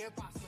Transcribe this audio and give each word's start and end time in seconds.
¿Y 0.00 0.02
qué 0.02 0.39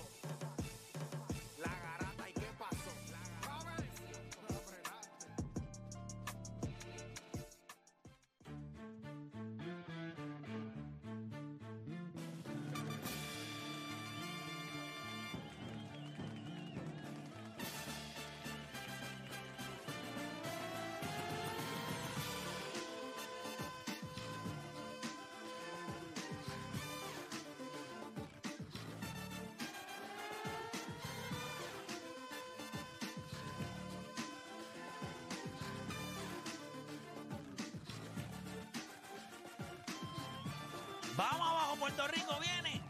Vamos 41.16 41.46
abajo, 41.46 41.76
Puerto 41.76 42.06
Rico 42.08 42.38
viene. 42.40 42.80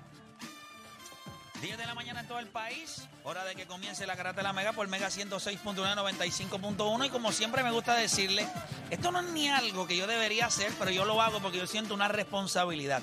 10 1.60 1.78
de 1.78 1.86
la 1.86 1.94
mañana 1.94 2.20
en 2.20 2.28
todo 2.28 2.38
el 2.38 2.48
país. 2.48 3.08
Hora 3.24 3.44
de 3.44 3.54
que 3.54 3.66
comience 3.66 4.06
la 4.06 4.16
Garata 4.16 4.38
de 4.38 4.42
la 4.42 4.52
Mega 4.52 4.72
por 4.72 4.88
Mega 4.88 5.08
106.1, 5.08 5.74
95.1. 5.74 7.06
Y 7.06 7.10
como 7.10 7.32
siempre 7.32 7.62
me 7.62 7.70
gusta 7.70 7.94
decirle, 7.94 8.46
esto 8.90 9.12
no 9.12 9.20
es 9.20 9.26
ni 9.26 9.48
algo 9.48 9.86
que 9.86 9.96
yo 9.96 10.06
debería 10.06 10.46
hacer, 10.46 10.72
pero 10.78 10.90
yo 10.90 11.04
lo 11.04 11.20
hago 11.22 11.40
porque 11.40 11.58
yo 11.58 11.66
siento 11.66 11.94
una 11.94 12.08
responsabilidad. 12.08 13.02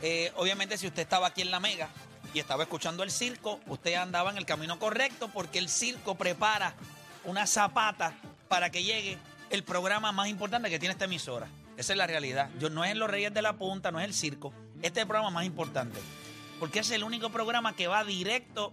Eh, 0.00 0.32
obviamente, 0.36 0.78
si 0.78 0.86
usted 0.86 1.02
estaba 1.02 1.28
aquí 1.28 1.42
en 1.42 1.50
la 1.50 1.60
Mega 1.60 1.88
y 2.34 2.40
estaba 2.40 2.64
escuchando 2.64 3.02
el 3.02 3.10
circo, 3.10 3.60
usted 3.66 3.94
andaba 3.94 4.30
en 4.30 4.36
el 4.36 4.46
camino 4.46 4.78
correcto 4.78 5.28
porque 5.28 5.58
el 5.58 5.68
circo 5.68 6.16
prepara 6.16 6.74
una 7.24 7.46
zapata 7.46 8.14
para 8.48 8.70
que 8.70 8.82
llegue 8.82 9.18
el 9.50 9.62
programa 9.62 10.10
más 10.12 10.28
importante 10.28 10.70
que 10.70 10.80
tiene 10.80 10.92
esta 10.92 11.04
emisora. 11.04 11.46
Esa 11.76 11.92
es 11.92 11.96
la 11.96 12.06
realidad. 12.06 12.50
Yo 12.58 12.70
no 12.70 12.84
es 12.84 12.94
los 12.96 13.10
Reyes 13.10 13.32
de 13.32 13.42
la 13.42 13.54
Punta, 13.54 13.90
no 13.90 14.00
es 14.00 14.06
el 14.06 14.14
circo. 14.14 14.52
Este 14.82 15.00
es 15.00 15.04
el 15.04 15.08
programa 15.08 15.30
más 15.30 15.44
importante. 15.44 15.98
Porque 16.58 16.80
es 16.80 16.90
el 16.90 17.02
único 17.02 17.30
programa 17.30 17.74
que 17.74 17.88
va 17.88 18.04
directo. 18.04 18.72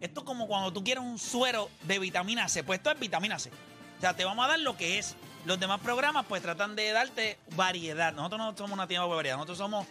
Esto 0.00 0.20
es 0.20 0.26
como 0.26 0.46
cuando 0.48 0.72
tú 0.72 0.82
quieres 0.82 1.02
un 1.02 1.18
suero 1.18 1.68
de 1.82 1.98
vitamina 1.98 2.48
C. 2.48 2.64
Pues 2.64 2.78
esto 2.78 2.90
es 2.90 2.98
vitamina 2.98 3.38
C. 3.38 3.50
O 3.98 4.00
sea, 4.00 4.14
te 4.14 4.24
vamos 4.24 4.44
a 4.44 4.48
dar 4.48 4.60
lo 4.60 4.76
que 4.76 4.98
es. 4.98 5.16
Los 5.44 5.60
demás 5.60 5.80
programas 5.80 6.26
pues 6.26 6.42
tratan 6.42 6.74
de 6.74 6.90
darte 6.92 7.38
variedad. 7.54 8.12
Nosotros 8.12 8.40
no 8.40 8.56
somos 8.56 8.72
una 8.72 8.86
tienda 8.86 9.06
de 9.06 9.14
variedad. 9.14 9.36
Nosotros 9.36 9.58
somos 9.58 9.86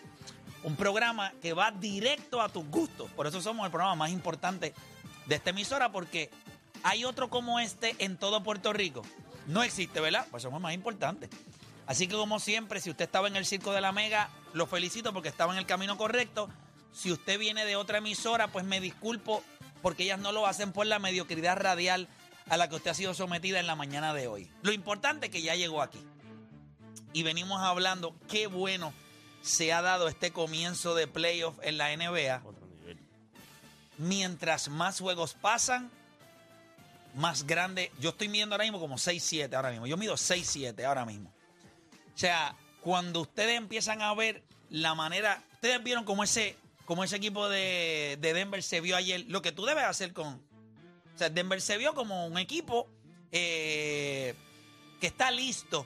un 0.64 0.76
programa 0.76 1.32
que 1.42 1.54
va 1.54 1.72
directo 1.72 2.42
a 2.42 2.50
tus 2.50 2.66
gustos. 2.70 3.10
Por 3.12 3.28
eso 3.28 3.42
somos 3.42 3.66
el 3.66 3.72
programa 3.72 3.96
más 3.96 4.12
importante 4.12 4.74
de 5.26 5.36
esta 5.36 5.52
emisora 5.52 5.92
porque 5.92 6.30
hay 6.84 7.06
otro 7.06 7.30
como 7.30 7.60
este 7.60 7.96
en 8.00 8.18
todo 8.18 8.44
Puerto 8.44 8.74
Rico. 8.74 9.04
No 9.48 9.64
existe, 9.64 10.00
¿verdad? 10.00 10.26
Pues 10.30 10.44
somos 10.44 10.60
más 10.60 10.74
importantes. 10.74 11.30
Así 11.88 12.08
que 12.08 12.16
como 12.16 12.40
siempre, 12.40 12.82
si 12.82 12.90
usted 12.90 13.06
estaba 13.06 13.28
en 13.28 13.38
el 13.38 13.46
Circo 13.46 13.72
de 13.72 13.82
la 13.82 13.94
Mega, 13.94 14.30
lo 14.54 14.68
felicito 14.68 15.14
porque 15.14 15.30
estaba 15.30 15.54
en 15.54 15.60
el 15.60 15.66
camino 15.66 15.98
correcto. 15.98 16.50
Si 16.92 17.12
usted 17.12 17.40
viene 17.40 17.66
de 17.66 17.78
otra 17.78 18.00
emisora, 18.00 18.50
pues 18.50 18.66
me 18.66 18.82
disculpo 18.82 19.42
porque 19.82 20.04
ellas 20.04 20.20
no 20.20 20.34
lo 20.34 20.46
hacen 20.46 20.74
por 20.74 20.86
la 20.86 21.00
mediocridad 21.00 21.58
radial 21.58 22.10
a 22.50 22.58
la 22.58 22.68
que 22.68 22.76
usted 22.76 22.92
ha 22.92 22.94
sido 22.94 23.14
sometida 23.14 23.60
en 23.60 23.68
la 23.68 23.76
mañana 23.76 24.14
de 24.14 24.28
hoy. 24.28 24.50
Lo 24.64 24.74
importante 24.74 25.28
es 25.28 25.32
que 25.32 25.42
ya 25.42 25.56
llegó 25.56 25.82
aquí. 25.82 26.04
Y 27.14 27.24
venimos 27.24 27.62
hablando 27.62 28.16
qué 28.28 28.48
bueno 28.48 28.94
se 29.42 29.72
ha 29.72 29.82
dado 29.82 30.10
este 30.10 30.32
comienzo 30.32 30.94
de 30.94 31.08
playoff 31.08 31.58
en 31.62 31.78
la 31.78 31.96
NBA. 31.96 32.42
Mientras 33.98 34.68
más 34.68 35.00
juegos 35.00 35.36
pasan, 35.36 35.90
más 37.16 37.48
grande. 37.48 37.92
Yo 38.00 38.10
estoy 38.10 38.28
midiendo 38.28 38.56
ahora 38.56 38.66
mismo 38.66 38.80
como 38.80 38.96
6-7 38.96 39.54
ahora 39.54 39.72
mismo. 39.72 39.88
Yo 39.88 39.96
mido 39.96 40.16
6-7 40.16 40.84
ahora 40.84 41.06
mismo. 41.06 41.34
O 42.18 42.20
sea, 42.20 42.56
cuando 42.82 43.22
ustedes 43.22 43.56
empiezan 43.56 44.02
a 44.02 44.12
ver 44.16 44.42
la 44.72 44.96
manera, 44.96 45.44
ustedes 45.54 45.84
vieron 45.84 46.04
como 46.04 46.24
ese, 46.24 46.58
como 46.86 47.04
ese 47.04 47.16
equipo 47.16 47.48
de, 47.48 48.18
de 48.20 48.34
Denver 48.34 48.64
se 48.64 48.82
vio 48.82 48.96
ayer, 48.96 49.26
lo 49.28 49.44
que 49.44 49.52
tú 49.52 49.66
debes 49.66 49.84
hacer 49.84 50.14
con... 50.14 50.28
O 50.34 51.18
sea, 51.18 51.30
Denver 51.30 51.62
se 51.62 51.78
vio 51.78 51.94
como 51.94 52.26
un 52.26 52.40
equipo 52.40 52.90
eh, 53.32 54.34
que 55.00 55.06
está 55.06 55.30
listo 55.30 55.86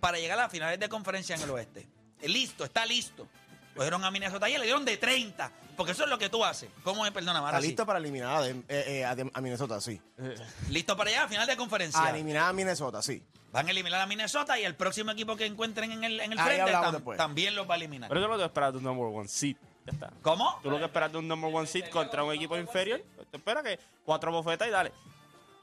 para 0.00 0.18
llegar 0.18 0.38
a 0.38 0.42
las 0.44 0.50
finales 0.50 0.80
de 0.80 0.88
conferencia 0.88 1.36
en 1.36 1.42
el 1.42 1.50
oeste. 1.50 1.86
Eh, 2.22 2.28
Listo, 2.30 2.64
está 2.64 2.86
listo. 2.86 3.28
Cogieron 3.76 4.02
a 4.02 4.10
Minnesota 4.10 4.46
ayer, 4.46 4.58
le 4.60 4.64
dieron 4.64 4.86
de 4.86 4.96
30, 4.96 5.52
porque 5.76 5.92
eso 5.92 6.04
es 6.04 6.08
lo 6.10 6.18
que 6.18 6.30
tú 6.30 6.42
haces. 6.42 6.70
¿Cómo 6.82 7.04
es? 7.04 7.12
Perdona, 7.12 7.38
ahora 7.40 7.50
Está 7.50 7.60
sí. 7.60 7.66
listo 7.68 7.84
para 7.84 7.98
eliminar 7.98 8.42
a, 8.42 8.48
eh, 8.48 8.62
eh, 8.68 9.04
a 9.04 9.14
Dem- 9.14 9.30
a 9.34 9.40
Minnesota, 9.42 9.78
sí. 9.78 10.00
Listo 10.70 10.96
para 10.96 11.10
llegar 11.10 11.26
a 11.26 11.28
final 11.28 11.46
de 11.46 11.56
conferencia. 11.58 12.02
A 12.02 12.10
eliminar 12.10 12.48
a 12.48 12.52
Minnesota, 12.54 13.02
sí. 13.02 13.22
Van 13.52 13.66
a 13.66 13.70
eliminar 13.70 14.00
a 14.00 14.06
Minnesota 14.06 14.58
y 14.58 14.64
el 14.64 14.74
próximo 14.76 15.10
equipo 15.10 15.34
que 15.36 15.44
encuentren 15.46 15.90
en 15.92 16.04
el, 16.04 16.20
en 16.20 16.32
el 16.32 16.38
Ahí 16.38 16.44
frente 16.44 16.62
hablamos 16.62 16.88
tam- 16.88 16.92
después. 16.92 17.18
también 17.18 17.54
los 17.56 17.68
va 17.68 17.74
a 17.74 17.76
eliminar. 17.78 18.08
Pero 18.08 18.20
eso 18.20 18.26
es 18.26 18.32
lo 18.32 18.38
que 18.38 18.44
esperas 18.44 18.72
de 18.72 18.78
un 18.78 18.84
number 18.84 19.06
one 19.06 19.28
seed. 19.28 19.56
Ya 19.86 19.92
está. 19.92 20.10
¿Cómo? 20.22 20.58
Tú 20.62 20.70
lo 20.70 20.78
que 20.78 20.84
esperas 20.84 21.10
de 21.10 21.18
un 21.18 21.26
number 21.26 21.52
one 21.52 21.66
seed 21.66 21.86
contra 21.90 22.22
un 22.22 22.32
equipo 22.32 22.56
inferior, 22.56 23.02
te 23.30 23.36
espera 23.38 23.62
que 23.62 23.78
cuatro 24.04 24.30
bofetas 24.30 24.68
y 24.68 24.70
dale. 24.70 24.92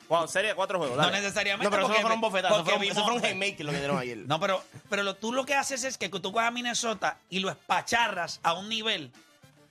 Wow, 0.09 0.27
serie 0.27 0.49
de 0.51 0.55
cuatro 0.55 0.79
juegos, 0.79 0.95
No 0.97 1.03
dale. 1.03 1.17
necesariamente. 1.21 1.65
No, 1.65 1.69
pero 1.69 1.81
eso 1.83 1.87
no 1.89 1.93
porque- 1.93 2.01
fueron 2.01 2.21
bofetas, 2.21 2.51
eso 2.51 2.57
porque 2.63 2.71
fueron, 2.77 2.83
eso 2.91 2.93
vimos- 3.05 3.21
fueron 3.21 3.25
haymaker 3.41 3.65
lo 3.65 3.71
que 3.73 3.77
dieron 3.79 3.97
ayer. 3.99 4.17
No, 4.27 4.39
pero, 4.39 4.63
pero 4.89 5.03
lo- 5.03 5.15
tú 5.15 5.31
lo 5.33 5.45
que 5.45 5.53
haces 5.55 5.83
es 5.83 5.97
que 5.97 6.09
tú 6.09 6.31
coges 6.31 6.47
a 6.47 6.51
Minnesota 6.51 7.19
y 7.29 7.39
lo 7.39 7.49
espacharras 7.49 8.39
a 8.43 8.53
un 8.53 8.67
nivel 8.69 9.11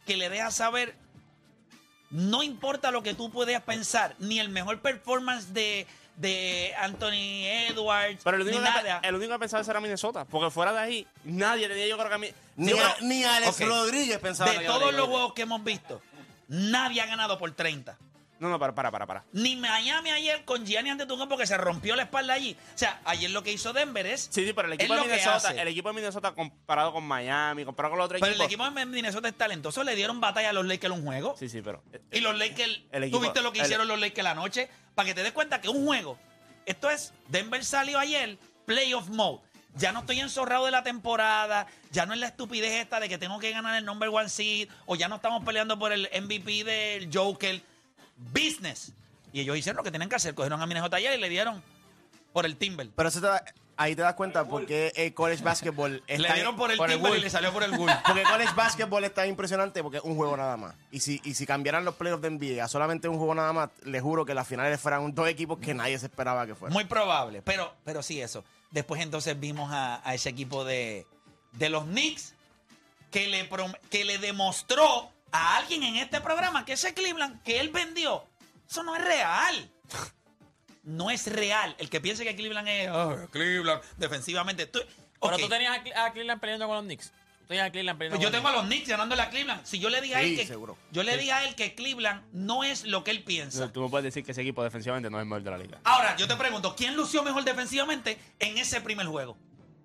que 0.07 0.17
le 0.17 0.29
dejas 0.31 0.55
saber, 0.55 0.95
no 2.11 2.43
importa 2.43 2.91
lo 2.91 3.03
que 3.03 3.15
tú 3.15 3.31
puedas 3.31 3.61
pensar, 3.63 4.15
ni 4.19 4.39
el 4.39 4.49
mejor 4.49 4.81
performance 4.81 5.53
de, 5.53 5.87
de 6.17 6.75
Anthony 6.79 7.45
Edwards, 7.69 8.21
Pero 8.25 8.37
el 8.39 8.45
ni 8.45 8.51
único, 8.57 8.65
que, 8.65 8.83
nada. 8.83 9.01
el 9.03 9.15
único 9.15 9.33
que 9.35 9.39
pensaba 9.39 9.63
era 9.63 9.81
Minnesota. 9.81 10.25
Porque 10.25 10.51
fuera 10.51 10.73
de 10.73 10.79
ahí, 10.79 11.07
nadie 11.25 11.69
tenía 11.69 11.87
yo 11.87 11.97
creo 11.97 12.09
que 12.09 12.15
a 12.15 12.19
mí. 12.19 12.29
Ni, 12.57 12.73
Sí, 12.73 12.79
a- 12.79 12.97
ni 13.03 13.25
Alex 13.25 13.61
Ok. 13.61 13.67
Rodríguez 13.69 14.19
pensaba 14.19 14.51
de 14.53 14.61
que 14.61 14.65
todos 14.67 14.95
los 14.95 15.07
juegos 15.09 15.35
que 15.35 15.43
hemos 15.43 15.63
visto, 15.63 16.01
nadie 16.49 17.01
ha 17.03 17.07
ganado 17.07 17.39
por 17.39 17.51
30. 17.53 17.97
No, 18.39 18.49
no, 18.51 18.59
para, 18.59 18.75
para, 18.75 18.91
para. 18.91 19.07
para. 19.07 19.25
Ni 19.33 19.57
Miami 19.57 20.11
ayer 20.11 20.45
con 20.45 20.67
Gianni 20.67 20.91
Antetokounmpo 20.91 21.39
que 21.39 21.47
se 21.47 21.57
rompió 21.57 21.97
la 21.97 22.03
espalda 22.03 22.35
allí. 22.35 22.57
O 22.75 22.79
sea, 22.79 23.01
ayer 23.07 23.31
lo 23.31 23.43
que 23.43 23.51
hizo 23.53 23.73
Denver 23.73 24.05
es... 24.07 24.29
Sí, 24.31 24.45
sí, 24.47 24.53
pero 24.53 24.69
el 24.69 24.75
equipo 24.75 24.95
de 24.95 25.01
Minnesota, 25.03 25.51
el 25.53 25.69
equipo 25.69 25.89
de 25.89 25.95
Minnesota 25.95 26.33
comparado 26.33 26.93
con 26.93 27.05
Miami, 27.05 27.65
comparado 27.65 27.93
con 27.93 27.99
los 27.99 28.05
otros 28.07 28.21
Pero 28.21 28.35
el 28.35 28.41
equipos. 28.43 28.67
equipo 28.69 28.79
de 28.79 28.87
Minnesota 28.87 29.29
es 29.29 29.35
talentoso. 29.39 29.83
Le 29.85 29.95
dieron 29.95 30.21
batalla 30.21 30.51
a 30.51 30.53
los 30.53 30.67
Lakers 30.67 30.93
un 30.95 31.05
juego. 31.05 31.35
Sí, 31.39 31.49
sí, 31.49 31.63
pero. 31.63 31.83
Y 32.13 32.21
los 32.21 32.37
Lakers, 32.37 32.83
El 32.93 33.03
tú 33.11 33.17
equipo- 33.17 33.21
viste 33.21 33.41
lo 33.41 33.53
que 33.53 33.61
el- 33.61 33.65
hicieron 33.65 33.89
los 33.89 33.99
Lakers 33.99 34.25
la 34.25 34.35
noche, 34.35 34.69
para 34.95 35.07
que 35.07 35.15
te 35.15 35.23
des 35.23 35.33
cuenta 35.33 35.61
que 35.63 35.69
un 35.71 35.87
juego, 35.87 36.19
esto 36.67 36.91
es, 36.91 37.15
Denver 37.29 37.65
salió 37.65 37.99
ayer, 37.99 38.37
playoff 38.67 39.09
mode. 39.09 39.41
Ya 39.77 39.93
no 39.93 40.01
estoy 40.01 40.21
enzorrado 40.21 40.65
de 40.65 40.71
la 40.71 40.83
temporada, 40.83 41.67
ya 41.91 42.07
no 42.07 42.15
es 42.15 42.19
la 42.21 42.27
estupidez 42.29 42.73
esta 42.81 42.99
de 42.99 43.09
que 43.11 43.19
tengo 43.19 43.39
que 43.39 43.51
ganar 43.51 43.77
el 43.77 43.85
number 43.85 44.09
one 44.09 44.29
seed, 44.29 44.69
o 44.87 44.97
ya 44.97 45.07
no 45.09 45.17
estamos 45.17 45.45
peleando 45.45 45.79
por 45.79 45.93
el 45.93 46.09
MVP 46.23 46.65
del 46.65 47.11
Joker. 47.13 47.61
Business. 48.17 48.93
Y 49.33 49.41
ellos 49.41 49.57
hicieron 49.57 49.77
lo 49.79 49.83
que 49.83 49.91
tenían 49.91 50.09
que 50.09 50.17
hacer, 50.17 50.35
cogieron 50.35 50.61
a 50.63 50.67
Minnesota 50.67 50.97
ayer 50.97 51.19
y 51.19 51.21
le 51.21 51.29
dieron 51.29 51.63
por 52.33 52.47
el 52.47 52.57
Timber. 52.57 52.89
Pero 52.95 53.09
eso 53.09 53.21
te 53.21 53.27
da- 53.27 53.45
ahí 53.79 53.95
te 53.95 54.01
das 54.03 54.15
cuenta 54.15 54.47
por 54.47 54.65
qué 54.65 54.91
el 54.97 55.13
college 55.13 55.43
basketball 55.43 56.03
Le 56.09 56.15
está- 56.15 56.35
dieron 56.35 56.57
por 56.57 56.71
el 56.71 56.79
timber 56.79 56.97
y 56.97 57.01
Bull. 57.01 57.21
le 57.21 57.29
salió 57.31 57.53
por 57.53 57.63
el 57.63 57.73
Bull. 57.73 57.91
Porque 58.07 58.23
el 58.23 58.27
college 58.29 58.53
basketball 58.55 59.05
es 59.05 59.13
tan 59.13 59.29
impresionante 59.29 59.83
porque 59.83 59.99
es 59.99 60.05
un 60.05 60.17
juego 60.17 60.37
nada 60.37 60.57
más. 60.57 60.75
Y 60.91 61.01
si, 61.01 61.21
y 61.25 61.35
si 61.35 61.45
cambiaran 61.47 61.85
los 61.85 61.95
playoffs 61.97 62.23
de 62.23 62.31
NBA 62.31 62.65
a 62.65 62.69
solamente 62.69 63.09
un 63.09 63.19
juego 63.19 63.35
nada 63.35 63.53
más, 63.53 63.71
les 63.85 64.01
juro 64.03 64.25
que 64.25 64.33
las 64.35 64.47
finales 64.49 64.81
fueran 64.81 65.15
dos 65.15 65.29
equipos 65.29 65.59
que 65.59 65.75
nadie 65.75 65.99
se 65.99 66.07
esperaba 66.07 66.47
que 66.47 66.55
fueran. 66.55 66.73
Muy 66.73 66.85
probable, 66.85 67.43
pero, 67.43 67.75
pero 67.85 68.03
sí 68.03 68.21
eso. 68.21 68.45
Después 68.71 69.03
entonces 69.03 69.39
vimos 69.39 69.71
a, 69.73 70.01
a 70.09 70.15
ese 70.15 70.31
equipo 70.31 70.65
de, 70.65 71.07
de 71.53 71.69
los 71.69 71.85
Knicks 71.85 72.35
que 73.11 73.27
le, 73.29 73.49
prom- 73.51 73.79
que 73.91 74.05
le 74.05 74.19
demostró 74.19 75.11
a 75.33 75.57
alguien 75.57 75.83
en 75.83 75.97
este 75.97 76.21
programa 76.21 76.65
que 76.65 76.73
ese 76.75 76.95
Cleveland 76.95 77.43
que 77.43 77.61
él 77.61 77.71
vendió, 77.71 78.25
eso 78.69 78.83
no 78.83 78.95
es 78.97 79.05
real. 79.05 79.71
No 80.83 81.11
es 81.11 81.27
real. 81.27 81.75
El 81.79 81.91
que 81.91 82.01
piense 82.01 82.25
que 82.25 82.37
Cleveland 82.37 82.69
es 82.69 82.89
"Ah, 82.91 83.27
Cleveland 83.33 83.83
defensivamente. 83.97 84.67
tú- 84.67 84.81
Pero 85.21 85.37
tú 85.39 85.49
tenías 85.49 85.77
a 85.79 85.83
Cle- 85.83 85.97
a 85.97 86.13
Cleveland 86.13 86.41
peleando 86.41 86.67
con 86.69 86.77
los 86.77 86.85
Knicks. 86.85 87.11
Tú 87.41 87.49
tenías 87.49 87.67
a 87.67 87.71
Cleveland 87.71 87.99
peleando 87.99 88.17
pues 88.19 88.25
yo 88.25 88.31
tengo 88.37 88.49
a 88.49 88.53
los 88.53 88.65
Knicks 88.67 88.89
ganándole 88.89 89.23
a 89.23 89.31
Cleveland. 89.31 89.65
Si 89.65 89.79
yo 89.81 89.89
le 89.91 90.01
dije 90.01 90.15
a 90.15 90.21
él 90.23 90.37
que 90.37 90.47
seguro. 90.47 90.77
yo 90.93 91.03
le 91.03 91.17
dije 91.17 91.33
a 91.33 91.45
él 91.45 91.55
que 91.57 91.75
Cleveland 91.75 92.23
no 92.33 92.63
es 92.63 92.85
lo 92.85 93.03
que 93.03 93.11
él 93.11 93.25
piensa. 93.25 93.73
Tú 93.73 93.81
no 93.81 93.91
puedes 93.91 94.05
decir 94.05 94.25
que 94.25 94.31
ese 94.33 94.43
equipo 94.43 94.63
defensivamente 94.63 95.11
no 95.11 95.19
es 95.19 95.23
el 95.23 95.29
mejor 95.29 95.43
de 95.43 95.51
la 95.51 95.59
liga. 95.59 95.81
Ahora, 95.85 96.17
yo 96.17 96.29
te 96.29 96.37
pregunto, 96.37 96.77
¿quién 96.77 96.95
lució 96.97 97.23
mejor 97.25 97.43
defensivamente 97.45 98.19
en 98.39 98.59
ese 98.59 98.81
primer 98.81 99.07
juego? 99.07 99.37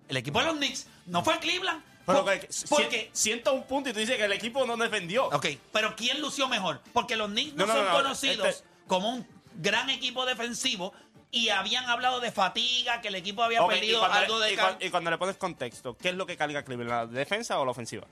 El 0.08 0.16
equipo 0.18 0.38
de 0.40 0.46
los 0.46 0.56
Knicks, 0.56 0.86
no 1.06 1.24
fue 1.24 1.38
Cleveland. 1.40 1.82
Pero 2.06 2.24
Por- 2.24 2.40
que, 2.40 2.48
porque, 2.68 3.10
siento 3.12 3.52
un 3.54 3.62
punto 3.64 3.90
y 3.90 3.92
tú 3.92 4.00
dices 4.00 4.16
que 4.16 4.24
el 4.24 4.32
equipo 4.32 4.66
no 4.66 4.76
defendió. 4.76 5.26
ok, 5.26 5.46
pero 5.72 5.94
¿quién 5.96 6.20
lució 6.20 6.48
mejor? 6.48 6.80
Porque 6.92 7.14
los 7.16 7.28
Knicks 7.30 7.54
no, 7.54 7.66
No, 7.66 7.72
no, 7.74 7.78
son 7.78 7.88
no, 7.88 7.92
conocidos 8.02 8.48
este- 8.48 8.64
como 8.88 9.10
un 9.10 9.26
gran 9.56 9.88
equipo 9.90 10.26
defensivo 10.26 10.92
y 11.30 11.48
habían 11.50 11.84
hablado 11.88 12.20
de 12.20 12.32
fatiga, 12.32 13.00
que 13.00 13.08
el 13.08 13.14
equipo 13.14 13.42
había 13.42 13.64
perdido 13.66 14.00
cuando 14.00 14.18
algo 14.18 14.38
le, 14.40 14.46
de... 14.46 14.52
y, 14.52 14.56
cal- 14.56 14.74
cuan- 14.76 14.86
y 14.86 14.90
cuando 14.90 15.10
le 15.10 15.18
pones 15.18 15.36
contexto, 15.36 15.96
¿qué 15.96 16.08
es 16.10 16.14
lo 16.16 16.26
que 16.26 16.36
carga 16.36 16.64
Cleveland? 16.64 17.12
¿La 17.12 17.18
defensa 17.18 17.58
o 17.60 17.64
la 17.64 17.70
ofensiva? 17.70 18.06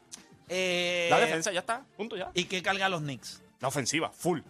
Eh, 0.48 1.08
La 1.10 1.18
defensa, 1.20 1.52
ya 1.52 1.60
está, 1.60 1.84
punto 1.96 2.16
ya. 2.16 2.30
¿Y 2.34 2.44
qué 2.44 2.62
carga 2.62 2.88
los 2.88 3.00
Knicks? 3.02 3.42
La 3.60 3.68
ofensiva, 3.68 4.10
full. 4.10 4.40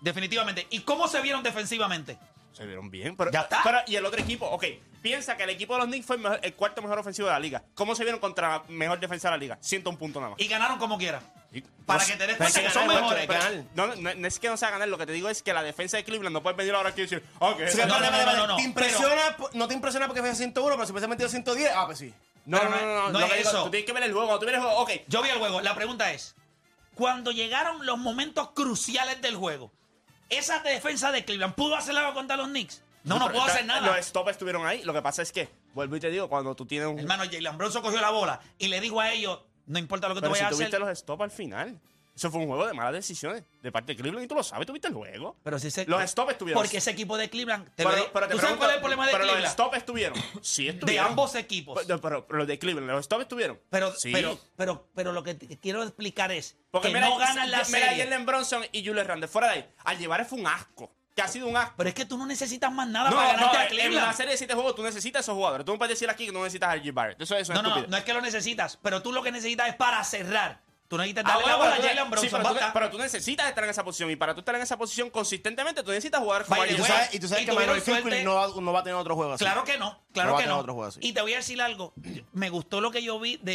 Definitivamente. 0.00 0.66
¿Y 0.70 0.80
cómo 0.80 1.08
se 1.08 1.20
vieron 1.20 1.42
defensivamente? 1.42 2.18
Se 2.54 2.64
vieron 2.64 2.88
bien, 2.90 3.16
pero, 3.16 3.30
Ya 3.30 3.40
está. 3.42 3.60
pero- 3.62 3.80
y 3.86 3.96
el 3.96 4.06
otro 4.06 4.20
equipo, 4.20 4.46
ok, 4.46 4.64
piensa 5.02 5.36
que 5.36 5.42
el 5.42 5.50
equipo 5.50 5.74
de 5.74 5.80
los 5.80 5.88
Knicks 5.88 6.06
fue 6.06 6.16
el, 6.16 6.22
mejor- 6.22 6.40
el 6.42 6.54
cuarto 6.54 6.80
mejor 6.80 6.98
ofensivo 7.00 7.26
de 7.28 7.34
la 7.34 7.40
liga. 7.40 7.62
¿Cómo 7.74 7.94
se 7.94 8.04
vieron 8.04 8.20
contra 8.20 8.48
la 8.48 8.62
mejor 8.68 9.00
defensa 9.00 9.28
de 9.28 9.32
la 9.32 9.38
liga? 9.38 9.58
Siento 9.60 9.90
un 9.90 9.96
punto 9.98 10.20
nada 10.20 10.30
más. 10.30 10.40
Y 10.40 10.46
ganaron 10.46 10.78
como 10.78 10.96
quiera. 10.96 11.20
Y- 11.52 11.60
Para 11.84 12.04
que 12.04 12.14
te 12.16 12.26
des 12.26 12.36
cuenta 12.36 12.60
que 12.60 12.66
que 12.66 12.72
son 12.72 12.86
mejores. 12.86 13.26
pero-. 13.26 13.64
No, 13.74 13.86
no, 13.96 14.14
no 14.14 14.26
es 14.28 14.38
que 14.38 14.48
no 14.48 14.56
sea 14.56 14.70
ganar, 14.70 14.88
lo 14.88 14.96
que 14.98 15.06
te 15.06 15.12
digo 15.12 15.28
es 15.28 15.42
que 15.42 15.52
la 15.52 15.62
defensa 15.62 15.96
de 15.96 16.04
Cleveland 16.04 16.32
no 16.32 16.42
puede 16.42 16.56
venir 16.56 16.74
ahora 16.74 16.90
aquí 16.90 17.00
y 17.02 17.04
decir, 17.04 17.22
que 17.58 17.68
Sí, 17.70 17.78
no, 17.78 17.86
no, 18.00 18.10
no, 18.10 18.36
no, 18.36 18.46
no, 18.46 18.56
¿Te 18.56 18.62
impresiona, 18.62 19.36
no 19.52 19.68
te 19.68 19.74
impresiona 19.74 20.06
porque 20.06 20.20
fue 20.22 20.34
101, 20.34 20.74
pero 20.76 20.86
si 20.86 20.92
hubiese 20.92 21.08
metido 21.08 21.28
110, 21.28 21.72
ah, 21.74 21.86
pues 21.86 21.98
sí. 21.98 22.14
No, 22.46 22.62
no, 22.62 22.70
no, 22.70 23.10
no, 23.10 23.18
es 23.20 23.36
digo, 23.36 23.48
eso. 23.50 23.64
Tú 23.64 23.70
tienes 23.70 23.86
que 23.86 23.92
ver 23.92 24.02
el 24.04 24.12
juego, 24.12 24.26
cuando 24.28 24.40
tú 24.40 24.46
ves 24.46 24.54
el 24.54 24.60
juego, 24.60 24.76
ok. 24.78 24.90
Yo 25.08 25.22
vi 25.22 25.30
el 25.30 25.38
juego. 25.38 25.60
La 25.60 25.74
pregunta 25.74 26.12
es, 26.12 26.34
cuando 26.94 27.30
llegaron 27.32 27.84
los 27.86 27.98
momentos 27.98 28.50
cruciales 28.52 29.20
del 29.22 29.36
juego, 29.36 29.72
¿esa 30.28 30.60
defensa 30.60 31.12
de 31.12 31.24
Cleveland 31.24 31.54
pudo 31.54 31.76
hacer 31.76 31.96
algo 31.96 32.14
contra 32.14 32.36
los 32.36 32.48
Knicks? 32.48 32.82
No, 33.04 33.18
no 33.18 33.30
pudo 33.30 33.44
hacer 33.44 33.66
nada. 33.66 33.96
Los 33.96 34.06
stops 34.06 34.30
estuvieron 34.30 34.66
ahí. 34.66 34.82
Lo 34.82 34.92
que 34.94 35.02
pasa 35.02 35.22
es 35.22 35.30
que, 35.30 35.48
vuelvo 35.74 35.96
y 35.96 36.00
te 36.00 36.10
digo, 36.10 36.28
cuando 36.28 36.54
tú 36.54 36.64
tienes 36.66 36.88
un. 36.88 36.98
Hermano, 36.98 37.24
Jalen 37.24 37.58
Bronson 37.58 37.82
cogió 37.82 38.00
la 38.00 38.10
bola 38.10 38.40
y 38.58 38.68
le 38.68 38.80
dijo 38.80 39.00
a 39.00 39.12
ellos, 39.12 39.40
no 39.66 39.78
importa 39.78 40.08
lo 40.08 40.14
que 40.14 40.20
tú 40.20 40.24
pero 40.24 40.34
si 40.34 40.40
vayas 40.40 40.52
a 40.52 40.56
tuviste 40.56 40.76
hacer. 40.76 40.88
los 40.88 40.98
stops 40.98 41.22
al 41.22 41.30
final. 41.30 41.78
Eso 42.14 42.30
fue 42.30 42.40
un 42.40 42.46
juego 42.46 42.66
de 42.66 42.74
malas 42.74 42.92
decisiones 42.92 43.42
de 43.60 43.72
parte 43.72 43.92
de 43.92 43.96
Cleveland 44.00 44.24
y 44.24 44.28
tú 44.28 44.36
lo 44.36 44.42
sabes, 44.44 44.66
tuviste 44.66 44.86
el 44.86 44.94
juego. 44.94 45.36
Pero 45.42 45.58
si 45.58 45.70
se, 45.70 45.84
Los 45.86 46.00
stops 46.08 46.32
estuvieron. 46.32 46.62
Porque 46.62 46.76
ese 46.76 46.92
equipo 46.92 47.16
de 47.16 47.28
Cleveland... 47.28 47.64
te 47.74 47.84
pero, 47.84 48.10
pero 48.12 48.28
te 48.28 48.34
¿Tú 48.34 48.38
sabes 48.40 48.56
pregunto, 48.56 48.58
cuál 48.58 48.70
es 48.70 48.74
el 48.76 48.80
problema 48.80 49.06
de 49.06 49.12
pero 49.12 49.24
los 49.24 49.32
Cleveland? 49.32 49.52
stops 49.52 49.76
estuvieron. 49.78 50.18
Sí, 50.40 50.64
De 50.64 50.70
estuvieron. 50.70 51.06
ambos 51.08 51.34
equipos. 51.34 51.80
Pero, 51.84 52.00
pero- 52.00 52.26
pero 52.26 52.38
los 52.38 52.46
de 52.46 52.58
Cleveland, 52.58 52.90
los 52.92 53.04
stops 53.04 53.22
estuvieron. 53.22 53.60
Pero, 53.68 53.92
sí. 53.96 54.12
pero, 54.12 54.38
pero, 54.56 54.88
pero 54.94 55.10
lo 55.12 55.24
que 55.24 55.34
te 55.34 55.58
quiero 55.58 55.82
explicar 55.82 56.30
es 56.30 56.56
Porque 56.70 56.88
que 56.88 56.94
mira, 56.94 57.08
no 57.08 57.16
ganan 57.18 57.50
la 57.50 57.56
mira 57.58 57.60
a 57.62 57.64
serie. 57.64 58.04
Jalen 58.04 58.26
Bronson 58.26 58.62
y 58.70 58.86
Julius 58.86 59.06
Randle. 59.06 59.26
Fuera 59.28 59.48
de 59.48 59.54
ahí. 59.54 59.70
Al 59.84 59.98
llevar 59.98 60.24
fue 60.24 60.38
un 60.38 60.46
asco. 60.46 60.94
Que 61.16 61.22
ha 61.22 61.28
sido 61.28 61.46
un 61.46 61.56
asco. 61.56 61.74
Pero 61.76 61.88
es 61.88 61.94
que 61.94 62.04
tú 62.06 62.18
no 62.18 62.26
necesitas 62.26 62.72
más 62.72 62.88
nada 62.88 63.08
No, 63.10 63.16
para 63.16 63.28
ganarte 63.34 63.44
no, 63.44 63.58
a 63.60 63.62
en 63.66 63.70
una 63.72 63.82
Cleveland. 63.82 64.16
serie 64.16 64.32
de 64.32 64.36
siete 64.38 64.54
juegos 64.54 64.74
tú 64.74 64.82
necesitas 64.82 65.22
esos 65.24 65.34
jugadores. 65.34 65.64
Tú 65.64 65.72
no 65.72 65.78
puedes 65.78 65.94
decir 65.96 66.10
aquí 66.10 66.26
que 66.26 66.32
no 66.32 66.40
necesitas 66.42 66.70
a 66.70 66.76
G. 66.76 66.92
Barrett. 66.92 67.20
Eso, 67.20 67.36
eso 67.36 67.52
es 67.52 67.56
No, 67.56 67.62
no, 67.68 67.80
no, 67.82 67.86
no 67.86 67.96
es 67.96 68.04
que 68.04 68.12
lo 68.12 68.20
necesitas, 68.20 68.78
pero 68.82 69.00
tú 69.02 69.12
lo 69.12 69.22
que 69.22 69.30
necesitas 69.32 69.68
es 69.68 69.74
para 69.76 70.02
cerrar. 70.04 70.63
Tú 70.86 70.98
necesitas 70.98 71.24
Ah, 71.26 71.28
darle 71.28 71.42
bueno, 71.44 71.56
la 71.58 71.64
bola 71.64 71.70
a 71.70 71.76
pero 71.76 71.88
Jalen 71.88 72.04
sí, 72.04 72.10
Bronson. 72.28 72.42
pero, 72.42 72.54
tú, 72.66 72.72
pero 72.74 72.90
tú 72.90 72.98
necesitas 72.98 73.48
estar 73.48 73.64
en 73.64 73.70
esa 73.70 73.84
posición. 73.84 74.10
Y 74.10 74.16
para 74.16 74.34
tú 74.34 74.40
estar 74.40 74.54
en 74.54 74.60
esa 74.62 74.76
posición 74.76 75.08
consistentemente, 75.10 75.82
tú 75.82 75.90
necesitas 75.90 76.20
jugar 76.20 76.44
the 76.44 76.72
Y 76.72 76.76
tú 76.76 76.84
sabes, 76.84 77.14
y 77.14 77.18
tú 77.20 77.26
sabes 77.28 77.42
y 77.42 77.46
que 77.46 77.52
Manuel 77.52 77.80
suerte. 77.82 78.22
no 78.22 78.34
va, 78.34 78.48
no 78.60 78.72
va 78.72 78.80
a 78.80 78.82
tener 78.82 78.96
otro 78.96 79.14
juego 79.16 79.32
así. 79.32 79.44
Claro 79.44 79.64
que 79.64 79.78
no, 79.78 79.98
claro 80.12 80.32
No 80.32 80.36
que 80.38 80.46
no. 80.46 80.58
otro 80.58 80.74
juego 80.74 80.88
así. 80.88 81.00
Y 81.02 81.12
te 81.14 81.22
voy 81.22 81.32
a 81.32 81.38
decir 81.38 81.60
algo. 81.62 81.94
Me 82.32 82.50
gustó 82.50 82.80
lo 82.82 82.90
que 82.90 83.02
yo 83.02 83.18
vi 83.18 83.38
de 83.38 83.52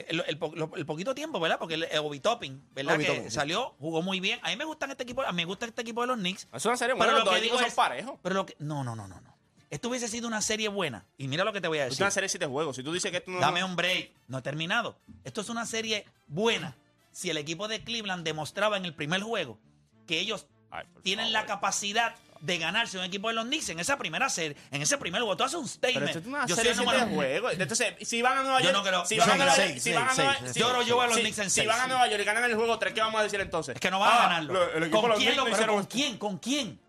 eh, 0.00 0.06
el, 0.08 0.24
el 0.26 0.38
lo- 0.54 0.72
el 0.76 0.86
poquito 0.86 1.14
tiempo, 1.14 1.38
¿verdad? 1.40 1.58
Porque 1.58 1.74
el, 1.74 1.84
el 1.84 1.98
Obi 1.98 2.20
Toppin, 2.20 2.62
¿verdad? 2.74 2.96
Obi 2.96 3.04
que 3.04 3.22
sí. 3.24 3.30
salió, 3.30 3.74
jugó 3.78 4.02
muy 4.02 4.20
bien. 4.20 4.40
A 4.42 4.48
mí 4.50 4.56
me 4.56 4.64
gustan 4.64 4.90
este 4.90 5.04
equipo, 5.04 5.22
a 5.22 5.30
mí 5.32 5.36
me 5.36 5.44
gusta 5.44 5.66
este 5.66 5.82
equipo 5.82 6.00
de 6.02 6.08
los 6.08 6.16
Knicks. 6.18 6.48
Es 6.52 6.64
una 6.66 6.76
serie 6.76 6.94
Pero 6.94 6.98
buena. 6.98 7.12
lo 7.12 7.18
Los 7.20 7.24
dos 7.26 7.34
que 7.36 7.40
digo 7.42 7.54
equipos 7.54 7.68
es- 7.68 7.74
son 7.74 7.84
parejos. 7.84 8.14
Pero 8.22 8.34
lo 8.34 8.46
que 8.46 8.56
no, 8.58 8.82
no, 8.84 8.96
no, 8.96 9.06
no, 9.06 9.20
no. 9.20 9.31
Esto 9.72 9.88
hubiese 9.88 10.06
sido 10.06 10.28
una 10.28 10.42
serie 10.42 10.68
buena. 10.68 11.06
Y 11.16 11.28
mira 11.28 11.44
lo 11.44 11.52
que 11.54 11.60
te 11.62 11.66
voy 11.66 11.78
a 11.78 11.84
Es 11.84 11.90
decir. 11.92 12.04
una 12.04 12.10
serie 12.10 12.26
de 12.26 12.28
siete 12.28 12.46
juegos. 12.46 12.76
Si 12.76 12.82
tú 12.82 12.92
dices 12.92 13.10
que 13.10 13.16
esto 13.16 13.30
no 13.30 13.40
Dame 13.40 13.64
un 13.64 13.74
break. 13.74 14.10
No 14.28 14.38
he 14.38 14.42
terminado. 14.42 14.98
Esto 15.24 15.40
es 15.40 15.48
una 15.48 15.64
serie 15.64 16.04
buena. 16.28 16.74
Si 17.10 17.30
el 17.30 17.38
equipo 17.38 17.68
de 17.68 17.82
Cleveland 17.82 18.22
demostraba 18.22 18.76
en 18.76 18.84
el 18.84 18.92
primer 18.94 19.22
juego 19.22 19.58
que 20.06 20.20
ellos 20.20 20.46
Ay, 20.70 20.84
tienen 21.02 21.32
la 21.32 21.46
capacidad 21.46 22.14
de 22.40 22.58
ganarse 22.58 22.98
un 22.98 23.04
equipo 23.04 23.28
de 23.28 23.34
los 23.34 23.44
Knicks 23.46 23.68
en 23.70 23.78
esa 23.80 23.96
primera 23.96 24.28
serie, 24.28 24.56
en 24.72 24.82
ese 24.82 24.98
primer 24.98 25.22
juego, 25.22 25.36
tú 25.38 25.44
haces 25.44 25.54
un 25.54 25.64
Pero 25.64 25.72
statement. 25.74 26.06
esto 26.08 26.18
es 26.18 26.26
una 26.26 26.46
Yo 26.46 26.56
serie 26.56 26.74
soy 26.74 26.84
de 26.86 27.06
juegos. 27.14 27.52
Entonces, 27.56 27.94
si 28.02 28.20
van 28.20 28.38
a 28.38 28.42
Nueva 28.42 28.58
Yo 28.60 28.64
York. 28.72 28.76
no 28.76 28.82
creo- 28.82 29.06
si 29.06 29.14
yo 29.16 29.20
van 29.22 29.30
a 29.30 29.36
Nueva 29.36 29.56
York. 29.56 29.78
Si 29.78 29.92
van 29.92 30.08
a 30.08 30.14
Nueva 30.14 30.36
Yo 30.54 30.72
lo 30.72 30.82
llevo 30.82 31.00
a 31.02 31.06
los 31.06 31.14
si- 31.16 31.20
Knicks 31.22 31.38
en 31.38 31.50
Si 31.50 31.64
van 31.66 31.80
a. 31.80 31.86
Nueva 31.86 32.08
York 32.08 32.20
y 32.20 32.24
ganan 32.24 32.44
el 32.44 32.56
juego 32.56 32.78
3, 32.78 32.92
¿qué 32.92 33.00
vamos 33.00 33.20
a 33.20 33.24
decir 33.24 33.40
entonces? 33.40 33.74
Es 33.76 33.80
que 33.80 33.90
no 33.90 34.00
van 34.00 34.10
Ah, 34.12 34.16
a 34.16 34.22
ganarlo. 34.24 34.52
lo- 34.54 34.72
el 34.74 34.82
equipo 34.82 35.02
de 35.02 35.08
¿Con 35.08 35.16
quién? 35.18 35.34
Pero 35.56 35.72
¿Con 35.74 35.84
quién? 35.86 36.18
¿Con 36.18 36.38
quién? 36.38 36.80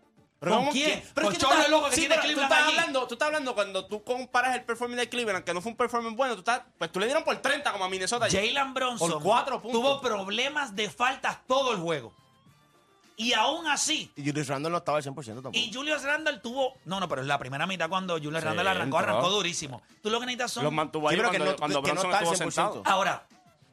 ¿Pero 0.44 0.56
¿Con 0.56 0.64
cómo 0.66 0.72
quién? 0.72 0.90
es 0.90 1.04
que 1.04 1.14
tú 1.14 1.32
chorro 1.36 1.54
estás- 1.54 1.68
loco 1.70 1.88
que 1.88 1.94
sí, 1.94 2.00
tiene 2.02 2.14
pero 2.16 2.20
tú 2.22 2.26
Cleveland 2.28 2.52
estás 2.52 2.66
allí. 2.68 2.76
hablando, 2.78 3.06
tú 3.08 3.14
estás 3.14 3.26
hablando 3.26 3.54
cuando 3.54 3.86
tú 3.86 4.04
comparas 4.04 4.54
el 4.56 4.62
performance 4.64 5.00
de 5.00 5.08
Cleveland, 5.08 5.44
que 5.44 5.54
no 5.54 5.60
fue 5.60 5.72
un 5.72 5.76
performance 5.76 6.16
bueno, 6.16 6.34
tú 6.34 6.40
estás, 6.40 6.62
pues 6.78 6.92
tú 6.92 7.00
le 7.00 7.06
dieron 7.06 7.24
por 7.24 7.36
30 7.38 7.72
como 7.72 7.84
a 7.84 7.88
Minnesota. 7.88 8.26
Jalen 8.30 8.74
Bronson 8.74 9.10
Por 9.10 9.22
cuatro 9.22 9.60
puntos. 9.62 9.80
tuvo 9.80 10.00
problemas 10.00 10.74
de 10.76 10.90
faltas 10.90 11.38
todo 11.46 11.72
el 11.72 11.78
juego. 11.78 12.12
Y 13.16 13.32
aún 13.32 13.66
así, 13.68 14.10
Y 14.16 14.26
Julius 14.26 14.48
Randle 14.48 14.70
no 14.72 14.78
estaba 14.78 14.98
al 14.98 15.04
100% 15.04 15.14
tampoco. 15.36 15.56
Y 15.56 15.72
Julius 15.72 16.02
Randle 16.02 16.38
tuvo. 16.40 16.74
No, 16.84 16.98
no, 16.98 17.08
pero 17.08 17.22
en 17.22 17.28
la 17.28 17.38
primera 17.38 17.64
mitad 17.64 17.88
cuando 17.88 18.14
Julius 18.14 18.40
Sí, 18.40 18.44
Randle 18.44 18.68
arrancó, 18.68 18.98
entró. 18.98 19.12
arrancó 19.12 19.30
durísimo. 19.30 19.82
Tú 20.02 20.10
lo 20.10 20.18
que 20.18 20.26
necesitas 20.26 20.50
son. 20.50 20.64
Los 20.64 20.72
mantuvo 20.72 21.08
ahí 21.08 21.14
Sí, 21.14 21.20
pero 21.20 21.30
que 21.30 21.36
cuando, 21.38 21.52
no- 21.52 21.58
cuando 21.58 21.82
que 21.82 21.88
no 21.88 22.00
Bronson 22.00 22.10
está 22.10 22.18
al 22.18 22.24
estuvo 22.34 22.50
100%. 22.50 22.72
sentado. 22.82 22.92
Ahora, 22.92 23.22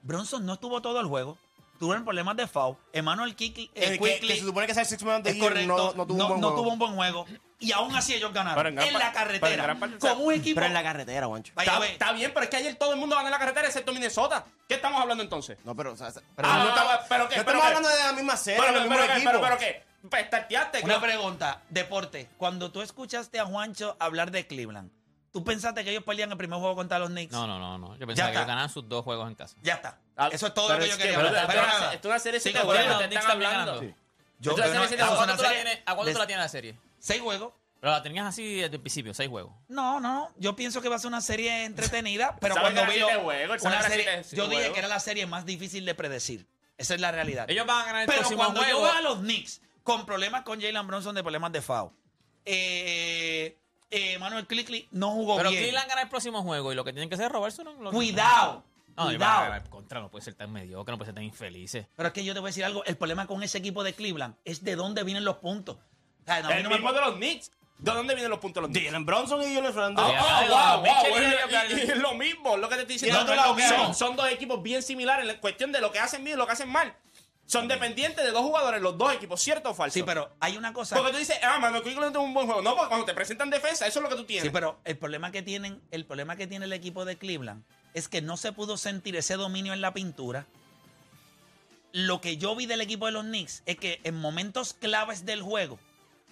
Bronson 0.04 0.46
no 0.46 0.54
estuvo 0.54 0.80
todo 0.84 1.00
el 1.00 1.08
juego. 1.08 1.40
Tuvieron 1.82 2.06
problemas 2.06 2.38
de 2.38 2.46
foul. 2.46 2.78
Emmanuel 2.94 3.36
Kiki, 3.36 3.72
eh, 3.74 3.86
El 3.86 4.00
que, 4.00 4.14
Quickly, 4.14 4.28
que 4.28 4.36
se 4.40 4.46
supone 4.46 4.66
que 4.68 4.72
es 4.74 4.78
el 4.78 4.86
Six 4.86 5.04
Man 5.04 5.24
Year, 5.24 5.38
correcto, 5.40 5.68
no, 5.68 5.94
no 5.96 6.06
tuvo 6.06 6.14
un 6.24 6.30
buen 6.30 6.40
no 6.42 6.48
juego. 6.50 6.62
tuvo 6.62 6.74
un 6.74 6.78
buen 6.80 6.96
juego. 6.96 7.26
Y 7.58 7.72
aún 7.72 7.96
así 7.96 8.14
ellos 8.14 8.32
ganaron. 8.32 8.68
En, 8.68 8.80
en 8.80 8.94
la 8.94 9.08
en 9.08 9.14
carretera. 9.14 9.64
gran 9.64 9.80
parte, 9.80 9.96
o 9.96 10.00
con 10.00 10.10
sea, 10.10 10.18
un 10.20 10.32
equipo. 10.34 10.56
Pero 10.56 10.68
en 10.68 10.74
la 10.76 10.84
carretera, 10.84 11.26
Juancho. 11.26 11.54
Está, 11.58 11.86
está 11.88 12.12
bien, 12.12 12.32
pero 12.36 12.44
es 12.44 12.50
que 12.52 12.58
ayer 12.58 12.76
todo 12.76 12.94
el 12.94 13.00
mundo 13.00 13.16
ganó 13.16 13.28
en 13.30 13.32
la 13.32 13.40
carretera 13.40 13.66
excepto 13.68 13.92
Minnesota. 13.94 14.46
¿Qué 14.68 14.76
estamos 14.76 15.02
hablando 15.02 15.24
entonces? 15.24 15.58
No, 15.64 15.76
pero, 15.76 15.94
o 15.94 15.98
sea, 15.98 16.12
pero 16.36 16.48
Ah, 16.48 16.58
no 16.60 16.64
no, 16.66 16.70
estamos, 16.70 16.94
pero 17.10 17.28
qué, 17.30 17.38
no 17.38 17.46
pero 17.46 17.58
estamos 17.58 17.62
qué. 17.64 17.68
hablando 17.68 17.90
de 17.90 18.04
la 18.04 18.14
misma 18.14 18.38
serie, 18.38 18.60
Pero, 18.62 18.74
pero, 18.74 18.84
mismo 18.90 18.96
pero, 19.02 19.14
equipo. 19.14 19.32
pero, 19.32 19.42
pero 19.42 19.58
¿qué? 19.58 19.84
Pues. 20.08 20.26
Una 20.84 20.94
claro. 20.94 21.02
pregunta, 21.02 21.62
deporte. 21.70 22.30
Cuando 22.38 22.72
tú 22.72 22.82
escuchaste 22.84 23.40
a 23.40 23.46
Juancho 23.46 23.96
hablar 24.00 24.30
de 24.32 24.46
Cleveland, 24.46 24.92
¿tú 25.32 25.44
pensaste 25.44 25.84
que 25.84 25.92
ellos 25.92 26.04
pelean 26.04 26.32
el 26.32 26.38
primer 26.38 26.60
juego 26.60 26.76
contra 26.76 27.00
los 27.00 27.10
Knicks? 27.10 27.32
No, 27.32 27.48
no, 27.48 27.58
no, 27.60 27.78
no. 27.78 27.94
Yo 27.96 28.00
Ya 28.02 28.06
pensaba 28.08 28.28
que 28.30 28.32
está. 28.34 28.40
ellos 28.42 28.48
ganaban 28.48 28.70
sus 28.70 28.88
dos 28.90 29.04
juegos 29.04 29.28
en 29.28 29.36
casa. 29.36 29.56
Ya 29.64 29.76
está. 29.76 29.98
Ah, 30.18 30.30
Eso 30.32 30.48
es 30.48 30.54
todo 30.54 30.68
pero 30.68 30.80
lo 30.80 30.86
que 30.86 30.92
yo 30.92 30.98
quería 30.98 31.16
pero 31.16 31.28
hablar. 31.28 31.44
esto 31.44 31.52
Pero 31.54 31.62
es 31.62 31.68
una- 31.68 31.80
nada. 31.80 31.94
Esto 31.94 32.08
es 32.08 32.12
una 32.12 32.20
serie 32.20 32.34
de 32.34 32.40
Sigue 32.44 32.52
siete 32.54 32.66
jugando, 32.66 32.84
juegos, 32.84 32.92
los 32.92 33.02
te 33.02 33.08
Knicks 33.08 33.22
están 33.22 33.32
también 33.32 33.52
hablando. 33.52 33.96
Yo, 34.40 34.52
¿A 34.52 34.56
cuánto, 34.56 34.72
tú 34.72 35.44
la 35.44 36.24
¿A 36.24 36.26
tú 36.26 36.30
la 36.38 36.50
serie? 36.50 36.78
Seis 37.00 37.22
juegos. 37.22 37.54
Pero 37.80 37.94
la 37.94 38.04
tenías 38.04 38.28
así 38.28 38.56
desde 38.62 38.76
el 38.76 38.82
principio, 38.82 39.12
seis 39.14 39.28
juegos. 39.30 39.54
No, 39.68 40.00
no, 40.00 40.14
no. 40.14 40.32
Yo 40.38 40.56
pienso 40.56 40.82
que 40.84 40.90
va 40.90 40.98
a 40.98 41.00
ser 41.00 41.08
una 41.08 41.22
serie 41.22 41.66
entretenida, 41.66 42.38
pero 42.42 42.56
cuando 42.56 42.86
vi 42.86 43.02
una 43.02 43.82
serie, 43.82 44.24
yo 44.34 44.48
dije 44.48 44.72
que 44.72 44.80
era 44.80 44.88
la 44.88 45.00
serie 45.00 45.26
más 45.26 45.46
difícil 45.46 45.84
de 45.86 45.96
predecir. 45.96 46.46
Esa 46.78 46.94
es 46.96 47.02
la 47.02 47.12
realidad. 47.12 47.50
Ellos 47.50 47.66
van 47.66 47.82
a 47.82 47.86
ganar 47.86 48.02
el 48.02 48.08
pero 48.08 48.20
próximo 48.20 48.44
cuando 48.44 48.62
yo 48.68 48.82
veo 48.82 48.92
a 48.92 49.02
los 49.02 49.20
Knicks 49.20 49.62
con 49.84 50.06
problemas 50.06 50.44
con 50.44 50.62
Jalen 50.62 50.86
Bronson 50.88 51.16
de 51.16 51.24
problemas 51.24 51.52
de 51.52 51.62
foul, 51.62 51.92
eh, 52.46 53.58
eh, 53.92 54.18
Manuel 54.20 54.48
Clickley 54.48 54.88
no 54.92 55.12
jugó 55.12 55.38
Pero 55.38 55.50
bien. 55.50 55.62
Cleveland 55.64 55.90
gana 55.90 56.02
el 56.02 56.10
próximo 56.10 56.42
juego 56.44 56.72
y 56.72 56.76
lo 56.76 56.84
que 56.84 56.94
tienen 56.94 57.10
que 57.10 57.16
hacer 57.16 57.28
es 57.28 57.32
robarse 57.32 57.62
uno. 57.62 57.92
Cuidado, 57.92 58.64
No, 58.98 59.06
cuidado. 59.06 59.70
contra, 59.70 60.00
no 60.00 60.10
puede 60.10 60.24
ser 60.26 60.34
tan 60.34 60.52
mediocre, 60.52 60.92
no 60.94 60.98
puede 60.98 61.08
ser 61.10 61.16
tan 61.16 61.24
infelices. 61.24 61.86
Pero 61.96 62.08
es 62.08 62.14
que 62.14 62.24
yo 62.24 62.34
te 62.34 62.40
voy 62.40 62.48
a 62.48 62.52
decir 62.52 62.66
algo. 62.66 62.84
El 62.86 62.98
problema 62.98 63.28
con 63.28 63.44
ese 63.44 63.58
equipo 63.58 63.84
de 63.84 63.94
Cleveland 63.94 64.36
es 64.46 64.64
de 64.64 64.76
dónde 64.76 65.04
vienen 65.04 65.24
los 65.26 65.38
puntos. 65.38 65.76
O 65.78 66.26
sea, 66.26 66.42
no, 66.42 66.50
El 66.52 66.64
no 66.64 66.70
me- 66.70 66.78
de 66.78 67.02
los 67.02 67.16
Knicks. 67.16 67.52
¿De 67.78 67.92
dónde 67.92 68.14
vienen 68.14 68.30
los 68.30 68.40
puntos 68.40 68.62
de 68.62 68.68
los 68.68 68.70
Knicks? 68.72 68.86
Jalen 68.86 69.06
Bronson 69.08 69.42
y 69.42 69.46
Sí, 69.46 69.58
ah, 69.58 69.68
acá 69.68 70.42
de 70.44 70.50
wow, 70.50 71.16
es, 71.90 71.98
lo 71.98 72.14
mismo, 72.14 72.56
lo 72.58 72.70
que 72.70 72.76
te 72.76 72.82
estoy 72.82 72.96
diciendo. 72.96 73.24
No, 73.24 73.36
no 73.36 73.44
Son- 73.44 73.56
mismo. 73.56 73.94
Son, 73.96 74.16
dos 74.16 74.30
equipos 74.30 74.62
bien 74.62 74.84
similares 74.84 75.28
en 75.28 75.40
cuestión 75.40 75.72
de 75.72 75.82
lo 75.82 75.92
que 75.92 75.98
hacen 75.98 76.24
bien 76.24 76.38
y 76.38 76.40
lo 76.40 76.46
que 76.46 76.52
hacen 76.54 76.70
mal. 76.70 76.94
Son 77.52 77.68
dependientes 77.68 78.24
de 78.24 78.32
dos 78.32 78.44
jugadores, 78.44 78.82
los 78.82 78.98
dos 78.98 79.14
equipos, 79.14 79.42
¿cierto 79.42 79.72
o 79.72 79.74
falso? 79.74 79.94
Sí, 79.94 80.04
pero 80.04 80.32
hay 80.40 80.56
una 80.56 80.72
cosa. 80.72 80.96
Porque 80.96 81.12
tú 81.12 81.18
dices, 81.18 81.36
ah, 81.44 81.60
Mano 81.60 81.82
Cleveland 81.82 82.16
es 82.16 82.22
un 82.22 82.34
buen 82.34 82.46
juego. 82.46 82.62
No, 82.62 82.76
porque 82.78 82.88
cuando 82.88 83.06
te 83.06 83.14
presentan 83.14 83.50
defensa, 83.50 83.86
eso 83.86 84.00
es 84.00 84.04
lo 84.04 84.08
que 84.10 84.16
tú 84.16 84.24
tienes. 84.24 84.44
Sí, 84.44 84.50
pero 84.52 84.80
el 84.86 84.98
problema 84.98 85.34
que 85.34 85.42
tienen, 85.42 85.82
el 85.92 86.06
problema 86.06 86.38
que 86.38 86.48
tiene 86.48 86.64
el 86.64 86.72
equipo 86.72 87.04
de 87.04 87.18
Cleveland 87.18 87.66
es 87.94 88.08
que 88.08 88.22
no 88.22 88.38
se 88.38 88.54
pudo 88.54 88.78
sentir 88.78 89.18
ese 89.18 89.36
dominio 89.36 89.74
en 89.74 89.82
la 89.82 89.94
pintura. 89.94 90.46
Lo 91.92 92.22
que 92.22 92.38
yo 92.38 92.56
vi 92.56 92.68
del 92.68 92.80
equipo 92.80 93.08
de 93.08 93.12
los 93.12 93.26
Knicks 93.26 93.64
es 93.66 93.76
que 93.76 94.00
en 94.06 94.16
momentos 94.16 94.74
claves 94.74 95.26
del 95.26 95.42
juego, 95.42 95.78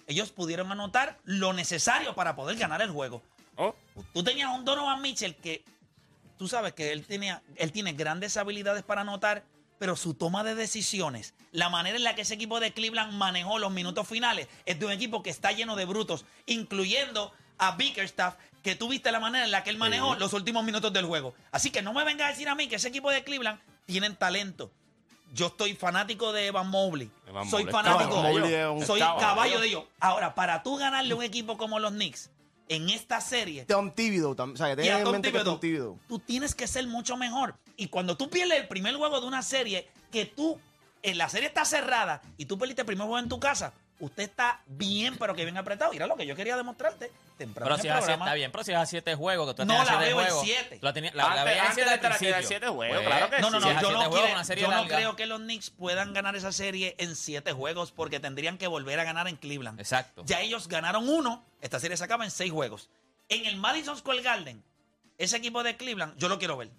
ellos 0.06 0.30
pudieron 0.30 0.72
anotar 0.72 1.18
lo 1.24 1.52
necesario 1.52 2.14
para 2.14 2.34
poder 2.34 2.56
ganar 2.56 2.80
el 2.80 2.92
juego. 2.92 3.20
Oh, 3.56 3.74
Tú 4.14 4.24
tenías 4.24 4.48
un 4.54 4.64
Donovan 4.64 5.02
Mitchell 5.02 5.36
que 5.36 5.66
tú 6.38 6.48
sabes 6.48 6.72
que 6.72 6.92
él, 6.92 7.04
tenía, 7.04 7.42
él 7.56 7.72
tiene 7.72 7.92
grandes 7.92 8.38
habilidades 8.38 8.84
para 8.84 9.02
anotar, 9.02 9.44
pero 9.80 9.96
su 9.96 10.12
toma 10.12 10.44
de 10.44 10.54
decisiones, 10.54 11.32
la 11.52 11.70
manera 11.70 11.96
en 11.96 12.04
la 12.04 12.14
que 12.14 12.20
ese 12.20 12.34
equipo 12.34 12.60
de 12.60 12.74
Cleveland 12.74 13.14
manejó 13.14 13.58
los 13.58 13.72
minutos 13.72 14.06
finales, 14.06 14.46
es 14.66 14.78
de 14.78 14.84
un 14.84 14.92
equipo 14.92 15.22
que 15.22 15.30
está 15.30 15.52
lleno 15.52 15.74
de 15.74 15.86
brutos, 15.86 16.26
incluyendo 16.44 17.32
a 17.56 17.76
Bickerstaff, 17.76 18.34
que 18.62 18.74
tú 18.74 18.88
viste 18.88 19.10
la 19.10 19.20
manera 19.20 19.46
en 19.46 19.50
la 19.50 19.64
que 19.64 19.70
él 19.70 19.78
manejó 19.78 20.16
los 20.16 20.34
últimos 20.34 20.64
minutos 20.64 20.92
del 20.92 21.06
juego. 21.06 21.32
Así 21.50 21.70
que 21.70 21.80
no 21.80 21.94
me 21.94 22.04
vengas 22.04 22.26
a 22.26 22.30
decir 22.32 22.46
a 22.50 22.54
mí 22.54 22.68
que 22.68 22.76
ese 22.76 22.88
equipo 22.88 23.10
de 23.10 23.24
Cleveland 23.24 23.58
tienen 23.86 24.16
talento. 24.16 24.70
Yo 25.32 25.46
estoy 25.46 25.74
fanático 25.74 26.30
de 26.34 26.48
Evan 26.48 26.68
Mobley. 26.68 27.10
Evan 27.26 27.48
soy 27.48 27.64
Mobley. 27.64 27.82
fanático. 27.82 28.20
Un 28.74 28.84
soy 28.84 29.00
caballo. 29.00 29.18
caballo 29.18 29.60
de 29.60 29.66
ellos. 29.66 29.84
Ahora, 29.98 30.34
para 30.34 30.62
tú 30.62 30.76
ganarle 30.76 31.14
un 31.14 31.22
equipo 31.22 31.56
como 31.56 31.78
los 31.78 31.92
Knicks 31.92 32.28
en 32.70 32.88
esta 32.88 33.20
serie, 33.20 33.64
Tom 33.66 33.90
Thibodeau, 33.92 34.34
tam- 34.34 34.54
o 34.54 34.56
sea, 34.56 34.74
que 34.76 34.84
y 34.84 34.88
a 34.88 34.92
tengan 34.94 34.98
en 35.00 35.04
Tom 35.04 35.12
mente 35.12 35.32
que 35.32 35.38
es 35.38 35.42
Thibodeau, 35.44 35.54
Tom 35.54 35.60
Thibodeau. 35.60 35.98
tú 36.08 36.18
tienes 36.20 36.54
que 36.54 36.66
ser 36.66 36.86
mucho 36.86 37.16
mejor. 37.16 37.56
Y 37.76 37.88
cuando 37.88 38.16
tú 38.16 38.30
pierdes 38.30 38.60
el 38.60 38.68
primer 38.68 38.94
juego 38.94 39.20
de 39.20 39.26
una 39.26 39.42
serie, 39.42 39.88
que 40.12 40.24
tú, 40.24 40.58
en 41.02 41.18
la 41.18 41.28
serie 41.28 41.48
está 41.48 41.64
cerrada 41.64 42.22
y 42.38 42.44
tú 42.46 42.58
perdiste 42.58 42.82
el 42.82 42.86
primer 42.86 43.06
juego 43.06 43.18
en 43.18 43.28
tu 43.28 43.40
casa, 43.40 43.72
usted 44.00 44.24
está 44.24 44.60
bien, 44.66 45.16
pero 45.18 45.34
que 45.34 45.44
bien 45.44 45.56
apretado. 45.56 45.92
Mira 45.92 46.06
lo 46.06 46.16
que 46.16 46.26
yo 46.26 46.34
quería 46.34 46.56
demostrarte 46.56 47.10
temprano 47.38 47.66
Pero 47.70 47.80
si 47.82 47.88
es 47.88 47.94
programa. 47.94 48.24
está 48.24 48.34
bien. 48.34 48.50
Pero 48.52 48.64
si 48.64 48.72
es 48.72 48.76
a 48.78 48.86
siete 48.86 49.14
juegos, 49.14 49.48
que 49.48 49.54
tú 49.54 49.64
No 49.66 49.74
la 49.78 49.84
siete 49.84 50.04
veo 50.04 50.20
en 50.20 51.16
La, 51.16 51.34
la, 51.34 51.52
en 51.52 51.58
antes 51.60 51.74
siete 51.74 51.84
de 51.84 51.90
al 51.90 51.94
estar 51.96 52.12
aquí 52.12 52.26
era 52.26 52.36
principio. 52.38 52.48
siete 52.48 52.66
juegos, 52.68 52.96
Pues, 52.96 53.06
claro 53.08 53.30
que 53.30 53.40
No, 53.40 53.50
no, 53.50 53.60
sí, 53.60 53.66
no, 53.68 53.80
yo 53.82 53.90
no, 53.92 53.96
juegos, 53.98 54.18
quiero- 54.18 54.32
una 54.34 54.44
serie 54.44 54.62
yo 54.64 54.70
no 54.70 54.86
creo 54.86 55.16
que 55.16 55.26
los 55.26 55.38
Knicks 55.40 55.70
puedan 55.70 56.12
ganar 56.12 56.36
esa 56.36 56.52
serie 56.52 56.94
en 56.98 57.14
siete 57.16 57.52
juegos 57.52 57.92
porque 57.92 58.20
tendrían 58.20 58.58
que 58.58 58.66
volver 58.66 58.98
a 59.00 59.04
ganar 59.04 59.28
en 59.28 59.36
Cleveland. 59.36 59.78
Exacto. 59.80 60.22
Ya 60.26 60.40
ellos 60.40 60.68
ganaron 60.68 61.08
uno, 61.08 61.44
esta 61.60 61.78
serie 61.80 61.96
se 61.96 62.04
acaba 62.04 62.24
en 62.24 62.30
seis 62.30 62.52
juegos. 62.52 62.90
En 63.28 63.46
el 63.46 63.56
Madison 63.56 63.96
Square 63.96 64.22
Garden, 64.22 64.62
ese 65.18 65.36
equipo 65.36 65.62
de 65.62 65.76
Cleveland, 65.76 66.16
yo 66.18 66.28
lo 66.28 66.38
quiero 66.38 66.56
ver. 66.56 66.70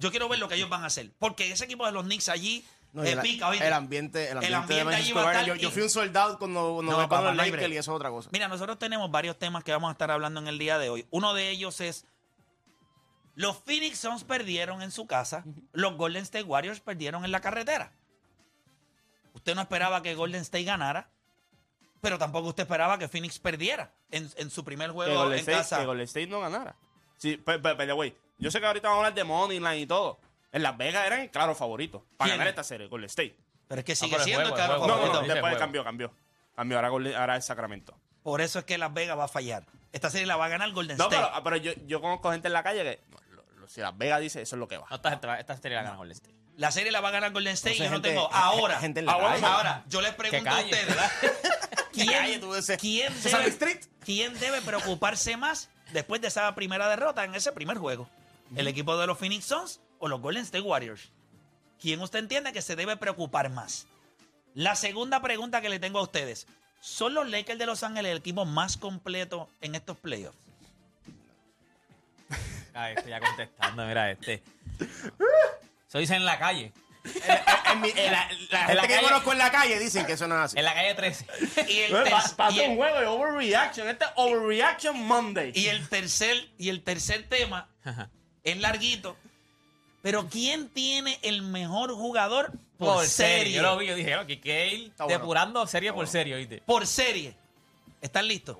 Yo 0.00 0.10
quiero 0.10 0.28
ver 0.28 0.38
lo 0.38 0.48
que 0.48 0.54
ellos 0.54 0.68
van 0.68 0.84
a 0.84 0.86
hacer. 0.86 1.10
Porque 1.18 1.50
ese 1.50 1.64
equipo 1.64 1.84
de 1.84 1.90
los 1.90 2.04
Knicks 2.04 2.28
allí 2.28 2.64
No, 2.92 3.02
el, 3.04 3.18
pica, 3.20 3.48
¿oíste? 3.48 3.66
el 3.66 3.72
ambiente, 3.72 4.30
el 4.30 4.38
ambiente, 4.38 4.56
ambiente 4.56 4.74
de 4.74 4.84
Madison 4.84 5.04
allí 5.04 5.12
va 5.12 5.20
a 5.30 5.32
estar 5.32 5.46
Yo, 5.46 5.54
yo 5.56 5.70
fui 5.70 5.82
un 5.82 5.90
soldado 5.90 6.38
cuando, 6.38 6.74
cuando 6.74 6.92
No, 6.92 6.98
me 6.98 7.06
papá, 7.08 7.34
Lakers 7.34 7.52
break. 7.52 7.72
y 7.72 7.76
eso 7.76 7.92
es 7.92 7.96
otra 7.96 8.08
cosa. 8.10 8.30
Mira, 8.32 8.48
nosotros 8.48 8.78
tenemos 8.78 9.10
varios 9.10 9.38
temas 9.38 9.62
que 9.62 9.72
vamos 9.72 9.88
a 9.90 9.92
estar 9.92 10.10
hablando 10.10 10.40
en 10.40 10.48
el 10.48 10.58
día 10.58 10.78
de 10.78 10.88
hoy. 10.88 11.06
Uno 11.10 11.34
de 11.34 11.50
ellos 11.50 11.80
es 11.80 12.06
los 13.34 13.56
Phoenix 13.58 13.98
Suns 14.00 14.24
perdieron 14.24 14.82
en 14.82 14.90
su 14.90 15.06
casa, 15.06 15.44
los 15.72 15.96
Golden 15.96 16.22
State 16.22 16.44
Warriors 16.44 16.80
perdieron 16.80 17.24
en 17.24 17.30
la 17.30 17.40
carretera. 17.40 17.92
Usted 19.34 19.54
no 19.54 19.60
esperaba 19.60 20.02
que 20.02 20.14
Golden 20.14 20.40
State 20.40 20.64
ganara, 20.64 21.08
pero 22.00 22.18
tampoco 22.18 22.48
usted 22.48 22.64
esperaba 22.64 22.98
que 22.98 23.06
Phoenix 23.06 23.38
perdiera 23.38 23.92
en, 24.10 24.28
en 24.36 24.50
su 24.50 24.64
primer 24.64 24.88
que 24.88 24.94
juego 24.94 25.14
Golden, 25.14 25.34
en 25.34 25.38
State, 25.40 25.58
casa. 25.58 25.78
que 25.78 25.86
Golden 25.86 26.04
State 26.04 26.26
no 26.26 26.40
ganara. 26.40 26.74
Sí, 27.16 27.40
pero, 27.44 27.62
pero, 27.62 27.76
pero, 27.76 27.94
güey, 27.94 28.14
yo 28.38 28.50
sé 28.50 28.58
que 28.60 28.66
ahorita 28.66 28.88
vamos 28.88 29.04
a 29.04 29.06
hablar 29.06 29.14
de 29.14 29.24
Moneyline 29.24 29.82
y 29.82 29.86
todo. 29.86 30.18
En 30.52 30.62
Las 30.62 30.76
Vegas 30.76 31.06
eran 31.06 31.20
el 31.20 31.30
claro 31.30 31.54
favorito 31.54 32.06
para 32.16 32.28
¿Quién? 32.28 32.38
ganar 32.38 32.48
esta 32.48 32.64
serie, 32.64 32.86
Golden 32.88 33.06
State. 33.06 33.36
Pero 33.68 33.80
es 33.80 33.84
que 33.84 33.92
Ah, 33.92 33.96
sigue 33.96 34.18
siendo 34.20 34.48
juego, 34.48 34.48
el 34.48 34.54
claro 34.54 34.74
el 34.74 34.80
No, 34.80 34.84
juego, 34.86 34.98
no, 34.98 35.12
favorito. 35.12 35.28
no, 35.28 35.34
después 35.34 35.56
cambió, 35.58 35.84
cambió. 35.84 36.14
Cambió, 36.56 36.78
ahora, 36.78 36.88
Golden- 36.88 37.14
ahora 37.16 37.36
es 37.36 37.44
Sacramento. 37.44 37.98
Por 38.22 38.40
eso 38.40 38.58
es 38.60 38.64
que 38.64 38.78
Las 38.78 38.92
Vegas 38.92 39.18
va 39.18 39.24
a 39.24 39.28
fallar. 39.28 39.64
Esta 39.92 40.10
serie 40.10 40.26
la 40.26 40.36
va 40.36 40.46
a 40.46 40.48
ganar 40.48 40.70
Golden 40.72 40.96
No, 40.96 41.04
State. 41.04 41.22
pero, 41.30 41.44
pero 41.44 41.56
yo, 41.56 41.72
yo 41.86 42.00
conozco 42.00 42.30
gente 42.32 42.48
en 42.48 42.52
la 42.54 42.62
calle 42.62 42.82
que 42.82 43.00
no, 43.10 43.18
lo- 43.30 43.44
lo- 43.60 43.68
si 43.68 43.80
Las 43.80 43.96
Vegas 43.96 44.20
dice, 44.20 44.42
eso 44.42 44.56
es 44.56 44.60
lo 44.60 44.68
que 44.68 44.78
va. 44.78 44.86
No, 44.90 44.96
esta, 44.96 45.38
esta 45.38 45.56
serie 45.56 45.76
la 45.76 45.82
gana 45.84 45.96
Golden 45.96 46.12
State. 46.16 46.34
La 46.56 46.72
serie 46.72 46.90
la 46.90 47.00
va 47.00 47.08
a 47.08 47.12
ganar 47.12 47.32
Golden 47.32 47.52
State 47.54 47.76
y 47.76 47.78
yo 47.78 47.84
Entonces, 47.84 48.14
no 48.14 48.20
gente- 48.22 48.30
tengo. 48.32 48.44
Ahora, 48.44 48.80
gente 48.80 49.00
en 49.00 49.06
la 49.06 49.12
ahora, 49.12 49.28
calle. 49.34 49.46
ahora, 49.46 49.84
yo 49.88 50.00
les 50.00 50.14
pregunto 50.14 50.50
a 50.50 50.52
calle, 50.54 50.64
ustedes. 50.72 50.88
¿verdad? 50.88 51.10
¿Quién, 51.92 52.08
calle, 52.08 52.38
tú 52.38 52.54
dices. 52.54 52.78
quién 52.80 53.12
Sesame 53.14 53.44
debe, 53.44 53.52
Street. 53.54 53.80
quién 54.04 54.38
debe 54.38 54.60
preocuparse 54.62 55.36
más 55.36 55.68
después 55.92 56.20
de 56.20 56.28
esa 56.28 56.54
primera 56.54 56.88
derrota 56.88 57.24
en 57.24 57.34
ese 57.34 57.52
primer 57.52 57.76
juego? 57.78 58.08
¿El 58.56 58.66
equipo 58.66 58.96
de 58.96 59.06
los 59.06 59.18
Phoenix 59.18 59.44
Suns 59.44 59.80
o 59.98 60.08
los 60.08 60.20
Golden 60.20 60.42
State 60.44 60.62
Warriors? 60.62 61.10
¿Quién 61.80 62.00
usted 62.00 62.18
entiende 62.18 62.52
que 62.52 62.62
se 62.62 62.76
debe 62.76 62.96
preocupar 62.96 63.50
más? 63.50 63.86
La 64.54 64.74
segunda 64.74 65.20
pregunta 65.22 65.60
que 65.60 65.68
le 65.68 65.78
tengo 65.78 65.98
a 65.98 66.02
ustedes. 66.02 66.46
¿Son 66.80 67.14
los 67.14 67.28
Lakers 67.28 67.58
de 67.58 67.66
Los 67.66 67.82
Ángeles 67.82 68.12
el 68.12 68.18
equipo 68.18 68.44
más 68.44 68.76
completo 68.76 69.48
en 69.60 69.74
estos 69.74 69.96
playoffs? 69.98 70.36
Ah, 72.74 72.92
este 72.92 73.10
ya 73.10 73.18
contestando, 73.18 73.84
mira 73.86 74.08
este. 74.12 74.40
Eso 75.88 75.98
dice 75.98 76.14
en 76.14 76.24
la 76.24 76.38
calle. 76.38 76.72
En 77.72 77.80
mi- 77.82 77.90
en 77.90 78.12
la, 78.12 78.28
la 78.50 78.58
gente 78.60 78.74
la 78.76 78.82
que 78.82 78.88
calle- 78.94 79.02
conozco 79.02 79.32
en 79.32 79.38
la 79.38 79.50
calle 79.50 79.78
dicen 79.78 80.06
que 80.06 80.12
eso 80.14 80.26
no 80.26 80.36
es 80.36 80.40
así. 80.42 80.58
En 80.58 80.64
la 80.64 80.72
calle 80.74 80.94
13. 80.94 81.26
Y 81.68 81.78
el, 81.80 81.92
Pa- 81.92 82.04
ter- 82.04 82.36
Pasó 82.36 82.60
el- 82.62 82.70
un 82.70 82.76
juego 82.76 83.00
de 83.00 83.06
overreaction. 83.06 83.88
Este 83.88 84.04
es 84.06 84.10
overreaction 84.16 84.98
Monday. 85.06 85.52
y 85.54 85.66
el 85.68 85.86
tercer, 85.88 86.48
y 86.56 86.70
el 86.70 86.82
tercer 86.82 87.24
tema 87.28 87.68
Ajá. 87.84 88.08
es 88.42 88.56
larguito. 88.58 89.16
Pero 90.02 90.28
¿quién 90.28 90.68
tiene 90.68 91.18
el 91.22 91.42
mejor 91.42 91.92
jugador 91.92 92.52
por, 92.78 93.04
serie? 93.06 93.52
Yo 93.54 93.62
lo 93.62 93.76
vi, 93.76 93.86
yo 93.88 93.94
dije, 93.96 94.16
ok, 94.16 94.26
Kale 94.42 94.92
bueno. 94.98 95.08
depurando 95.18 95.66
serie 95.66 95.92
por 95.92 96.06
serie, 96.06 96.36
¿viste? 96.36 96.62
Por 96.64 96.86
serie. 96.86 97.34
¿Están 98.00 98.26
listos? 98.28 98.56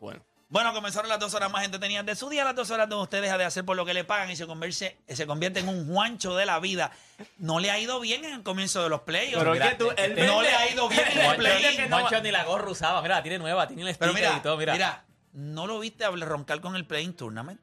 Bueno. 0.00 0.20
Bueno, 0.50 0.74
comenzaron 0.74 1.08
las 1.08 1.18
dos 1.18 1.32
horas 1.32 1.50
más 1.50 1.64
entretenidas 1.64 2.04
de 2.04 2.14
su 2.14 2.28
día, 2.28 2.44
las 2.44 2.54
dos 2.54 2.70
horas 2.70 2.86
donde 2.86 3.04
usted 3.04 3.22
deja 3.22 3.38
de 3.38 3.44
hacer 3.46 3.64
por 3.64 3.74
lo 3.74 3.86
que 3.86 3.94
le 3.94 4.04
pagan 4.04 4.30
y 4.30 4.36
se 4.36 4.46
convierte, 4.46 4.98
se 5.08 5.26
convierte 5.26 5.60
en 5.60 5.68
un 5.68 5.86
Juancho 5.90 6.34
de 6.36 6.44
la 6.44 6.60
vida. 6.60 6.92
No 7.38 7.58
le 7.58 7.70
ha 7.70 7.78
ido 7.78 7.98
bien 8.00 8.22
en 8.26 8.34
el 8.34 8.42
comienzo 8.42 8.82
de 8.82 8.90
los 8.90 9.00
playoffs. 9.00 9.38
Pero 9.38 9.52
Mira, 9.54 9.70
que 9.70 9.76
tú, 9.76 9.90
este- 9.92 10.08
no 10.26 10.40
vende- 10.40 10.42
le 10.42 10.48
ha 10.54 10.70
ido 10.70 10.88
bien 10.90 11.04
en 11.10 11.18
el 11.18 11.24
Juancho, 11.24 11.38
play. 11.40 11.76
que 11.76 11.88
no- 11.88 11.98
Juancho 12.00 12.20
ni 12.20 12.30
la 12.30 12.44
gorra 12.44 12.70
usaba. 12.70 13.00
Mira, 13.00 13.14
la 13.16 13.22
tiene 13.22 13.38
nueva, 13.38 13.66
tiene 13.66 13.82
el 13.88 13.94
sticker 13.94 14.12
mira, 14.12 14.34
y 14.36 14.40
todo, 14.42 14.58
mira. 14.58 14.74
mira, 14.74 15.04
¿no 15.32 15.66
lo 15.66 15.78
viste 15.78 16.04
hablar 16.04 16.28
roncar 16.28 16.60
con 16.60 16.76
el 16.76 16.84
Playing 16.84 17.14
Tournament? 17.14 17.58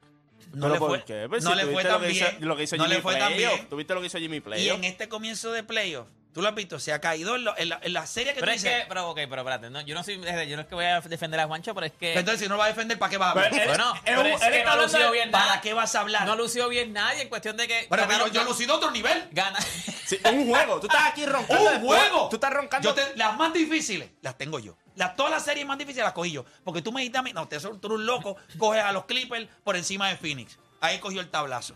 No 0.52 0.62
¿Pero 0.68 0.74
le 0.74 0.78
fue, 0.80 1.04
qué? 1.04 1.26
Pues 1.28 1.44
no 1.44 1.50
si 1.50 1.56
le 1.56 1.66
fue 1.66 1.82
tan 1.84 1.92
lo 1.92 2.00
que 2.00 2.10
hizo- 2.12 2.24
bien. 2.30 2.48
Lo 2.48 2.56
que 2.56 2.62
hizo 2.64 2.76
no 2.76 2.84
Jimmy 2.84 2.96
le 2.96 3.02
fue 3.02 3.16
tan 3.16 3.32
Playoff. 3.32 3.54
bien. 3.54 3.68
¿Tú 3.68 3.76
viste 3.76 3.94
lo 3.94 4.00
que 4.00 4.06
hizo 4.08 4.18
Jimmy 4.18 4.36
Y 4.38 4.40
Playoff? 4.40 4.76
en 4.78 4.84
este 4.84 5.08
comienzo 5.08 5.52
de 5.52 5.62
playoffs, 5.62 6.10
tú 6.34 6.42
lo 6.42 6.48
has 6.48 6.54
visto, 6.56 6.78
se 6.80 6.92
ha 6.92 7.00
caído 7.00 7.36
en, 7.36 7.44
lo- 7.44 7.56
en 7.56 7.68
la, 7.68 7.78
en 7.82 7.92
la 7.92 8.06
serie 8.06 8.34
que 8.34 8.40
Pero 8.40 8.50
tú 8.52 8.56
es 8.56 8.62
dices. 8.62 8.80
que, 8.82 8.88
pero 8.88 9.08
ok, 9.10 9.16
pero 9.28 9.42
espérate, 9.42 9.70
no, 9.70 9.80
yo 9.82 9.94
no 9.94 10.02
soy, 10.02 10.16
yo 10.16 10.56
no 10.56 10.62
es 10.62 10.66
que 10.68 10.74
voy 10.74 10.84
a 10.86 11.00
defender 11.00 11.38
a 11.40 11.46
Juancho, 11.46 11.72
pero 11.74 11.86
es 11.86 11.92
que 11.92 12.14
Entonces, 12.14 12.40
si 12.40 12.48
no 12.48 12.54
lo 12.54 12.58
vas 12.58 12.66
a 12.66 12.70
defender, 12.70 12.98
¿para 12.98 13.10
qué 13.10 13.16
vas 13.16 13.28
a 13.28 13.30
hablar? 13.30 13.50
Pero 13.52 13.66
Bueno, 13.68 13.94
él- 13.94 14.00
pero 14.04 14.20
él 14.22 14.26
es 14.26 14.32
está 14.34 14.50
que 14.50 14.64
no 14.64 14.76
lució 14.82 15.10
bien 15.12 15.30
¿Para 15.30 15.44
nada. 15.46 15.60
qué 15.60 15.72
vas 15.74 15.94
a 15.94 16.00
hablar? 16.00 16.26
No 16.26 16.34
lució 16.36 16.68
bien 16.68 16.92
nadie 16.92 17.22
en 17.22 17.28
cuestión 17.28 17.56
de 17.56 17.68
que 17.68 17.86
Bueno, 17.88 18.04
pero 18.08 18.26
yo 18.28 18.42
lucí 18.44 18.66
de 18.66 18.72
otro 18.72 18.90
nivel. 18.90 19.28
gana. 19.30 19.60
Sí, 19.60 20.18
un 20.24 20.48
juego. 20.48 20.80
Tú 20.80 20.88
estás 20.88 21.06
aquí 21.06 21.24
roncando. 21.26 21.62
¡Un 21.64 21.70
después. 21.80 22.00
juego! 22.00 22.28
Tú 22.28 22.36
estás 22.36 22.52
roncando. 22.52 22.88
Yo 22.88 22.94
te- 22.94 23.16
las 23.16 23.36
más 23.36 23.52
difíciles 23.52 24.10
las 24.22 24.36
tengo 24.36 24.58
yo. 24.58 24.76
Las, 24.96 25.16
todas 25.16 25.32
las 25.32 25.44
series 25.44 25.66
más 25.66 25.78
difíciles 25.78 26.04
las 26.04 26.12
cogí 26.12 26.32
yo. 26.32 26.44
Porque 26.64 26.82
tú 26.82 26.92
me 26.92 27.00
dijiste 27.00 27.18
a 27.18 27.22
mí, 27.22 27.32
no, 27.32 27.46
te 27.48 27.58
tú 27.58 27.68
eres 27.68 27.82
un 27.90 28.06
loco, 28.06 28.36
coges 28.58 28.82
a 28.82 28.92
los 28.92 29.04
Clippers 29.06 29.48
por 29.64 29.76
encima 29.76 30.08
de 30.08 30.16
Phoenix. 30.16 30.58
Ahí 30.80 30.98
cogió 30.98 31.20
el 31.20 31.28
tablazo. 31.30 31.74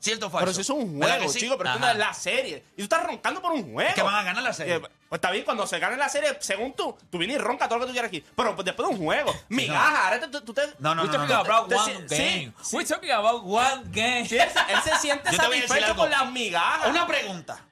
¿Cierto 0.00 0.28
o 0.28 0.30
falso? 0.30 0.44
Pero 0.44 0.54
si 0.54 0.60
eso 0.60 0.78
es 0.78 0.84
un 0.84 0.96
¿Verdad 1.00 1.16
juego, 1.16 1.32
sí? 1.32 1.40
chico, 1.40 1.58
pero 1.58 1.70
esto 1.70 1.80
no 1.80 1.86
Ajá. 1.86 1.92
es 1.94 1.98
la 1.98 2.14
serie. 2.14 2.64
Y 2.74 2.76
tú 2.76 2.82
estás 2.84 3.02
roncando 3.02 3.42
por 3.42 3.50
un 3.50 3.64
juego. 3.72 3.80
Es 3.88 3.94
que 3.96 4.02
van 4.02 4.14
a 4.14 4.22
ganar 4.22 4.44
la 4.44 4.52
serie. 4.52 4.76
Eh, 4.76 4.80
pues 4.80 4.92
está 5.18 5.32
bien, 5.32 5.44
cuando 5.44 5.66
se 5.66 5.76
gane 5.80 5.96
la 5.96 6.08
serie, 6.08 6.36
según 6.38 6.72
tú, 6.74 6.96
tú 7.10 7.18
vienes 7.18 7.36
y 7.36 7.40
ronca 7.40 7.66
todo 7.66 7.80
lo 7.80 7.84
que 7.84 7.88
tú 7.88 7.92
quieras 7.94 8.08
aquí. 8.08 8.24
Pero 8.36 8.54
pues, 8.54 8.64
después 8.64 8.88
de 8.88 8.94
un 8.94 9.00
juego, 9.04 9.34
migaja, 9.48 10.04
ahora 10.04 10.20
te- 10.20 10.28
tú, 10.28 10.40
tú 10.42 10.54
te. 10.54 10.62
No, 10.78 10.94
no, 10.94 11.02
We're 11.02 11.18
no, 11.18 11.26
talking 11.26 11.34
no. 11.34 11.40
about 11.54 11.72
one 11.72 12.08
sí, 12.08 12.16
game. 12.16 12.52
sí. 12.62 12.76
We're 12.76 12.88
talking 12.88 13.10
about 13.10 13.42
one 13.44 13.82
game. 13.90 14.28
Sí, 14.28 14.38
él, 14.38 14.48
se- 14.48 14.72
él 14.72 14.80
se 14.84 14.96
siente 15.00 15.32
satisfecho 15.32 15.96
con 15.96 16.08
las 16.10 16.30
migajas. 16.30 16.90
Una 16.90 17.04
pregunta. 17.04 17.64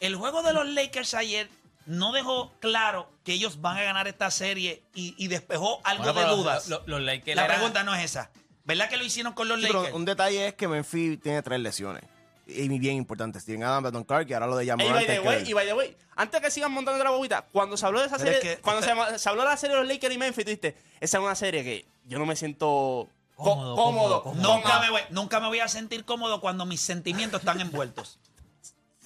El 0.00 0.16
juego 0.16 0.42
de 0.42 0.52
los 0.52 0.66
Lakers 0.68 1.14
ayer 1.14 1.48
no 1.86 2.12
dejó 2.12 2.52
claro 2.60 3.10
que 3.24 3.32
ellos 3.32 3.60
van 3.60 3.76
a 3.78 3.82
ganar 3.82 4.08
esta 4.08 4.30
serie 4.30 4.82
y, 4.94 5.14
y 5.22 5.28
despejó 5.28 5.80
algo 5.84 6.04
Bueno, 6.12 6.20
de 6.30 6.36
dudas. 6.36 6.68
Los, 6.68 6.86
los 6.86 7.00
Lakers 7.00 7.36
la 7.36 7.44
eran- 7.44 7.56
pregunta 7.56 7.82
no 7.84 7.94
es 7.94 8.04
esa. 8.04 8.30
¿Verdad 8.64 8.88
que 8.88 8.96
lo 8.96 9.04
hicieron 9.04 9.32
con 9.32 9.48
los 9.48 9.58
Sí, 9.60 9.66
pero 9.66 9.80
Lakers? 9.80 9.96
un 9.96 10.04
detalle 10.04 10.46
es 10.48 10.54
que 10.54 10.68
Memphis 10.68 11.20
tiene 11.20 11.42
tres 11.42 11.58
lesiones. 11.60 12.04
Y 12.46 12.68
bien 12.78 12.96
importantes. 12.96 13.44
Tienen 13.44 13.64
Adam 13.64 13.84
Baton 13.84 14.04
Clark 14.04 14.28
y 14.28 14.32
ahora 14.34 14.46
lo 14.48 14.56
de 14.56 14.66
Jamal. 14.66 14.88
by 14.92 15.06
the 15.06 15.20
way, 15.20 15.44
y 15.48 15.52
by 15.52 15.66
the 15.66 15.72
way, 15.74 15.96
antes 16.16 16.40
que 16.40 16.50
sigan 16.50 16.72
montando 16.72 17.02
la 17.02 17.10
bobita, 17.10 17.46
cuando 17.52 17.76
se 17.76 17.86
habló 17.86 18.00
de 18.00 18.06
esa 18.06 18.18
Pero 18.18 18.32
serie, 18.32 18.50
es 18.52 18.56
que- 18.56 18.62
cuando 18.62 18.82
se, 18.82 19.18
se 19.18 19.28
habló 19.28 19.42
de 19.42 19.48
la 19.48 19.56
serie 19.56 19.76
de 19.76 19.82
los 19.82 19.88
Lakers 19.92 20.14
y 20.14 20.18
Memphis, 20.18 20.44
tú 20.44 20.50
dijiste, 20.50 20.76
esa 21.00 21.18
es 21.18 21.24
una 21.24 21.34
serie 21.34 21.62
que 21.64 21.86
yo 22.06 22.18
no 22.18 22.26
me 22.26 22.36
siento 22.36 23.08
Cómodo, 23.36 23.74
cómodo. 23.76 24.22
cómodo, 24.22 24.22
cómodo. 24.22 24.54
Nunca 24.56 24.80
me, 24.80 24.90
voy, 24.90 25.00
nunca 25.10 25.40
me 25.40 25.46
voy 25.48 25.60
a 25.60 25.68
sentir 25.68 26.04
cómodo 26.04 26.40
cuando 26.40 26.66
mis 26.66 26.80
sentimientos 26.80 27.40
están 27.40 27.60
envueltos. 27.60 28.18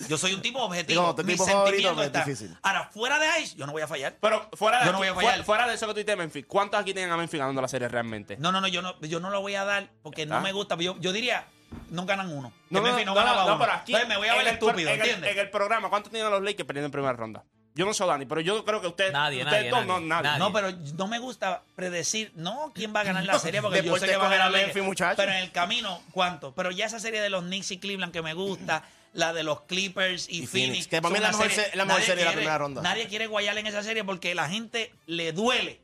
Yo 0.09 0.19
soy 0.19 0.35
un 0.35 0.43
tipo 0.43 0.59
objetivo. 0.61 1.01
Digo, 1.03 1.15
tu 1.15 1.25
mis 1.25 1.35
equipo 1.41 1.47
favorito, 1.51 1.89
sentimientos 1.89 1.97
que 1.97 2.03
es 2.03 2.07
están. 2.09 2.25
difícil. 2.53 2.59
Ahora, 2.63 2.91
fuera 2.93 3.19
de 3.19 3.41
Ice, 3.41 3.57
yo 3.57 3.67
no 3.67 3.73
voy 3.73 3.83
a 3.83 3.89
fallar. 3.89 4.17
Pero 4.21 4.49
fuera 4.53 4.81
de, 4.81 4.87
Yo 4.87 4.93
no 4.93 4.99
voy 4.99 5.07
a 5.09 5.11
aquí, 5.13 5.17
fallar. 5.17 5.33
fuera, 5.33 5.45
fuera 5.45 5.67
de 5.69 5.75
eso 5.75 5.87
que 5.87 5.93
tú 5.93 5.97
dices 5.99 6.07
de 6.07 6.17
Memphis, 6.17 6.45
¿cuántos 6.47 6.79
aquí 6.81 6.93
tienen 6.93 7.11
a 7.13 7.17
Memphis 7.17 7.41
ganando 7.41 7.63
la 7.63 7.69
serie 7.69 7.89
realmente? 7.89 8.37
No, 8.37 8.53
no, 8.53 8.61
no, 8.61 8.69
yo 8.69 8.83
no, 8.83 9.01
yo 9.01 9.21
no 9.21 9.31
lo 9.31 9.41
voy 9.41 9.55
a 9.55 9.65
dar 9.65 9.91
porque 10.03 10.27
no 10.27 10.37
Ah. 10.37 10.41
me 10.41 10.53
gusta. 10.53 10.77
Yo, 10.77 10.99
yo 11.01 11.13
diría, 11.13 11.47
no 11.91 12.05
ganan 12.05 12.31
uno. 12.31 12.51
Que 12.69 12.75
No, 12.75 12.81
no, 12.81 12.87
Memphis 12.89 13.07
no, 13.07 13.15
ganaba 13.15 13.43
no, 13.43 13.47
uno. 13.55 13.59
pero 13.59 13.73
aquí. 13.73 13.93
Entonces 13.93 14.09
me 14.09 14.17
voy 14.19 14.29
a 14.29 14.33
en 14.33 14.39
ver 14.39 14.47
el 14.49 14.53
estúpido, 14.55 14.89
en 14.91 14.95
el- 14.95 15.01
¿entiendes? 15.01 15.33
En 15.33 15.39
el 15.39 15.51
programa, 15.51 15.89
¿cuánto 15.89 16.11
tienen 16.11 16.31
los 16.31 16.43
Lakers 16.43 16.67
perdiendo 16.67 16.87
en 16.87 16.93
primera 16.93 17.13
ronda? 17.15 17.45
Yo 17.77 17.85
no 17.85 17.93
soy 17.95 18.09
Dani, 18.09 18.25
pero 18.27 18.41
yo 18.41 18.65
creo 18.65 18.81
que 18.81 18.87
usted. 18.89 19.13
Nadie, 19.13 19.45
ustedes 19.45 19.71
nadie, 19.71 19.71
dos, 19.71 19.87
nadie. 19.87 20.01
no, 20.01 20.07
nadie. 20.09 20.23
Nadie. 20.31 20.39
No, 20.41 20.53
pero 20.53 20.73
no 20.97 21.07
me 21.07 21.19
gusta 21.19 21.63
predecir, 21.77 22.33
no 22.35 22.73
quién 22.75 22.93
va 22.97 23.01
a 23.01 23.05
ganar 23.05 23.25
la 23.25 23.39
serie, 23.39 23.61
porque 23.63 23.79
yo 23.79 23.83
Después 23.83 24.01
sé 24.03 24.09
que 24.09 24.17
va 24.17 24.27
a 24.27 24.31
ganar 24.31 24.51
Memphis, 24.51 24.83
muchacho. 24.83 25.17
Pero 25.19 25.31
en 25.33 25.39
el 25.39 25.53
camino, 25.53 26.03
¿cuánto? 26.11 26.53
Pero 26.55 26.71
ya 26.71 26.87
esa 26.87 26.99
serie 26.99 27.21
de 27.21 27.29
los 27.31 27.45
Knicks 27.45 27.71
y 27.73 27.79
Cleveland 27.79 28.13
que 28.13 28.23
me 28.23 28.33
gusta, 28.35 28.83
la 29.13 29.33
de 29.35 29.43
los 29.43 29.61
Clippers 29.63 30.27
y, 30.29 30.43
Y 30.43 30.47
Phoenix. 30.47 30.51
Phoenix, 30.51 30.87
que 30.89 31.03
para 31.03 31.15
mí 31.15 31.21
la 31.21 31.29
mejor 31.31 31.51
se- 31.51 31.71
la 31.77 31.85
mejor 31.85 32.03
serie 32.03 32.25
de 32.25 32.31
la 32.31 32.33
primera 32.33 32.59
ronda. 32.59 32.81
Nadie 32.83 33.07
quiere 33.09 33.27
guayar 33.27 33.57
en 33.59 33.67
esa 33.67 33.83
serie 33.83 34.05
porque 34.05 34.35
la 34.35 34.49
gente 34.49 34.93
le 35.07 35.33
duele 35.33 35.81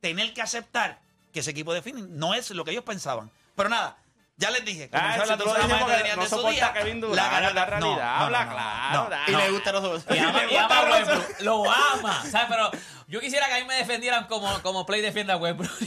tener 0.00 0.32
que 0.34 0.40
aceptar 0.42 0.98
que 1.32 1.40
ese 1.40 1.50
equipo 1.50 1.74
de 1.74 1.82
Phoenix 1.82 2.08
no 2.08 2.34
es 2.34 2.50
lo 2.50 2.64
que 2.64 2.70
ellos 2.70 2.84
pensaban. 2.84 3.30
Pero 3.54 3.68
nada. 3.68 3.96
Ya 4.36 4.50
les 4.50 4.64
dije, 4.64 4.90
Ah, 4.92 5.16
la 5.16 5.36
tú 5.36 5.44
lo 5.44 5.52
tercera 5.52 5.54
dices 5.54 5.68
más 5.70 5.80
porque 5.82 5.96
tenían 5.98 6.16
no 6.16 6.22
de 6.24 6.28
su 6.28 6.34
soporta 6.36 6.54
día. 6.56 6.66
a 6.66 6.72
Kevin 6.72 7.00
Durant, 7.00 7.16
La 7.16 7.24
es 7.24 7.30
gana- 7.30 7.52
la 7.52 7.64
realidad, 7.66 7.88
no, 7.88 7.96
no, 7.96 8.02
habla 8.02 8.44
no, 8.92 9.06
claro. 9.06 9.22
Y 9.28 9.36
me 9.36 9.50
gusta 9.50 9.72
los 9.72 9.82
dos. 9.82 10.04
Y 10.10 10.18
ama, 10.18 10.44
y 10.50 10.52
Me 10.54 10.58
ama 10.58 10.78
a 10.78 10.84
gusta 10.84 10.96
Westbrook. 11.12 11.40
Lo 11.40 11.72
ama. 11.72 12.22
¿sabes? 12.30 12.46
Pero 12.48 12.70
yo 13.06 13.20
quisiera 13.20 13.46
que 13.46 13.54
a 13.54 13.58
mí 13.60 13.64
me 13.64 13.76
defendieran 13.76 14.26
como, 14.26 14.60
como 14.62 14.84
Play 14.86 15.02
defiende 15.02 15.32
a 15.32 15.36
Westbrook. 15.36 15.70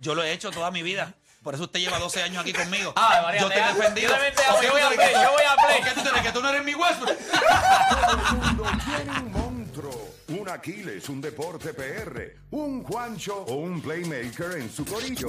Yo 0.00 0.14
lo 0.14 0.22
he 0.22 0.32
hecho 0.32 0.50
toda 0.50 0.70
mi 0.70 0.82
vida. 0.82 1.12
Por 1.42 1.54
eso 1.54 1.64
usted 1.64 1.80
lleva 1.80 1.98
12 1.98 2.22
años 2.22 2.40
aquí 2.42 2.52
conmigo. 2.54 2.92
Ah, 2.96 3.20
María, 3.22 3.40
yo 3.42 3.48
te 3.48 3.58
he 3.60 3.64
defendido. 3.66 4.08
yo 4.08 4.12
también 4.14 4.34
te 4.34 4.42
amo, 4.44 4.52
¿Por 4.52 4.60
qué 4.60 4.66
yo 4.66 4.72
tú 4.72 4.78
voy 4.78 4.82
a 4.82 4.88
Play, 4.96 5.12
yo 5.12 5.30
voy 5.32 5.42
a 5.42 5.56
Play. 5.56 5.80
¿Por 5.82 5.88
qué 5.88 5.94
tú 6.00 6.08
crees 6.08 6.22
que 6.26 6.32
tú 6.32 6.42
no 6.42 6.48
eres 6.50 6.64
mi 6.64 6.74
Westbrook? 6.74 7.18
un 10.40 10.48
Aquiles, 10.48 11.06
un 11.10 11.20
deporte 11.20 11.74
PR, 11.74 12.34
un 12.52 12.82
Juancho 12.82 13.42
o 13.42 13.56
un 13.56 13.80
playmaker 13.82 14.52
en 14.52 14.70
su 14.70 14.86
corillo. 14.86 15.28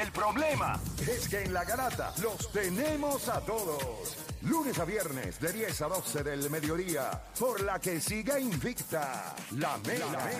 El 0.00 0.12
problema 0.12 0.80
es 1.00 1.28
que 1.28 1.42
en 1.42 1.52
la 1.52 1.64
garata 1.64 2.14
los 2.22 2.52
tenemos 2.52 3.28
a 3.28 3.40
todos. 3.40 4.16
Lunes 4.42 4.78
a 4.78 4.84
viernes 4.84 5.40
de 5.40 5.52
10 5.52 5.82
a 5.82 5.88
12 5.88 6.22
del 6.22 6.48
mediodía, 6.48 7.10
por 7.38 7.60
la 7.62 7.80
que 7.80 8.00
siga 8.00 8.38
invicta 8.38 9.34
la 9.58 9.76
mega. 9.78 10.30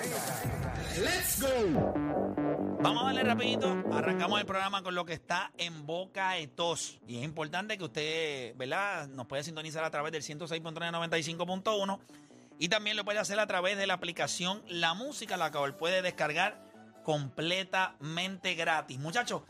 ¡Let's 0.98 1.42
go! 1.42 1.94
Vamos 2.80 3.02
a 3.02 3.06
darle 3.06 3.24
rapidito. 3.24 3.82
Arrancamos 3.92 4.40
el 4.40 4.46
programa 4.46 4.84
con 4.84 4.94
lo 4.94 5.04
que 5.04 5.14
está 5.14 5.52
en 5.58 5.84
boca 5.84 6.32
de 6.32 6.46
tos. 6.46 7.00
Y 7.08 7.18
es 7.18 7.24
importante 7.24 7.76
que 7.76 7.84
usted, 7.84 8.56
¿verdad? 8.56 9.08
Nos 9.08 9.26
puede 9.26 9.42
sintonizar 9.42 9.82
a 9.84 9.90
través 9.90 10.12
del 10.12 10.22
106.395.1 10.22 11.98
y 12.62 12.68
también 12.68 12.96
lo 12.96 13.04
puede 13.04 13.18
hacer 13.18 13.40
a 13.40 13.46
través 13.48 13.76
de 13.76 13.88
la 13.88 13.94
aplicación 13.94 14.62
La 14.68 14.94
Música, 14.94 15.36
la 15.36 15.50
cual 15.50 15.76
puede 15.76 16.00
descargar 16.00 16.62
completamente 17.02 18.54
gratis. 18.54 19.00
Muchachos, 19.00 19.42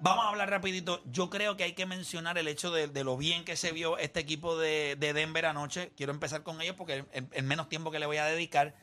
vamos 0.00 0.26
a 0.26 0.28
hablar 0.28 0.50
rapidito. 0.50 1.02
Yo 1.06 1.30
creo 1.30 1.56
que 1.56 1.64
hay 1.64 1.72
que 1.72 1.86
mencionar 1.86 2.36
el 2.36 2.46
hecho 2.48 2.70
de, 2.70 2.88
de 2.88 3.02
lo 3.02 3.16
bien 3.16 3.46
que 3.46 3.56
se 3.56 3.72
vio 3.72 3.96
este 3.96 4.20
equipo 4.20 4.58
de, 4.58 4.94
de 5.00 5.14
Denver 5.14 5.46
anoche. 5.46 5.92
Quiero 5.96 6.12
empezar 6.12 6.42
con 6.42 6.60
ellos 6.60 6.76
porque 6.76 7.06
el 7.32 7.44
menos 7.44 7.70
tiempo 7.70 7.90
que 7.90 7.98
le 7.98 8.04
voy 8.04 8.18
a 8.18 8.26
dedicar. 8.26 8.74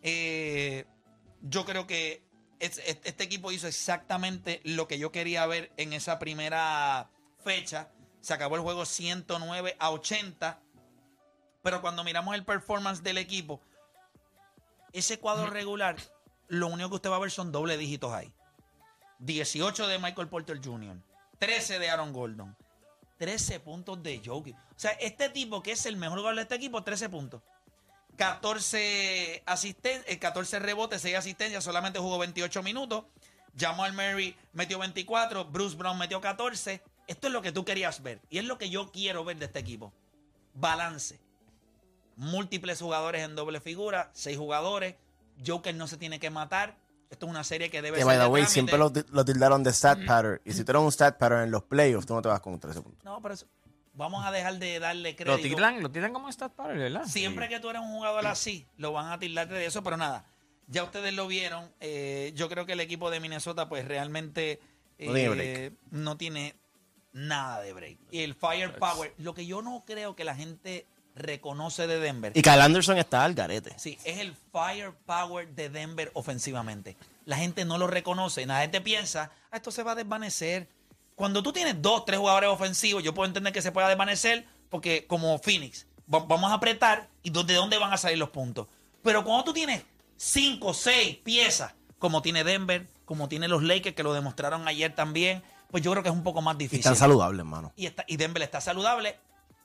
Eh, 0.00 0.86
yo 1.42 1.66
creo 1.66 1.86
que 1.86 2.24
es- 2.58 2.78
es- 2.78 3.00
este 3.04 3.24
equipo 3.24 3.52
hizo 3.52 3.66
exactamente 3.68 4.62
lo 4.64 4.88
que 4.88 4.98
yo 4.98 5.12
quería 5.12 5.44
ver 5.44 5.72
en 5.76 5.92
esa 5.92 6.18
primera 6.18 7.10
fecha. 7.44 7.90
Se 8.22 8.32
acabó 8.32 8.56
el 8.56 8.62
juego 8.62 8.86
109 8.86 9.76
a 9.78 9.90
80. 9.90 10.62
Pero 11.62 11.80
cuando 11.80 12.04
miramos 12.04 12.34
el 12.34 12.44
performance 12.44 13.02
del 13.02 13.18
equipo, 13.18 13.60
ese 14.92 15.18
cuadro 15.18 15.48
regular, 15.48 15.96
lo 16.48 16.68
único 16.68 16.90
que 16.90 16.96
usted 16.96 17.10
va 17.10 17.16
a 17.16 17.20
ver 17.20 17.30
son 17.30 17.52
doble 17.52 17.76
dígitos 17.76 18.12
ahí. 18.12 18.32
18 19.20 19.86
de 19.86 19.98
Michael 19.98 20.28
Porter 20.28 20.60
Jr., 20.62 20.96
13 21.38 21.78
de 21.78 21.90
Aaron 21.90 22.12
Gordon, 22.12 22.56
13 23.18 23.60
puntos 23.60 24.02
de 24.02 24.20
Jokic. 24.24 24.56
O 24.56 24.78
sea, 24.78 24.92
este 24.92 25.28
tipo 25.28 25.62
que 25.62 25.72
es 25.72 25.86
el 25.86 25.96
mejor 25.96 26.18
jugador 26.18 26.36
de 26.36 26.42
este 26.42 26.54
equipo, 26.54 26.82
13 26.82 27.08
puntos. 27.08 27.42
14 28.16 29.42
asisten 29.46 30.02
eh, 30.06 30.18
14 30.18 30.58
rebotes, 30.58 31.02
6 31.02 31.16
asistencias, 31.16 31.64
solamente 31.64 31.98
jugó 31.98 32.18
28 32.18 32.62
minutos. 32.62 33.04
Jamal 33.58 33.92
Murray 33.92 34.36
metió 34.52 34.78
24, 34.78 35.46
Bruce 35.46 35.76
Brown 35.76 35.98
metió 35.98 36.20
14. 36.20 36.82
Esto 37.06 37.26
es 37.26 37.32
lo 37.32 37.42
que 37.42 37.52
tú 37.52 37.64
querías 37.64 38.02
ver 38.02 38.20
y 38.30 38.38
es 38.38 38.44
lo 38.44 38.58
que 38.58 38.70
yo 38.70 38.90
quiero 38.90 39.24
ver 39.24 39.38
de 39.38 39.46
este 39.46 39.58
equipo. 39.58 39.92
Balance. 40.54 41.20
Múltiples 42.20 42.80
jugadores 42.80 43.22
en 43.24 43.34
doble 43.34 43.60
figura, 43.60 44.10
6 44.12 44.36
jugadores. 44.36 44.96
Joker 45.46 45.74
no 45.74 45.86
se 45.86 45.96
tiene 45.96 46.20
que 46.20 46.28
matar. 46.28 46.76
Esto 47.08 47.24
es 47.26 47.30
una 47.30 47.42
serie 47.44 47.70
que 47.70 47.80
debe 47.80 47.96
Que 47.96 48.04
ser 48.04 48.06
by 48.06 48.18
the 48.18 48.26
way, 48.26 48.42
trámite. 48.42 48.52
siempre 48.52 48.76
lo, 48.78 48.92
lo 49.10 49.24
tildaron 49.24 49.62
de 49.64 49.72
stat 49.72 49.98
pattern. 50.06 50.40
Y 50.44 50.52
si 50.52 50.62
tú 50.64 50.72
eres 50.72 50.82
un 50.82 50.92
stat 50.92 51.16
pattern 51.18 51.44
en 51.44 51.50
los 51.50 51.62
playoffs, 51.64 52.06
tú 52.06 52.14
no 52.14 52.20
te 52.22 52.28
vas 52.28 52.40
con 52.40 52.60
13 52.60 52.82
puntos. 52.82 53.02
No, 53.04 53.20
pero 53.22 53.34
eso- 53.34 53.46
vamos 53.94 54.24
a 54.24 54.30
dejar 54.30 54.58
de 54.58 54.78
darle 54.78 55.12
Lo 55.12 55.16
crédito. 55.16 55.56
tiran, 55.56 55.82
lo 55.82 55.90
tiran 55.90 56.12
como 56.12 56.30
stat 56.30 56.52
power, 56.52 56.76
¿verdad? 56.76 57.06
Siempre 57.06 57.48
que 57.48 57.58
tú 57.58 57.70
eres 57.70 57.80
un 57.82 57.90
jugador 57.90 58.26
así, 58.26 58.66
lo 58.76 58.92
van 58.92 59.10
a 59.12 59.18
tildar 59.18 59.48
de 59.48 59.64
eso, 59.66 59.82
pero 59.82 59.96
nada. 59.96 60.24
Ya 60.68 60.84
ustedes 60.84 61.14
lo 61.14 61.26
vieron. 61.26 61.72
eh, 61.80 62.32
yo 62.36 62.48
creo 62.50 62.66
que 62.66 62.74
el 62.74 62.80
equipo 62.80 63.10
de 63.10 63.18
Minnesota, 63.18 63.68
pues 63.68 63.84
realmente 63.88 64.60
No 64.98 65.12
tiene 65.14 65.42
eh, 65.42 65.72
no 65.90 66.16
tiene 66.18 66.54
nada 67.12 67.60
de 67.62 67.72
break. 67.72 67.98
Y 68.10 68.20
el 68.20 68.34
firepower, 68.34 69.14
lo 69.18 69.34
que 69.34 69.46
yo 69.46 69.62
no 69.62 69.84
creo 69.86 70.14
que 70.14 70.22
la 70.24 70.36
gente 70.36 70.86
reconoce 71.20 71.86
de 71.86 71.98
Denver. 72.00 72.32
Y 72.34 72.42
Kyle 72.42 72.60
Anderson 72.60 72.98
está 72.98 73.24
al 73.24 73.34
garete. 73.34 73.72
Sí, 73.78 73.98
es 74.04 74.18
el 74.18 74.34
firepower 74.52 75.48
de 75.54 75.68
Denver 75.70 76.10
ofensivamente. 76.14 76.96
La 77.26 77.36
gente 77.36 77.64
no 77.64 77.78
lo 77.78 77.86
reconoce. 77.86 78.44
La 78.46 78.60
gente 78.60 78.80
piensa, 78.80 79.30
ah, 79.50 79.56
esto 79.56 79.70
se 79.70 79.82
va 79.82 79.92
a 79.92 79.94
desvanecer. 79.94 80.68
Cuando 81.14 81.42
tú 81.42 81.52
tienes 81.52 81.80
dos, 81.82 82.04
tres 82.04 82.18
jugadores 82.18 82.48
ofensivos, 82.50 83.02
yo 83.02 83.12
puedo 83.14 83.26
entender 83.26 83.52
que 83.52 83.62
se 83.62 83.72
pueda 83.72 83.88
desvanecer 83.88 84.46
porque 84.70 85.06
como 85.06 85.38
Phoenix, 85.38 85.86
va- 86.12 86.20
vamos 86.20 86.50
a 86.50 86.54
apretar 86.54 87.08
y 87.22 87.30
de 87.30 87.54
dónde 87.54 87.76
van 87.78 87.92
a 87.92 87.96
salir 87.98 88.18
los 88.18 88.30
puntos. 88.30 88.66
Pero 89.02 89.24
cuando 89.24 89.44
tú 89.44 89.52
tienes 89.52 89.82
cinco, 90.16 90.72
seis 90.74 91.16
piezas, 91.16 91.74
como 91.98 92.22
tiene 92.22 92.44
Denver, 92.44 92.86
como 93.04 93.28
tiene 93.28 93.48
los 93.48 93.62
Lakers, 93.62 93.94
que 93.96 94.02
lo 94.02 94.14
demostraron 94.14 94.66
ayer 94.68 94.94
también, 94.94 95.42
pues 95.70 95.82
yo 95.82 95.90
creo 95.90 96.02
que 96.02 96.08
es 96.08 96.14
un 96.14 96.22
poco 96.22 96.40
más 96.42 96.54
Y 96.56 96.58
difícil 96.58 96.78
están 96.80 96.96
saludables, 96.96 97.40
hermano. 97.40 97.72
y, 97.76 97.86
está, 97.86 98.04
y 98.06 98.16
Denver 98.16 98.42
está 98.42 98.60
saludable, 98.60 99.18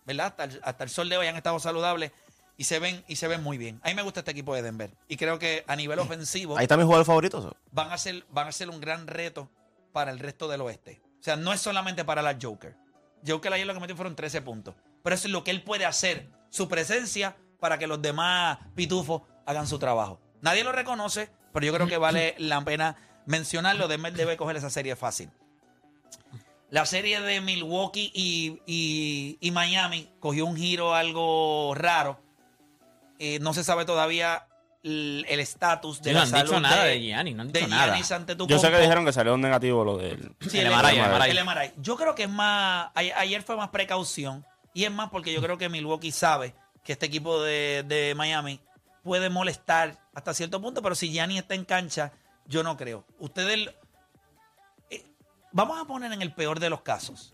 ¿verdad? 0.06 0.28
Hasta 0.28 0.44
el, 0.46 0.62
hasta 0.64 0.84
el 0.84 0.90
sol 0.90 1.10
de 1.10 1.18
hoy 1.18 1.28
han 1.28 1.36
estado 1.36 1.60
saludables 1.60 2.12
y 2.58 2.64
se 2.66 2.80
ven 2.80 3.04
y 3.08 3.18
se 3.18 3.28
ven 3.28 3.44
muy 3.44 3.58
bien. 3.58 3.80
A 3.84 3.90
mí 3.90 3.96
me 3.96 4.02
gusta 4.02 4.22
este 4.22 4.32
equipo 4.32 4.56
de 4.56 4.62
Denver 4.62 4.92
y 5.08 5.18
creo 5.18 5.40
que 5.40 5.64
a 5.68 5.76
nivel 5.76 6.00
ofensivo 6.00 6.58
Ahí 6.58 6.64
está 6.64 6.78
mi 6.78 6.84
jugador 6.84 7.06
favorito. 7.06 7.42
so. 7.42 7.56
van 7.72 7.92
a 7.92 7.98
ser 7.98 8.26
van 8.30 8.48
a 8.48 8.52
ser 8.52 8.70
un 8.70 8.80
gran 8.80 9.08
reto 9.08 9.50
para 9.92 10.12
el 10.12 10.20
resto 10.20 10.48
del 10.48 10.62
oeste. 10.62 11.02
O 11.20 11.24
sea, 11.24 11.36
no 11.36 11.54
es 11.54 11.62
solamente 11.62 12.06
para 12.06 12.22
la 12.22 12.38
Joker. 12.40 12.76
Joker 13.28 13.52
ayer 13.54 13.66
lo 13.66 13.74
que 13.74 13.80
metió 13.80 13.96
fueron 13.96 14.16
13 14.16 14.42
puntos, 14.42 14.76
pero 15.04 15.16
eso 15.16 15.28
es 15.28 15.32
lo 15.32 15.44
que 15.44 15.52
él 15.52 15.64
puede 15.64 15.86
hacer, 15.86 16.30
su 16.50 16.68
presencia 16.68 17.36
para 17.60 17.80
que 17.80 17.88
los 17.88 18.02
demás 18.02 18.60
pitufos 18.76 19.24
hagan 19.46 19.66
su 19.68 19.80
trabajo. 19.80 20.20
Nadie 20.42 20.64
lo 20.64 20.72
reconoce, 20.72 21.32
pero 21.52 21.66
yo 21.66 21.74
creo 21.74 21.88
que 21.88 21.98
vale 21.98 22.36
la 22.40 22.64
pena 22.64 22.96
mencionarlo. 23.26 23.88
Denver 23.88 24.14
debe 24.14 24.38
coger 24.38 24.58
esa 24.58 24.70
serie 24.70 24.96
fácil. 24.96 25.32
La 26.76 26.86
serie 26.86 27.22
de 27.22 27.40
Milwaukee 27.40 28.12
y, 28.14 28.60
y- 28.66 29.38
y 29.40 29.52
Miami 29.52 30.10
cogió 30.20 30.46
un 30.46 30.58
giro 30.58 30.94
algo 30.94 31.74
raro. 31.74 32.20
Eh, 33.18 33.40
no 33.40 33.54
se 33.54 33.64
sabe 33.64 33.86
todavía 33.86 34.46
el 34.84 35.26
estatus 35.40 36.02
de 36.02 36.10
Sí, 36.10 36.14
la 36.14 36.26
no 36.26 36.36
han 36.38 36.44
dicho 36.44 36.60
nada 36.60 36.84
de 36.84 37.00
Giannis, 37.00 37.34
no 37.34 37.42
han 37.44 37.48
dicho 37.54 37.62
de 37.66 37.68
nada. 37.72 37.98
Giannis 37.98 38.38
Yo 38.50 38.60
sé 38.60 38.70
que 38.72 38.80
dijeron 38.82 39.06
que 39.06 39.14
salió 39.14 39.38
negativo 39.38 39.86
lo 39.86 39.96
del. 39.98 40.36
Sí, 40.50 40.60
El 40.60 40.68
el, 40.68 40.74
MRI, 40.74 41.00
MRI, 41.00 41.30
el 41.32 41.46
MRI. 41.46 41.72
Yo 41.78 41.96
creo 41.96 42.14
que 42.14 42.24
es 42.24 42.30
más. 42.30 42.92
Ayer 42.94 43.42
fue 43.42 43.56
más 43.56 43.70
precaución. 43.70 44.46
Y 44.74 44.84
es 44.84 44.92
más 44.92 45.10
porque 45.12 45.32
yo 45.32 45.42
creo 45.42 45.58
que 45.58 45.70
Milwaukee 45.70 46.12
sabe 46.12 46.54
que 46.84 46.92
este 46.92 47.06
equipo 47.06 47.42
de, 47.42 47.86
de 47.88 48.14
Miami 48.16 48.60
puede 49.02 49.30
molestar 49.30 49.98
hasta 50.14 50.34
cierto 50.34 50.62
punto. 50.62 50.82
Pero 50.82 50.94
si 50.94 51.10
Gianni 51.10 51.38
está 51.38 51.56
en 51.56 51.64
cancha, 51.64 52.12
yo 52.48 52.64
no 52.64 52.76
creo. 52.76 53.06
Ustedes. 53.18 53.70
Vamos 55.56 55.80
a 55.82 55.86
poner 55.86 56.12
en 56.12 56.22
el 56.22 56.34
peor 56.34 56.60
de 56.60 56.70
los 56.70 56.82
casos. 56.82 57.34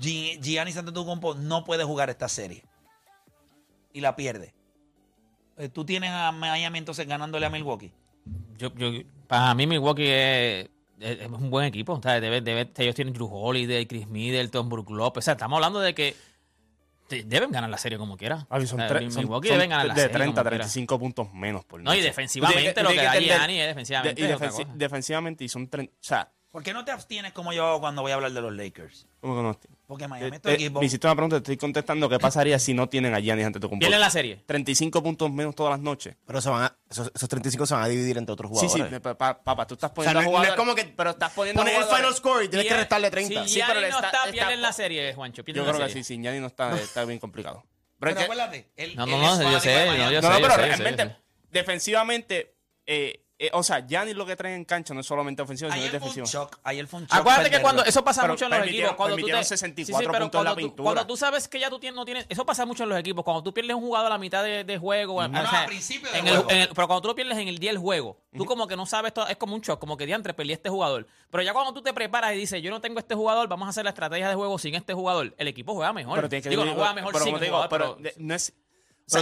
Gi- 0.00 0.38
Giannis 0.42 0.76
Antetokounmpo 0.76 1.34
no 1.34 1.64
puede 1.64 1.84
jugar 1.84 2.10
esta 2.10 2.28
serie. 2.28 2.64
Y 3.92 4.00
la 4.00 4.16
pierde. 4.16 4.54
Eh, 5.56 5.68
Tú 5.68 5.84
tienes 5.84 6.10
a 6.10 6.30
Miami 6.32 6.78
entonces 6.78 7.06
ganándole 7.06 7.46
a 7.46 7.50
Milwaukee. 7.50 7.92
Yo, 8.58 8.72
yo, 8.74 8.90
para 9.26 9.54
mí 9.54 9.66
Milwaukee 9.66 10.06
es, 10.08 10.68
es- 11.00 11.20
es 11.20 11.28
un 11.28 11.50
buen 11.50 11.66
equipo. 11.66 11.94
O 11.94 12.02
sea, 12.02 12.20
debe- 12.20 12.40
debe- 12.42 12.70
ellos 12.76 12.94
tienen 12.94 13.14
Drew 13.14 13.28
Holiday, 13.30 13.86
Chris 13.86 14.06
Middleton, 14.08 14.68
Brook 14.68 14.90
Lopez. 14.90 15.22
O 15.22 15.24
sea, 15.24 15.32
estamos 15.32 15.56
hablando 15.56 15.80
de 15.80 15.94
que 15.94 16.14
de- 17.08 17.24
deben 17.24 17.50
ganar 17.50 17.70
la 17.70 17.78
serie 17.78 17.96
como 17.96 18.16
quiera. 18.18 18.46
Ah, 18.50 18.60
son 18.66 18.80
O 18.80 18.82
sea, 18.82 18.88
tres- 18.88 19.14
son- 19.14 19.22
Milwaukee 19.24 19.48
son 19.48 19.56
deben 19.56 19.70
ganar 19.70 19.86
la 19.86 19.94
de 19.94 20.00
serie 20.02 20.12
30 20.14 20.40
a 20.40 20.44
como 20.44 20.50
quiera. 20.50 20.64
35 20.64 20.98
puntos 20.98 21.32
menos 21.32 21.64
por 21.64 21.80
No, 21.82 21.94
y 21.94 22.00
defensivamente 22.02 22.68
Tú 22.68 22.74
tienes 22.74 22.84
lo 22.84 23.00
que 23.00 23.06
da 23.06 23.20
Gianni 23.38 23.60
es 23.60 23.66
defensivamente 23.68 24.22
de- 24.22 24.28
y 24.28 24.32
defensi- 24.32 24.72
defensivamente 24.74 25.44
y 25.44 25.48
son 25.48 25.68
30. 25.68 25.92
O 25.94 25.96
sea, 26.02 26.30
¿Por 26.50 26.62
qué 26.62 26.72
no 26.72 26.84
te 26.84 26.90
abstienes 26.90 27.32
como 27.32 27.52
yo 27.52 27.78
cuando 27.78 28.00
voy 28.00 28.12
a 28.12 28.14
hablar 28.14 28.32
de 28.32 28.40
los 28.40 28.54
Lakers? 28.54 29.06
¿Cómo 29.20 29.36
que 29.36 29.42
no? 29.42 29.58
Porque 29.86 30.04
eh, 30.04 30.08
Miami 30.08 30.30
es 30.30 30.36
eh, 30.36 30.40
tu 30.40 30.48
equipo. 30.48 30.80
Me 30.80 30.86
hiciste 30.86 31.06
una 31.06 31.14
pregunta, 31.14 31.36
te 31.36 31.52
estoy 31.52 31.56
contestando 31.58 32.08
qué 32.08 32.18
pasaría 32.18 32.58
si 32.58 32.72
no 32.72 32.88
tienen 32.88 33.14
a 33.14 33.20
Giannis 33.20 33.46
ante 33.46 33.60
tu 33.60 33.68
cumpleaños. 33.68 33.90
Viene 33.90 34.00
la 34.00 34.10
serie. 34.10 34.42
35 34.46 35.02
puntos 35.02 35.30
menos 35.30 35.54
todas 35.54 35.72
las 35.72 35.80
noches. 35.80 36.16
Pero 36.26 36.40
se 36.40 36.48
van 36.48 36.64
a, 36.64 36.78
esos, 36.90 37.12
35 37.12 37.66
se 37.66 37.74
van 37.74 37.82
a 37.82 37.88
dividir 37.88 38.16
entre 38.16 38.32
otros 38.32 38.48
jugadores. 38.50 38.72
Sí, 38.72 38.94
sí, 38.94 39.00
papá, 39.00 39.42
papá 39.42 39.66
tú 39.66 39.74
estás 39.74 39.90
poniendo 39.90 40.22
no, 40.22 40.42
es 40.42 40.52
como 40.52 40.74
que 40.74 40.84
pero 40.84 41.10
estás 41.10 41.32
poniendo 41.32 41.60
pones 41.60 41.78
el 41.78 41.84
final 41.84 42.14
score 42.14 42.44
y 42.44 42.48
tienes 42.48 42.66
que 42.66 42.76
restarle 42.76 43.10
30. 43.10 43.44
Si 43.44 43.54
sí, 43.54 43.60
no 43.60 43.80
está, 43.80 44.06
está 44.08 44.30
pierden 44.30 44.62
la 44.62 44.72
serie, 44.72 45.12
Juancho. 45.14 45.42
Yo 45.46 45.64
creo 45.64 45.78
que 45.78 45.90
sí, 45.90 46.02
si 46.02 46.16
Giannis 46.18 46.40
no 46.40 46.46
está, 46.46 46.78
está 46.78 47.04
bien 47.04 47.18
complicado. 47.18 47.64
Pero, 47.98 48.14
pero 48.14 48.20
acuérdate. 48.20 48.70
Él, 48.76 48.96
no, 48.96 49.06
no, 49.06 49.18
no, 49.18 49.52
yo 49.52 49.60
sé, 49.60 49.86
yo. 50.12 50.22
No, 50.22 50.30
pero 50.40 50.56
realmente, 50.56 51.16
defensivamente, 51.50 52.54
eh, 52.86 53.24
eh, 53.40 53.50
o 53.52 53.62
sea, 53.62 53.86
Giannis 53.86 54.16
lo 54.16 54.26
que 54.26 54.34
trae 54.34 54.52
en 54.52 54.64
cancha 54.64 54.92
no 54.92 55.00
es 55.00 55.06
solamente 55.06 55.40
ofensivo, 55.42 55.70
sino 55.70 55.84
defensivo. 55.92 56.26
Shock, 56.26 56.58
ayer 56.64 56.88
fue 56.88 57.02
Acuérdate 57.08 57.50
que 57.50 57.62
cuando 57.62 57.84
eso 57.84 58.02
pasa 58.02 58.22
pero 58.22 58.32
mucho 58.32 58.46
en 58.46 58.50
los 58.50 58.66
equipos. 58.66 58.92
Cuando 58.94 59.16
tú 59.16 59.26
te, 59.26 59.44
64 59.44 59.84
sí, 59.84 59.94
sí, 59.94 60.20
puntos 60.20 60.40
en 60.40 60.44
la 60.44 60.74
tú. 60.74 60.82
Cuando 60.82 61.06
tú 61.06 61.16
sabes 61.16 61.46
que 61.46 61.60
ya 61.60 61.70
tú 61.70 61.78
no 61.94 62.04
tienes. 62.04 62.26
Eso 62.28 62.44
pasa 62.44 62.66
mucho 62.66 62.82
en 62.82 62.88
los 62.88 62.98
equipos. 62.98 63.24
Cuando 63.24 63.44
tú 63.44 63.54
pierdes 63.54 63.76
un 63.76 63.82
jugador 63.82 64.08
a 64.08 64.14
la 64.14 64.18
mitad 64.18 64.42
de, 64.42 64.78
juego. 64.78 65.26
No, 65.28 65.40
o 65.40 65.46
al 65.46 65.66
principio 65.66 66.10
del 66.10 66.22
juego. 66.22 66.48
Pero 66.48 66.86
cuando 66.88 67.00
tú 67.00 67.08
lo 67.08 67.14
pierdes 67.14 67.38
en 67.38 67.46
el 67.46 67.58
día 67.58 67.70
del 67.70 67.78
juego, 67.78 68.18
tú 68.36 68.44
como 68.44 68.66
que 68.66 68.76
no 68.76 68.86
sabes. 68.86 69.14
Todo, 69.14 69.28
es 69.28 69.36
como 69.36 69.54
un 69.54 69.60
shock, 69.60 69.78
como 69.78 69.96
que 69.96 70.04
diantre, 70.04 70.34
perdí 70.34 70.52
este 70.52 70.68
jugador. 70.68 71.06
Pero 71.30 71.44
ya 71.44 71.52
cuando 71.52 71.72
tú 71.72 71.80
te 71.80 71.92
preparas 71.92 72.34
y 72.34 72.38
dices, 72.38 72.60
yo 72.60 72.72
no 72.72 72.80
tengo 72.80 72.98
este 72.98 73.14
jugador, 73.14 73.46
vamos 73.46 73.66
a 73.66 73.70
hacer 73.70 73.84
la 73.84 73.90
estrategia 73.90 74.28
de 74.28 74.34
juego 74.34 74.58
sin 74.58 74.74
este 74.74 74.94
jugador, 74.94 75.32
el 75.38 75.46
equipo 75.46 75.74
juega 75.74 75.92
mejor. 75.92 76.16
Pero 76.16 76.28
tiene 76.28 76.42
que 76.42 76.48
digo, 76.48 76.64
no 76.64 76.74
juega 76.74 76.92
mejor 76.92 77.12
pero 77.12 77.24
sin 77.24 77.38
digo, 77.38 77.66
pero, 77.70 77.96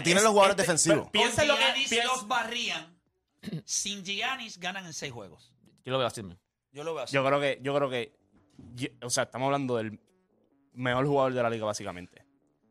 tienen 0.02 0.24
los 0.24 0.32
jugadores 0.32 0.52
este, 0.52 0.62
defensivos. 0.62 1.10
Piensa 1.10 1.44
lo 1.44 1.58
que 1.58 1.72
dice, 1.74 2.02
los 2.04 2.26
barrían 2.26 2.95
sin 3.64 4.04
Giannis 4.04 4.58
ganan 4.58 4.86
en 4.86 4.92
seis 4.92 5.12
juegos. 5.12 5.52
Yo 5.84 5.92
lo 5.92 5.98
veo 5.98 6.06
así. 6.06 6.22
Yo 6.72 6.84
lo 6.84 6.94
veo 6.94 7.04
así. 7.04 7.14
Yo 7.14 7.24
creo 7.24 7.40
que, 7.40 7.58
yo 7.62 7.74
creo 7.74 7.90
que, 7.90 8.12
o 9.02 9.10
sea, 9.10 9.24
estamos 9.24 9.46
hablando 9.46 9.76
del 9.76 9.98
mejor 10.74 11.06
jugador 11.06 11.32
de 11.34 11.42
la 11.42 11.50
liga, 11.50 11.64
básicamente. 11.64 12.22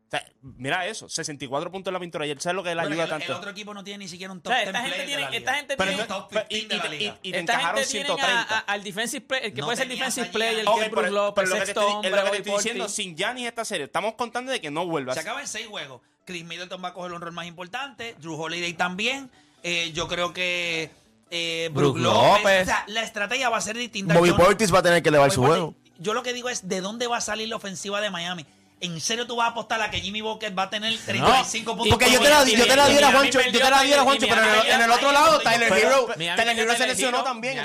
O 0.06 0.08
sea, 0.08 0.24
mira 0.40 0.86
eso, 0.86 1.08
64 1.08 1.72
puntos 1.72 1.90
en 1.90 1.94
la 1.94 1.98
pintura. 1.98 2.24
Y 2.26 2.30
él 2.30 2.40
sabe 2.40 2.54
lo 2.54 2.62
que 2.62 2.72
le 2.72 2.80
ayuda 2.80 3.04
el, 3.16 3.22
el 3.22 3.30
otro 3.32 3.50
equipo 3.50 3.74
no 3.74 3.82
tiene 3.82 4.04
ni 4.04 4.08
siquiera 4.08 4.32
un 4.32 4.40
top 4.40 4.52
esta 4.52 4.80
gente 4.82 5.04
tiene, 5.04 5.16
liga. 5.16 5.30
esta 5.36 5.54
gente 5.54 5.76
tiene, 5.76 5.92
entonces- 5.92 6.16
top 6.16 6.28
pues, 6.30 6.44
Pero- 6.48 6.94
y- 6.94 7.30
esta 7.32 7.38
encajaron 7.40 7.84
130. 7.84 8.58
al 8.60 8.84
defensive 8.84 9.26
el 9.42 9.52
que 9.52 9.60
No 9.60 9.66
puede 9.66 9.76
ser 9.78 9.88
defensive 9.88 10.26
el 10.26 10.32
que 10.32 10.84
es 10.84 10.90
Bruce 10.92 11.10
sexto 11.46 12.02
es 12.04 12.10
lo 12.12 12.30
que 12.30 12.36
estoy 12.36 12.52
diciendo, 12.54 12.88
sin 12.88 13.16
Giannis 13.16 13.48
esta 13.48 13.64
serie, 13.64 13.86
estamos 13.86 14.14
contando 14.14 14.52
de 14.52 14.60
que 14.60 14.70
no 14.70 14.86
vuelva. 14.86 15.12
Se 15.12 15.20
acaba 15.20 15.40
en 15.40 15.48
seis 15.48 15.66
juegos. 15.66 16.00
Chris 16.24 16.44
Middleton 16.44 16.82
va 16.82 16.88
a 16.88 16.92
coger 16.92 17.12
un 17.12 17.20
rol 17.20 17.32
más 17.32 17.46
importante. 17.46 18.14
Drew 18.20 18.34
Holiday 18.34 18.74
también. 18.74 19.30
Eh, 19.68 19.90
yo 19.92 20.06
creo 20.06 20.32
que 20.32 20.92
eh, 21.28 21.70
López. 21.74 22.62
O 22.62 22.64
sea, 22.64 22.84
la 22.86 23.02
estrategia 23.02 23.48
va 23.48 23.56
a 23.56 23.60
ser 23.60 23.76
distinta. 23.76 24.14
Bobby 24.14 24.28
yo, 24.28 24.36
Portis 24.36 24.72
va 24.72 24.78
a 24.78 24.82
tener 24.82 25.02
que 25.02 25.08
elevar 25.08 25.32
su 25.32 25.42
juego. 25.42 25.74
Yo 25.98 26.14
lo 26.14 26.22
que 26.22 26.32
digo 26.32 26.48
es, 26.48 26.68
¿de 26.68 26.80
dónde 26.80 27.08
va 27.08 27.16
a 27.16 27.20
salir 27.20 27.48
la 27.48 27.56
ofensiva 27.56 28.00
de 28.00 28.08
Miami? 28.08 28.46
¿En 28.78 29.00
serio 29.00 29.26
tú 29.26 29.34
vas 29.34 29.48
a 29.48 29.50
apostar 29.50 29.82
a 29.82 29.90
que 29.90 30.00
Jimmy 30.00 30.20
Booker 30.20 30.56
va 30.56 30.64
a 30.64 30.70
tener 30.70 30.96
35 30.96 31.68
no, 31.72 31.78
puntos? 31.78 31.98
Porque 31.98 32.12
yo 32.12 32.20
te 32.20 32.28
la, 32.28 32.44
yo 32.44 32.64
te 32.64 32.76
la 32.76 32.88
diera, 32.88 33.10
Juancho, 33.10 33.40
yo 33.40 33.58
te 33.58 33.70
la 33.70 33.82
diera, 33.82 34.02
Juancho, 34.02 34.26
pero 34.28 34.42
en 34.42 34.82
el, 34.82 34.90
otro 34.90 35.10
lado, 35.10 35.40
Tyler 35.40 35.72
Hero, 35.72 36.06
Tyler 36.14 36.58
Hero 36.58 36.76
se 36.76 36.86
lesionó 36.86 37.24
también. 37.24 37.58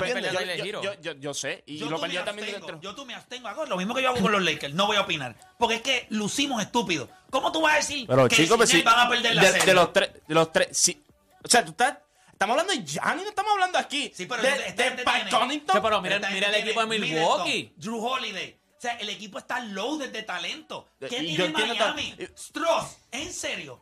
Yo, 1.20 1.34
sé, 1.34 1.62
y 1.66 1.78
lo 1.78 2.00
perdió 2.00 2.24
también. 2.24 2.56
Abstengo, 2.56 2.80
yo 2.80 2.96
tú 2.96 3.06
me 3.06 3.14
abstengo, 3.14 3.46
hago 3.46 3.64
lo 3.66 3.76
mismo 3.76 3.94
que 3.94 4.02
yo 4.02 4.08
hago 4.08 4.20
con 4.20 4.32
los 4.32 4.42
Lakers, 4.42 4.74
no 4.74 4.86
voy 4.86 4.96
a 4.96 5.02
opinar, 5.02 5.36
porque 5.56 5.76
es 5.76 5.82
que 5.82 6.06
lucimos 6.08 6.60
estúpidos. 6.60 7.08
¿Cómo 7.30 7.52
tú 7.52 7.60
vas 7.60 7.74
a 7.74 7.76
decir 7.76 8.08
que 8.08 8.46
pues, 8.56 8.84
van 8.84 9.06
a 9.06 9.08
perder 9.08 9.36
la 9.36 9.44
serie? 9.44 9.66
De 9.66 9.74
los 9.74 9.92
tres, 9.92 10.10
de 10.26 10.34
los 10.34 10.50
tres. 10.50 10.96
O 11.44 11.48
sea, 11.48 11.64
tú 11.64 11.72
estás. 11.72 11.98
Estamos 12.32 12.58
hablando 12.58 12.72
de 12.72 12.84
Gianni, 12.84 13.22
no 13.22 13.28
estamos 13.28 13.52
hablando 13.52 13.78
aquí. 13.78 14.10
Sí, 14.14 14.26
pero 14.26 14.42
de, 14.42 14.48
este 14.48 14.68
este 14.68 15.04
mira, 15.04 16.16
este 16.16 16.30
mira 16.32 16.48
el 16.48 16.54
equipo 16.56 16.84
de 16.84 16.98
Milwaukee. 16.98 17.72
Drew 17.76 18.04
Holiday. 18.04 18.58
O 18.76 18.80
sea, 18.80 18.96
el 18.96 19.08
equipo 19.10 19.38
está 19.38 19.60
loaded 19.60 20.10
de 20.10 20.22
talento. 20.24 20.88
¿Qué 20.98 21.22
y 21.22 21.36
tiene 21.36 21.50
Miami? 21.50 22.10
Entiendo, 22.10 22.36
Stross, 22.36 22.96
en 23.12 23.32
serio. 23.32 23.80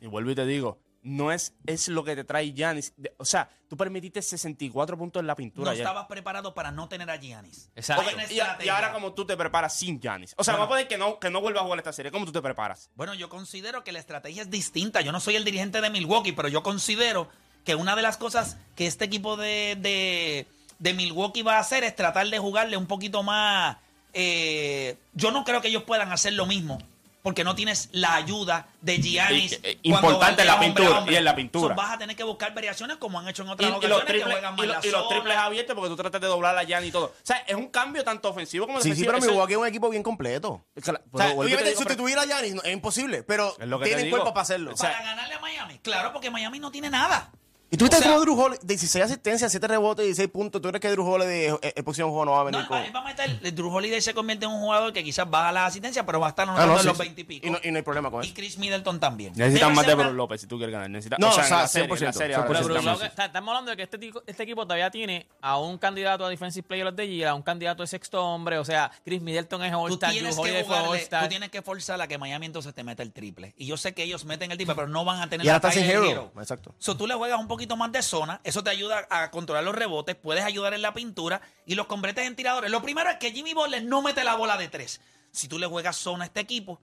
Y 0.00 0.06
vuelvo 0.06 0.30
y 0.30 0.34
te 0.36 0.46
digo, 0.46 0.78
no 1.02 1.32
es, 1.32 1.54
es 1.66 1.88
lo 1.88 2.04
que 2.04 2.14
te 2.14 2.24
trae 2.24 2.52
Giannis. 2.52 2.94
O 3.16 3.24
sea, 3.24 3.48
tú 3.68 3.76
permitiste 3.76 4.22
64 4.22 4.96
puntos 4.96 5.20
en 5.20 5.26
la 5.26 5.34
pintura. 5.34 5.72
No 5.72 5.76
estabas 5.76 6.06
preparado 6.06 6.54
para 6.54 6.70
no 6.70 6.88
tener 6.88 7.10
a 7.10 7.16
Giannis. 7.16 7.70
Exacto. 7.74 8.04
Y, 8.30 8.68
ahora 8.68 8.92
como 8.92 9.12
tú 9.12 9.26
te 9.26 9.36
preparas 9.36 9.76
sin 9.76 10.00
Giannis. 10.00 10.34
O 10.36 10.44
sea, 10.44 10.54
bueno, 10.54 10.64
vamos 10.64 10.66
a 10.66 10.74
poner 10.74 10.88
que 10.88 10.98
no, 10.98 11.18
que 11.18 11.30
no 11.30 11.40
vuelva 11.40 11.60
a 11.60 11.64
jugar 11.64 11.78
esta 11.78 11.92
serie. 11.92 12.12
¿Cómo 12.12 12.24
tú 12.24 12.32
te 12.32 12.40
preparas? 12.40 12.90
Bueno, 12.94 13.14
yo 13.14 13.28
considero 13.28 13.82
que 13.82 13.92
la 13.92 13.98
estrategia 13.98 14.42
es 14.42 14.50
distinta. 14.50 15.00
Yo 15.00 15.12
no 15.12 15.20
soy 15.20 15.36
el 15.36 15.44
dirigente 15.44 15.80
de 15.80 15.90
Milwaukee, 15.90 16.32
pero 16.32 16.48
yo 16.48 16.62
considero 16.62 17.28
que 17.64 17.74
una 17.74 17.96
de 17.96 18.02
las 18.02 18.16
cosas 18.16 18.56
que 18.76 18.86
este 18.86 19.04
equipo 19.04 19.36
de, 19.36 20.46
de, 20.78 20.94
Milwaukee 20.94 21.42
va 21.42 21.56
a 21.56 21.60
hacer 21.60 21.84
es 21.84 21.96
tratar 21.96 22.28
de 22.28 22.38
jugarle 22.38 22.76
un 22.76 22.86
poquito 22.86 23.22
más... 23.22 23.76
Eh, 24.14 24.98
yo 25.14 25.30
no 25.30 25.42
creo 25.42 25.62
que 25.62 25.68
ellos 25.68 25.84
puedan 25.84 26.12
hacer 26.12 26.34
lo 26.34 26.44
mismo 26.44 26.78
porque 27.22 27.44
no 27.44 27.54
tienes 27.54 27.88
la 27.92 28.16
ayuda 28.16 28.66
de 28.80 28.98
Giannis. 28.98 29.60
Eh, 29.62 29.78
importante 29.82 30.42
en 30.42 30.48
la 30.48 30.58
pintura. 30.58 31.04
Y 31.08 31.14
en 31.14 31.24
la 31.24 31.34
pintura. 31.34 31.74
So, 31.74 31.80
vas 31.80 31.92
a 31.92 31.98
tener 31.98 32.16
que 32.16 32.24
buscar 32.24 32.52
variaciones 32.52 32.96
como 32.96 33.18
han 33.18 33.28
hecho 33.28 33.44
en 33.44 33.50
otras 33.50 33.70
y, 33.70 33.72
ocasiones. 33.72 33.96
Y 33.96 34.00
los, 34.00 34.06
triples, 34.06 34.24
que 34.24 34.32
juegan 34.32 34.56
más 34.56 34.84
y, 34.84 34.88
y 34.88 34.90
los 34.90 35.08
triples 35.08 35.36
abiertos 35.36 35.76
porque 35.76 35.88
tú 35.88 35.96
tratas 35.96 36.20
de 36.20 36.26
doblar 36.26 36.58
a 36.58 36.64
Giannis 36.64 36.88
y 36.88 36.92
todo. 36.92 37.06
O 37.06 37.14
sea, 37.22 37.38
es 37.46 37.54
un 37.54 37.68
cambio 37.68 38.02
tanto 38.02 38.28
ofensivo 38.28 38.66
como 38.66 38.78
defensivo. 38.78 38.96
Sí, 38.96 39.00
sí, 39.02 39.06
pero 39.06 39.32
Milwaukee 39.32 39.52
es 39.52 39.58
un 39.58 39.66
equipo 39.66 39.88
bien 39.88 40.02
completo. 40.02 40.64
O 40.74 40.80
sea, 40.80 41.00
obviamente 41.36 41.76
sustituir 41.76 42.18
a 42.18 42.26
Giannis 42.26 42.56
es 42.64 42.72
imposible, 42.72 43.22
pero 43.22 43.54
tienen 43.82 44.10
cuerpo 44.10 44.34
para 44.34 44.42
hacerlo. 44.42 44.72
O 44.72 44.76
sea, 44.76 44.90
para 44.90 45.04
ganarle 45.04 45.34
a 45.34 45.40
Miami. 45.40 45.78
Claro, 45.78 46.12
porque 46.12 46.30
Miami 46.30 46.58
no 46.58 46.70
tiene 46.70 46.90
nada. 46.90 47.30
Y 47.72 47.78
tú 47.78 47.88
tuviste 47.88 48.06
como 48.06 48.20
Drew 48.20 48.38
Hall, 48.38 48.58
16 48.62 49.02
asistencias, 49.02 49.50
7 49.50 49.66
rebotes, 49.66 50.04
y 50.04 50.08
16 50.08 50.28
puntos. 50.28 50.60
¿Tú 50.60 50.68
crees 50.68 50.82
que 50.82 50.90
Drew 50.90 51.10
Hall 51.10 51.22
de 51.22 51.48
eh, 51.48 51.58
eh 51.62 51.82
próximo 51.82 52.22
no 52.22 52.32
va 52.32 52.40
a 52.40 52.44
venir 52.44 52.60
no, 52.60 52.68
con...? 52.68 52.76
Él 52.76 52.94
va 52.94 53.00
a 53.00 53.04
meter, 53.04 53.54
Drew 53.54 53.74
Holiday 53.74 54.02
se 54.02 54.12
convierte 54.12 54.44
en 54.44 54.50
un 54.50 54.60
jugador 54.60 54.92
que 54.92 55.02
quizás 55.02 55.28
baja 55.28 55.52
las 55.52 55.68
asistencias, 55.68 56.04
pero 56.04 56.20
va 56.20 56.26
a 56.26 56.28
estar 56.28 56.46
ah, 56.50 56.66
no, 56.66 56.78
en 56.78 56.84
los 56.84 56.98
20 56.98 57.18
y 57.18 57.24
pico. 57.24 57.46
Y 57.46 57.50
no, 57.50 57.58
hay 57.62 57.82
problema 57.82 58.10
con 58.10 58.20
eso. 58.20 58.30
Y 58.30 58.34
Chris 58.34 58.58
Middleton 58.58 59.00
también. 59.00 59.32
Necesitan 59.34 59.74
más 59.74 59.86
de 59.86 59.94
Bruce 59.94 60.12
López 60.12 60.42
si 60.42 60.46
tú 60.46 60.58
quieres 60.58 60.74
ganar. 60.74 60.90
Necesitan, 60.90 61.18
no 61.18 61.32
100% 61.32 62.12
Serie, 62.12 62.36
estamos 62.36 63.48
hablando 63.48 63.70
de 63.70 63.76
que 63.78 63.84
este, 63.84 63.96
tico, 63.96 64.22
este, 64.26 64.42
equipo 64.42 64.64
todavía 64.64 64.90
tiene 64.90 65.26
a 65.40 65.58
un 65.58 65.78
candidato 65.78 66.26
a 66.26 66.28
Defensive 66.28 66.68
Player 66.68 66.86
of 66.86 66.94
the 66.94 67.08
Year, 67.08 67.28
a 67.28 67.34
un 67.34 67.42
candidato 67.42 67.82
de 67.82 67.86
sexto 67.86 68.22
hombre. 68.22 68.58
O 68.58 68.66
sea, 68.66 68.90
Chris 69.02 69.22
Middleton 69.22 69.64
es 69.64 69.72
All-Star, 69.72 70.12
Drew 70.12 70.38
Holiday 70.38 70.64
fue 70.64 70.78
All-Star. 70.78 71.22
Tú 71.22 71.28
tienes 71.30 71.48
que 71.48 71.62
forzar 71.62 71.98
a 72.02 72.06
que 72.06 72.18
Miami 72.18 72.44
entonces 72.44 72.74
te 72.74 72.84
meta 72.84 73.02
el 73.02 73.12
triple. 73.12 73.54
Y 73.56 73.64
yo 73.64 73.78
sé 73.78 73.94
que 73.94 74.02
ellos 74.02 74.26
meten 74.26 74.50
el 74.50 74.58
triple, 74.58 74.74
pero 74.74 74.88
no 74.88 75.06
van 75.06 75.22
a 75.22 75.30
tener... 75.30 75.46
Y 75.46 75.48
ahora 75.48 75.56
estás 75.56 75.82
en 75.82 75.88
Hero. 75.88 76.30
Exacto. 76.36 76.74
So 76.78 76.98
tú 76.98 77.06
le 77.06 77.14
juegas 77.14 77.40
un 77.40 77.48
poquito 77.48 77.61
poquito 77.62 77.76
más 77.76 77.92
de 77.92 78.02
zona, 78.02 78.40
eso 78.42 78.64
te 78.64 78.70
ayuda 78.70 79.06
a 79.08 79.30
controlar 79.30 79.62
los 79.62 79.74
rebotes, 79.74 80.16
puedes 80.16 80.44
ayudar 80.44 80.74
en 80.74 80.82
la 80.82 80.92
pintura 80.92 81.40
y 81.64 81.76
los 81.76 81.86
conviertes 81.86 82.26
en 82.26 82.34
tiradores. 82.34 82.72
Lo 82.72 82.82
primero 82.82 83.08
es 83.08 83.18
que 83.18 83.30
Jimmy 83.30 83.54
Butler 83.54 83.84
no 83.84 84.02
mete 84.02 84.24
la 84.24 84.34
bola 84.34 84.56
de 84.56 84.68
tres. 84.68 85.00
Si 85.30 85.46
tú 85.46 85.60
le 85.60 85.68
juegas 85.68 85.96
zona 85.96 86.24
a 86.24 86.26
este 86.26 86.40
equipo, 86.40 86.80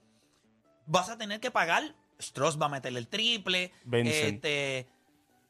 vas 0.85 1.09
a 1.09 1.17
tener 1.17 1.41
que 1.41 1.51
pagar. 1.51 1.93
Strauss 2.17 2.59
va 2.59 2.67
a 2.67 2.69
meterle 2.69 2.99
el 2.99 3.09
triple. 3.09 3.73
Vincent. 3.83 4.35
Este, 4.35 4.87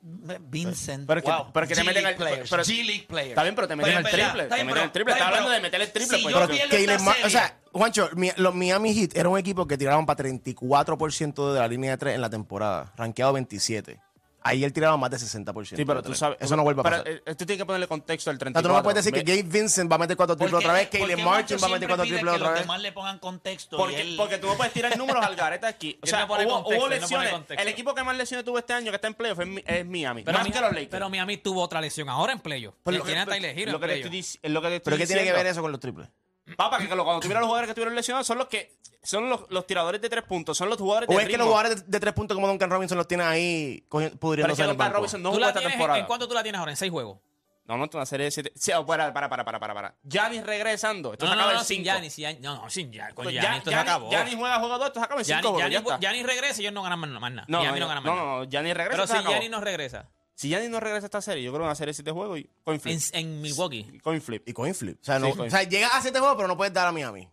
Vincent. 0.02 1.06
Pero, 1.06 1.22
wow. 1.22 1.46
que, 1.46 1.52
pero 1.54 1.68
que 1.68 1.76
te 1.76 1.84
meten 1.84 2.06
al 2.08 2.16
G-League 2.16 3.06
player. 3.08 3.30
Está 3.30 3.44
bien, 3.44 3.54
pero 3.54 3.68
te 3.68 3.76
meten 3.76 3.98
al 3.98 4.04
triple. 4.04 4.44
Está 4.44 4.58
el 4.58 4.92
triple. 4.92 5.14
Está 5.14 5.28
hablando 5.28 5.52
de 5.52 5.60
meter 5.62 5.82
el 5.82 5.92
triple. 5.92 6.20
Pues, 6.24 7.26
o 7.26 7.30
sea, 7.30 7.60
Juancho, 7.72 8.10
los 8.38 8.56
Miami 8.56 8.96
Heat 8.96 9.16
era 9.16 9.30
un 9.30 9.38
equipo 9.38 9.68
que 9.68 9.78
tiraban 9.78 10.08
para 10.08 10.24
34% 10.24 11.54
de 11.54 11.60
la 11.60 11.68
línea 11.68 11.92
de 11.92 11.98
tres 11.98 12.16
en 12.16 12.22
la 12.22 12.32
temporada, 12.32 12.92
rankeado 12.98 13.34
27. 13.34 14.09
Ahí 14.42 14.64
él 14.64 14.72
tiraba 14.72 14.96
más 14.98 15.12
de 15.12 15.18
60%. 15.18 15.76
Sí, 15.76 15.86
pero 15.86 16.02
tú 16.02 16.14
sabes. 16.14 16.38
Eso 16.40 16.56
no 16.56 16.64
vuelve 16.64 16.82
a 16.82 16.84
pasar. 16.84 17.00
Eh, 17.00 17.04
pero, 17.04 17.32
esto 17.32 17.46
tiene 17.46 17.58
que 17.58 17.66
ponerle 17.66 17.88
contexto 17.88 18.30
al 18.30 18.38
34. 18.38 18.60
O 18.60 18.62
sea, 18.62 18.64
tú 18.64 18.74
no 18.74 18.80
me 18.80 18.84
puedes 18.84 19.04
decir 19.04 19.14
que 19.14 19.30
Gabe 19.30 19.44
Vincent 19.44 19.92
va 19.92 19.96
a 19.96 20.00
meter 20.00 20.16
cuatro 20.16 20.36
triples 20.38 20.60
otra 20.60 20.74
vez, 20.74 20.90
Caleb 20.90 21.20
Martin 21.20 21.58
va 21.62 21.68
a 21.68 21.70
meter 21.70 21.88
cuatro 21.88 22.06
triples 22.06 22.34
otra 22.34 22.34
vez. 22.34 22.42
Que 22.42 22.50
los 22.50 22.60
demás 22.62 22.82
le 22.82 22.92
pongan 22.92 23.20
contexto. 23.20 23.78
Porque, 23.78 24.02
él... 24.02 24.16
porque 24.18 24.38
tú 24.38 24.48
no 24.48 24.56
puedes 24.56 24.74
tirar 24.74 24.98
números 24.98 25.26
al 25.26 25.36
gareta 25.36 25.68
aquí. 25.68 26.00
O 26.02 26.06
sea, 26.08 26.26
no 26.26 26.34
hubo, 26.34 26.64
contexto, 26.64 26.78
hubo, 26.78 26.88
lesiones. 26.88 27.32
No 27.32 27.46
el 27.50 27.68
equipo 27.68 27.94
que 27.94 28.04
más 28.04 28.18
lesiones 28.18 28.46
tuvo 28.46 28.60
este 28.60 28.74
año, 28.74 28.92
que 28.92 28.96
está 28.96 29.08
en 29.08 29.14
playoff, 29.14 29.40
es, 29.40 29.86
Miami. 29.86 30.24
Pero, 30.24 30.38
más 30.38 30.48
mi, 30.48 30.54
que 30.54 30.62
los 30.62 30.72
Lakers. 30.72 30.90
Pero 30.90 31.10
Miami 31.10 31.38
tuvo 31.38 31.62
otra 31.62 31.82
lesión 31.82 32.10
ahora 32.10 32.34
en 32.34 32.40
playoff. 32.40 32.76
Pero, 32.84 32.98
lo, 32.98 33.04
que, 33.04 33.12
tiene 33.12 33.26
¿Pero 33.26 34.98
qué 34.98 35.08
tiene 35.08 35.24
que 35.24 35.34
ver 35.34 35.48
eso 35.48 35.62
con 35.62 35.72
los 35.72 35.80
triples? 35.80 36.08
Papá, 36.56 36.78
que 36.80 36.88
cuando 36.88 37.20
tuvieron 37.20 37.42
los 37.42 37.48
jugadores 37.48 37.68
que 37.68 37.72
estuvieron 37.72 37.96
lesionados 37.96 38.28
son 38.28 38.38
los 38.38 38.48
que 38.48 38.78
son 39.02 39.30
los, 39.30 39.42
los 39.50 39.66
tiradores 39.66 40.02
de 40.02 40.10
tres 40.10 40.24
puntos, 40.24 40.58
son 40.58 40.70
los 40.70 40.78
jugadores 40.78 41.08
de 41.10 41.16
O 41.16 41.20
es 41.20 41.26
ritmo. 41.26 41.34
que 41.34 41.38
los 41.38 41.48
jugadores 41.48 41.86
de, 41.86 41.92
de 41.92 42.00
tres 42.00 42.14
puntos 42.14 42.36
como 42.36 42.48
Duncan 42.48 42.70
Robinson 42.70 42.98
los 42.98 43.08
tiene 43.08 43.24
ahí 43.24 43.86
cogiendo- 43.88 44.18
Pero 44.20 44.48
es 44.48 44.58
que 44.58 44.64
Duncan. 44.64 44.94
Robinson 44.94 45.22
no 45.24 45.32
jugó 45.32 45.48
esta 45.48 45.62
en, 45.62 45.70
temporada. 45.70 46.00
¿En 46.00 46.06
cuánto 46.06 46.28
tú 46.28 46.34
la 46.34 46.44
tienes 46.44 46.60
ahora? 46.60 46.72
¿En 46.72 46.78
seis 46.78 46.92
juegos? 46.92 47.20
No, 47.66 47.78
no, 47.78 47.86
es 47.86 47.94
una 47.94 48.06
serie 48.08 48.24
de 48.26 48.32
siete. 48.32 48.52
Sí, 48.56 48.72
oh, 48.72 48.84
para, 48.84 49.14
para, 49.14 49.30
para, 49.30 49.46
para, 49.46 49.60
para, 49.60 49.74
para. 49.76 49.96
Regresando. 50.44 51.14
Esto 51.14 51.26
No, 51.26 51.32
se 51.32 51.38
acaba 51.38 51.54
no, 51.54 51.60
en 51.60 51.66
sin 51.66 51.84
cinco. 51.86 52.40
No, 52.42 52.56
no, 52.64 52.70
sin 52.70 52.92
Giannis. 52.92 53.14
Con 53.14 53.24
pues 53.24 53.36
Giannis, 53.36 53.58
esto 53.60 53.70
se 53.70 53.76
acabó. 53.76 54.10
Giannis 54.10 54.36
juega 54.36 54.60
juego 54.60 54.78
dos, 54.80 54.88
esto 54.88 55.00
se 55.00 55.06
acaba 55.06 55.22
en 55.22 55.28
Giannis- 55.28 55.42
cinco. 55.44 55.54
bro, 55.54 55.98
regresa 56.28 56.62
y 56.62 56.66
ellos 56.66 56.74
no 56.74 56.82
ganan 56.82 57.00
más, 57.00 57.10
más 57.12 57.32
nada. 57.32 57.46
No, 57.48 57.64
y 57.64 57.68
a 57.68 57.72
mí 57.72 57.80
no 57.80 57.88
ganan 57.88 58.04
más 58.04 58.12
no, 58.12 58.20
nada. 58.20 58.28
no, 58.38 58.40
no, 58.44 58.50
Giannis 58.50 58.74
regresa. 58.76 58.96
Pero 59.04 59.08
si 59.08 59.14
acabó. 59.14 59.50
No 59.50 59.62
regresa. 59.62 60.10
Si 60.40 60.48
Giannis 60.48 60.70
no 60.70 60.80
regresa 60.80 61.04
a 61.04 61.08
esta 61.08 61.22
serie, 61.22 61.44
yo 61.44 61.52
creo 61.52 61.60
que 61.60 61.64
van 61.64 61.70
a 61.72 61.74
hacer 61.74 61.90
el 61.90 61.94
7 61.94 62.12
juego 62.12 62.38
y 62.38 62.50
coin 62.64 62.80
flip. 62.80 62.98
En, 63.12 63.42
Milwaukee. 63.42 64.00
Coin 64.02 64.22
flip. 64.22 64.48
Y 64.48 64.54
coin 64.54 64.74
flip. 64.74 64.98
O 65.02 65.04
sea, 65.04 65.20
no, 65.20 65.36
llegas 65.36 65.94
a 65.94 66.02
7 66.02 66.18
juegos, 66.18 66.38
pero 66.38 66.48
no 66.48 66.56
puedes 66.56 66.74
dar 66.74 66.88
a 66.88 66.94
Miami. 66.94 67.28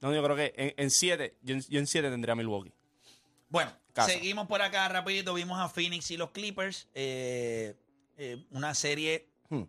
No, 0.00 0.14
yo 0.14 0.22
creo 0.24 0.34
que 0.34 0.74
en 0.78 0.90
7, 0.90 1.36
yo, 1.42 1.56
en 1.78 1.86
7 1.86 2.08
tendría 2.08 2.32
a 2.32 2.36
Milwaukee. 2.36 2.72
Bueno, 3.50 3.70
Casa. 3.92 4.12
seguimos 4.12 4.46
por 4.46 4.62
acá 4.62 4.88
rapidito. 4.88 5.34
Vimos 5.34 5.60
a 5.60 5.68
Phoenix 5.68 6.10
y 6.10 6.16
los 6.16 6.30
Clippers. 6.30 6.88
Eh, 6.94 7.76
eh, 8.16 8.46
una 8.50 8.72
serie. 8.72 9.28
Hmm. 9.50 9.64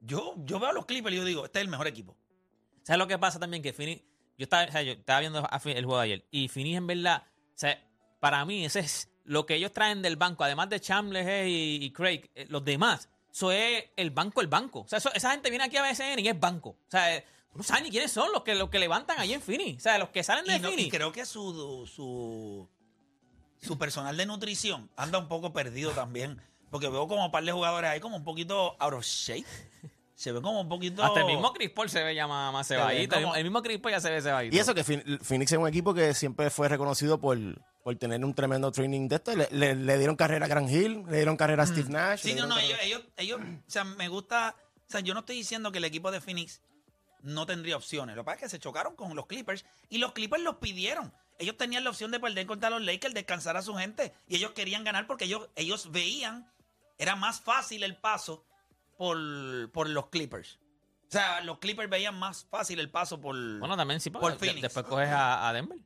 Yo, 0.00 0.36
yo 0.38 0.58
veo 0.58 0.70
a 0.70 0.72
los 0.72 0.86
Clippers 0.86 1.16
y 1.16 1.18
yo 1.18 1.24
digo, 1.26 1.44
este 1.44 1.58
es 1.58 1.64
el 1.64 1.70
mejor 1.70 1.86
equipo. 1.86 2.16
¿Sabes 2.82 2.98
lo 2.98 3.06
que 3.06 3.18
pasa 3.18 3.38
también? 3.38 3.62
Que 3.62 3.74
Phoenix. 3.74 4.02
Yo 4.38 4.44
estaba, 4.44 4.64
o 4.64 4.72
sea, 4.72 4.80
yo 4.80 4.92
estaba 4.92 5.20
viendo 5.20 5.46
el 5.66 5.84
juego 5.84 5.98
de 5.98 6.04
ayer. 6.04 6.26
Y 6.30 6.48
Phoenix, 6.48 6.78
en 6.78 6.86
verdad. 6.86 7.24
O 7.26 7.58
sea, 7.58 7.78
para 8.20 8.42
mí, 8.46 8.64
ese 8.64 8.80
es 8.80 9.10
lo 9.30 9.46
que 9.46 9.54
ellos 9.54 9.72
traen 9.72 10.02
del 10.02 10.16
banco, 10.16 10.42
además 10.42 10.68
de 10.70 10.80
Chambliss 10.80 11.24
eh, 11.26 11.48
y, 11.48 11.84
y 11.84 11.90
Craig, 11.92 12.28
eh, 12.34 12.46
los 12.48 12.64
demás, 12.64 13.08
eso 13.32 13.52
es 13.52 13.84
el 13.96 14.10
banco, 14.10 14.40
el 14.40 14.48
banco. 14.48 14.80
O 14.80 14.88
sea, 14.88 14.98
eso- 14.98 15.12
esa 15.14 15.30
gente 15.30 15.50
viene 15.50 15.64
aquí 15.64 15.76
a 15.76 15.82
BSN 15.82 16.18
y 16.20 16.28
es 16.28 16.38
banco. 16.40 16.70
O 16.70 16.90
sea, 16.90 17.14
eh, 17.16 17.24
no 17.54 17.62
sabes 17.62 17.84
ni 17.84 17.90
quiénes 17.90 18.10
son 18.10 18.32
los 18.32 18.42
que, 18.42 18.56
los 18.56 18.70
que 18.70 18.80
levantan 18.80 19.20
allí 19.20 19.32
en 19.34 19.40
Phoenix. 19.40 19.78
O 19.78 19.80
sea, 19.84 19.98
los 19.98 20.08
que 20.08 20.24
salen 20.24 20.44
de 20.46 20.56
Y, 20.56 20.58
no- 20.58 20.68
y 20.70 20.90
creo 20.90 21.12
que 21.12 21.24
su, 21.24 21.86
su, 21.86 22.68
su 23.64 23.78
personal 23.78 24.16
de 24.16 24.26
nutrición 24.26 24.90
anda 24.96 25.18
un 25.18 25.28
poco 25.28 25.52
perdido 25.52 25.92
también. 25.92 26.42
Porque 26.70 26.88
veo 26.88 27.06
como 27.06 27.24
un 27.26 27.30
par 27.30 27.44
de 27.44 27.52
jugadores 27.52 27.88
ahí 27.90 28.00
como 28.00 28.16
un 28.16 28.24
poquito 28.24 28.76
out 28.80 28.94
of 28.94 29.04
shape. 29.04 29.46
Se 30.20 30.32
ve 30.32 30.42
como 30.42 30.60
un 30.60 30.68
poquito. 30.68 31.02
Hasta 31.02 31.20
el 31.20 31.26
mismo 31.26 31.50
Chris 31.54 31.70
Paul 31.70 31.88
se 31.88 32.04
ve 32.04 32.14
ya 32.14 32.26
más, 32.26 32.52
más 32.52 32.68
cebadito. 32.68 33.00
El 33.02 33.08
como- 33.08 33.20
mismo- 33.20 33.34
El 33.36 33.44
mismo 33.44 33.62
Chris 33.62 33.78
Paul 33.78 33.92
ya 33.94 34.00
se 34.00 34.10
ve 34.10 34.20
cebadito. 34.20 34.54
Y 34.54 34.58
eso 34.58 34.74
que 34.74 34.84
Phoen- 34.84 35.18
Phoenix 35.22 35.52
es 35.52 35.58
un 35.58 35.66
equipo 35.66 35.94
que 35.94 36.12
siempre 36.12 36.50
fue 36.50 36.68
reconocido 36.68 37.18
por, 37.18 37.38
por 37.82 37.96
tener 37.96 38.22
un 38.22 38.34
tremendo 38.34 38.70
training 38.70 39.08
de 39.08 39.16
esto. 39.16 39.34
Le, 39.34 39.48
le- 39.50 39.74
le 39.74 39.96
dieron 39.96 40.16
carrera 40.16 40.44
a 40.44 40.48
Grant 40.50 40.68
Hill, 40.68 41.04
le 41.08 41.16
dieron 41.16 41.38
carrera 41.38 41.62
a 41.62 41.66
Steve 41.66 41.88
Nash. 41.88 42.20
Sí, 42.20 42.34
no, 42.34 42.46
no, 42.46 42.58
ellos, 42.58 42.78
ellos, 42.82 43.02
ellos, 43.16 43.40
o 43.40 43.70
sea, 43.70 43.84
me 43.84 44.08
gusta, 44.08 44.54
o 44.86 44.90
sea, 44.90 45.00
yo 45.00 45.14
no 45.14 45.20
estoy 45.20 45.36
diciendo 45.36 45.72
que 45.72 45.78
el 45.78 45.84
equipo 45.84 46.10
de 46.10 46.20
Phoenix 46.20 46.60
no 47.22 47.46
tendría 47.46 47.76
opciones. 47.78 48.14
Lo 48.14 48.20
que 48.22 48.26
pasa 48.26 48.34
es 48.36 48.42
que 48.42 48.48
se 48.50 48.58
chocaron 48.58 48.96
con 48.96 49.16
los 49.16 49.24
Clippers 49.26 49.64
y 49.88 49.96
los 49.96 50.12
Clippers 50.12 50.42
los 50.42 50.56
pidieron. 50.56 51.14
Ellos 51.38 51.56
tenían 51.56 51.82
la 51.82 51.88
opción 51.88 52.10
de 52.10 52.20
perder 52.20 52.44
contra 52.46 52.68
los 52.68 52.82
Lakers, 52.82 53.14
descansar 53.14 53.56
a 53.56 53.62
su 53.62 53.74
gente 53.74 54.12
y 54.28 54.36
ellos 54.36 54.50
querían 54.50 54.84
ganar 54.84 55.06
porque 55.06 55.24
ellos, 55.24 55.48
ellos 55.56 55.90
veían, 55.90 56.46
era 56.98 57.16
más 57.16 57.40
fácil 57.40 57.82
el 57.84 57.96
paso 57.96 58.44
por, 59.00 59.72
por 59.72 59.88
los 59.88 60.08
Clippers. 60.08 60.58
O 61.08 61.10
sea, 61.12 61.40
los 61.40 61.58
Clippers 61.58 61.88
veían 61.88 62.18
más 62.18 62.44
fácil 62.44 62.78
el 62.80 62.90
paso 62.90 63.18
por... 63.18 63.34
Bueno, 63.58 63.74
también 63.74 63.98
sí, 63.98 64.10
Por 64.10 64.32
de- 64.32 64.38
Phoenix. 64.38 64.60
después 64.60 64.84
coges 64.84 65.08
a, 65.08 65.48
a 65.48 65.52
Denver. 65.54 65.78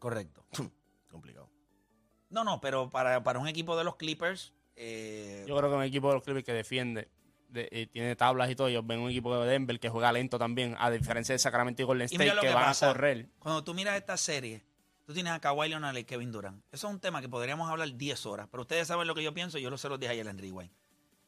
Correcto. 0.00 0.44
Complicado. 1.08 1.48
No, 2.30 2.42
no, 2.42 2.60
pero 2.60 2.90
para, 2.90 3.22
para 3.22 3.38
un 3.38 3.46
equipo 3.46 3.76
de 3.76 3.84
los 3.84 3.94
Clippers... 3.94 4.52
eh, 4.74 5.44
Yo 5.46 5.56
creo 5.56 5.70
que 5.70 5.76
un 5.76 5.84
equipo 5.84 6.08
de 6.08 6.14
los 6.14 6.24
Clippers 6.24 6.44
que 6.44 6.52
defiende, 6.52 7.08
de- 7.48 7.68
y 7.70 7.86
tiene 7.86 8.16
tablas 8.16 8.50
y 8.50 8.56
todo, 8.56 8.66
ellos 8.66 8.84
ven 8.84 8.98
un 8.98 9.08
equipo 9.10 9.38
de 9.38 9.48
Denver 9.48 9.78
que 9.78 9.88
juega 9.88 10.10
lento 10.10 10.36
también, 10.36 10.74
a 10.80 10.90
diferencia 10.90 11.32
de 11.32 11.38
Sacramento 11.38 11.82
y 11.82 11.84
Golden 11.84 12.08
Y 12.10 12.14
State, 12.16 12.34
lo 12.34 12.40
que, 12.40 12.48
que 12.48 12.54
van 12.54 12.64
pasa. 12.64 12.90
a 12.90 12.92
correr. 12.92 13.28
Cuando 13.38 13.62
tú 13.62 13.72
miras 13.72 13.96
esta 13.96 14.16
serie, 14.16 14.66
tú 15.06 15.14
tienes 15.14 15.32
a 15.32 15.38
Kawhi 15.40 15.68
Leonard 15.68 15.96
y 15.96 16.02
Kevin 16.04 16.32
Durant. 16.32 16.60
Eso 16.72 16.88
es 16.88 16.92
un 16.92 16.98
tema 16.98 17.20
que 17.20 17.28
podríamos 17.28 17.70
hablar 17.70 17.96
10 17.96 18.26
horas, 18.26 18.48
pero 18.50 18.62
ustedes 18.62 18.88
saben 18.88 19.06
lo 19.06 19.14
que 19.14 19.22
yo 19.22 19.32
pienso, 19.32 19.58
yo 19.58 19.70
lo 19.70 19.78
se 19.78 19.88
los 19.88 19.98
dije 20.00 20.10
ayer 20.12 20.26
en 20.26 20.36
Rewind. 20.38 20.72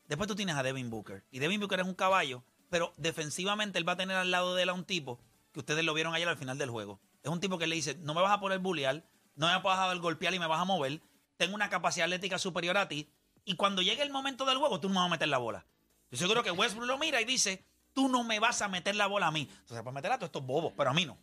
Después 0.09 0.27
tú 0.27 0.35
tienes 0.35 0.57
a 0.57 0.63
Devin 0.63 0.91
Booker. 0.91 1.25
Y 1.31 1.39
Devin 1.39 1.61
Booker 1.61 1.81
es 1.81 1.87
un 1.87 1.95
caballo, 1.95 2.43
pero 2.71 2.93
defensivamente 2.97 3.79
él 3.79 3.89
va 3.89 3.93
a 3.93 3.97
tener 3.97 4.17
al 4.17 4.31
lado 4.31 4.55
de 4.55 4.65
él 4.65 4.71
a 4.71 4.73
un 4.73 4.85
tipo 4.85 5.21
que 5.53 5.61
ustedes 5.61 5.85
lo 5.85 5.95
vieron 5.95 6.15
ayer 6.15 6.29
al 6.29 6.37
final 6.37 6.59
del 6.59 6.71
juego. 6.71 7.01
Es 7.23 7.31
un 7.31 7.41
tipo 7.41 7.59
que 7.59 7.67
le 7.67 7.75
dice, 7.75 7.95
no 7.97 8.15
me 8.15 8.23
vas 8.23 8.33
a 8.33 8.41
poner 8.41 8.59
bullear, 8.59 9.05
no 9.37 9.47
me 9.47 9.59
vas 9.61 9.79
a 9.79 9.95
golpear 9.95 10.35
y 10.35 10.39
me 10.39 10.47
vas 10.47 10.61
a 10.61 10.65
mover, 10.65 11.01
tengo 11.37 11.55
una 11.55 11.69
capacidad 11.69 12.07
atlética 12.07 12.39
superior 12.39 12.77
a 12.79 12.89
ti, 12.89 13.09
y 13.45 13.55
cuando 13.55 13.83
llegue 13.83 14.03
el 14.03 14.11
momento 14.11 14.45
del 14.45 14.59
juego, 14.59 14.81
tú 14.81 14.89
no 14.89 14.95
me 14.95 15.01
vas 15.01 15.07
a 15.07 15.11
meter 15.11 15.29
la 15.29 15.39
bola. 15.39 15.67
Yo 16.11 16.19
seguro 16.19 16.43
que 16.43 16.51
Westbrook 16.51 16.87
lo 16.87 16.99
mira 16.99 17.21
y 17.21 17.25
dice, 17.25 17.65
tú 17.93 18.09
no 18.09 18.25
me 18.25 18.39
vas 18.41 18.63
a 18.63 18.69
meter 18.69 18.95
la 18.97 19.07
bola 19.07 19.29
a 19.29 19.31
mí. 19.31 19.49
Entonces, 19.61 19.83
pues 19.83 19.95
meter 19.95 20.13
a 20.13 20.17
todos 20.17 20.29
estos 20.29 20.45
bobos, 20.45 20.73
pero 20.77 20.91
a 20.91 20.95
mí 20.95 21.05
no. 21.05 21.17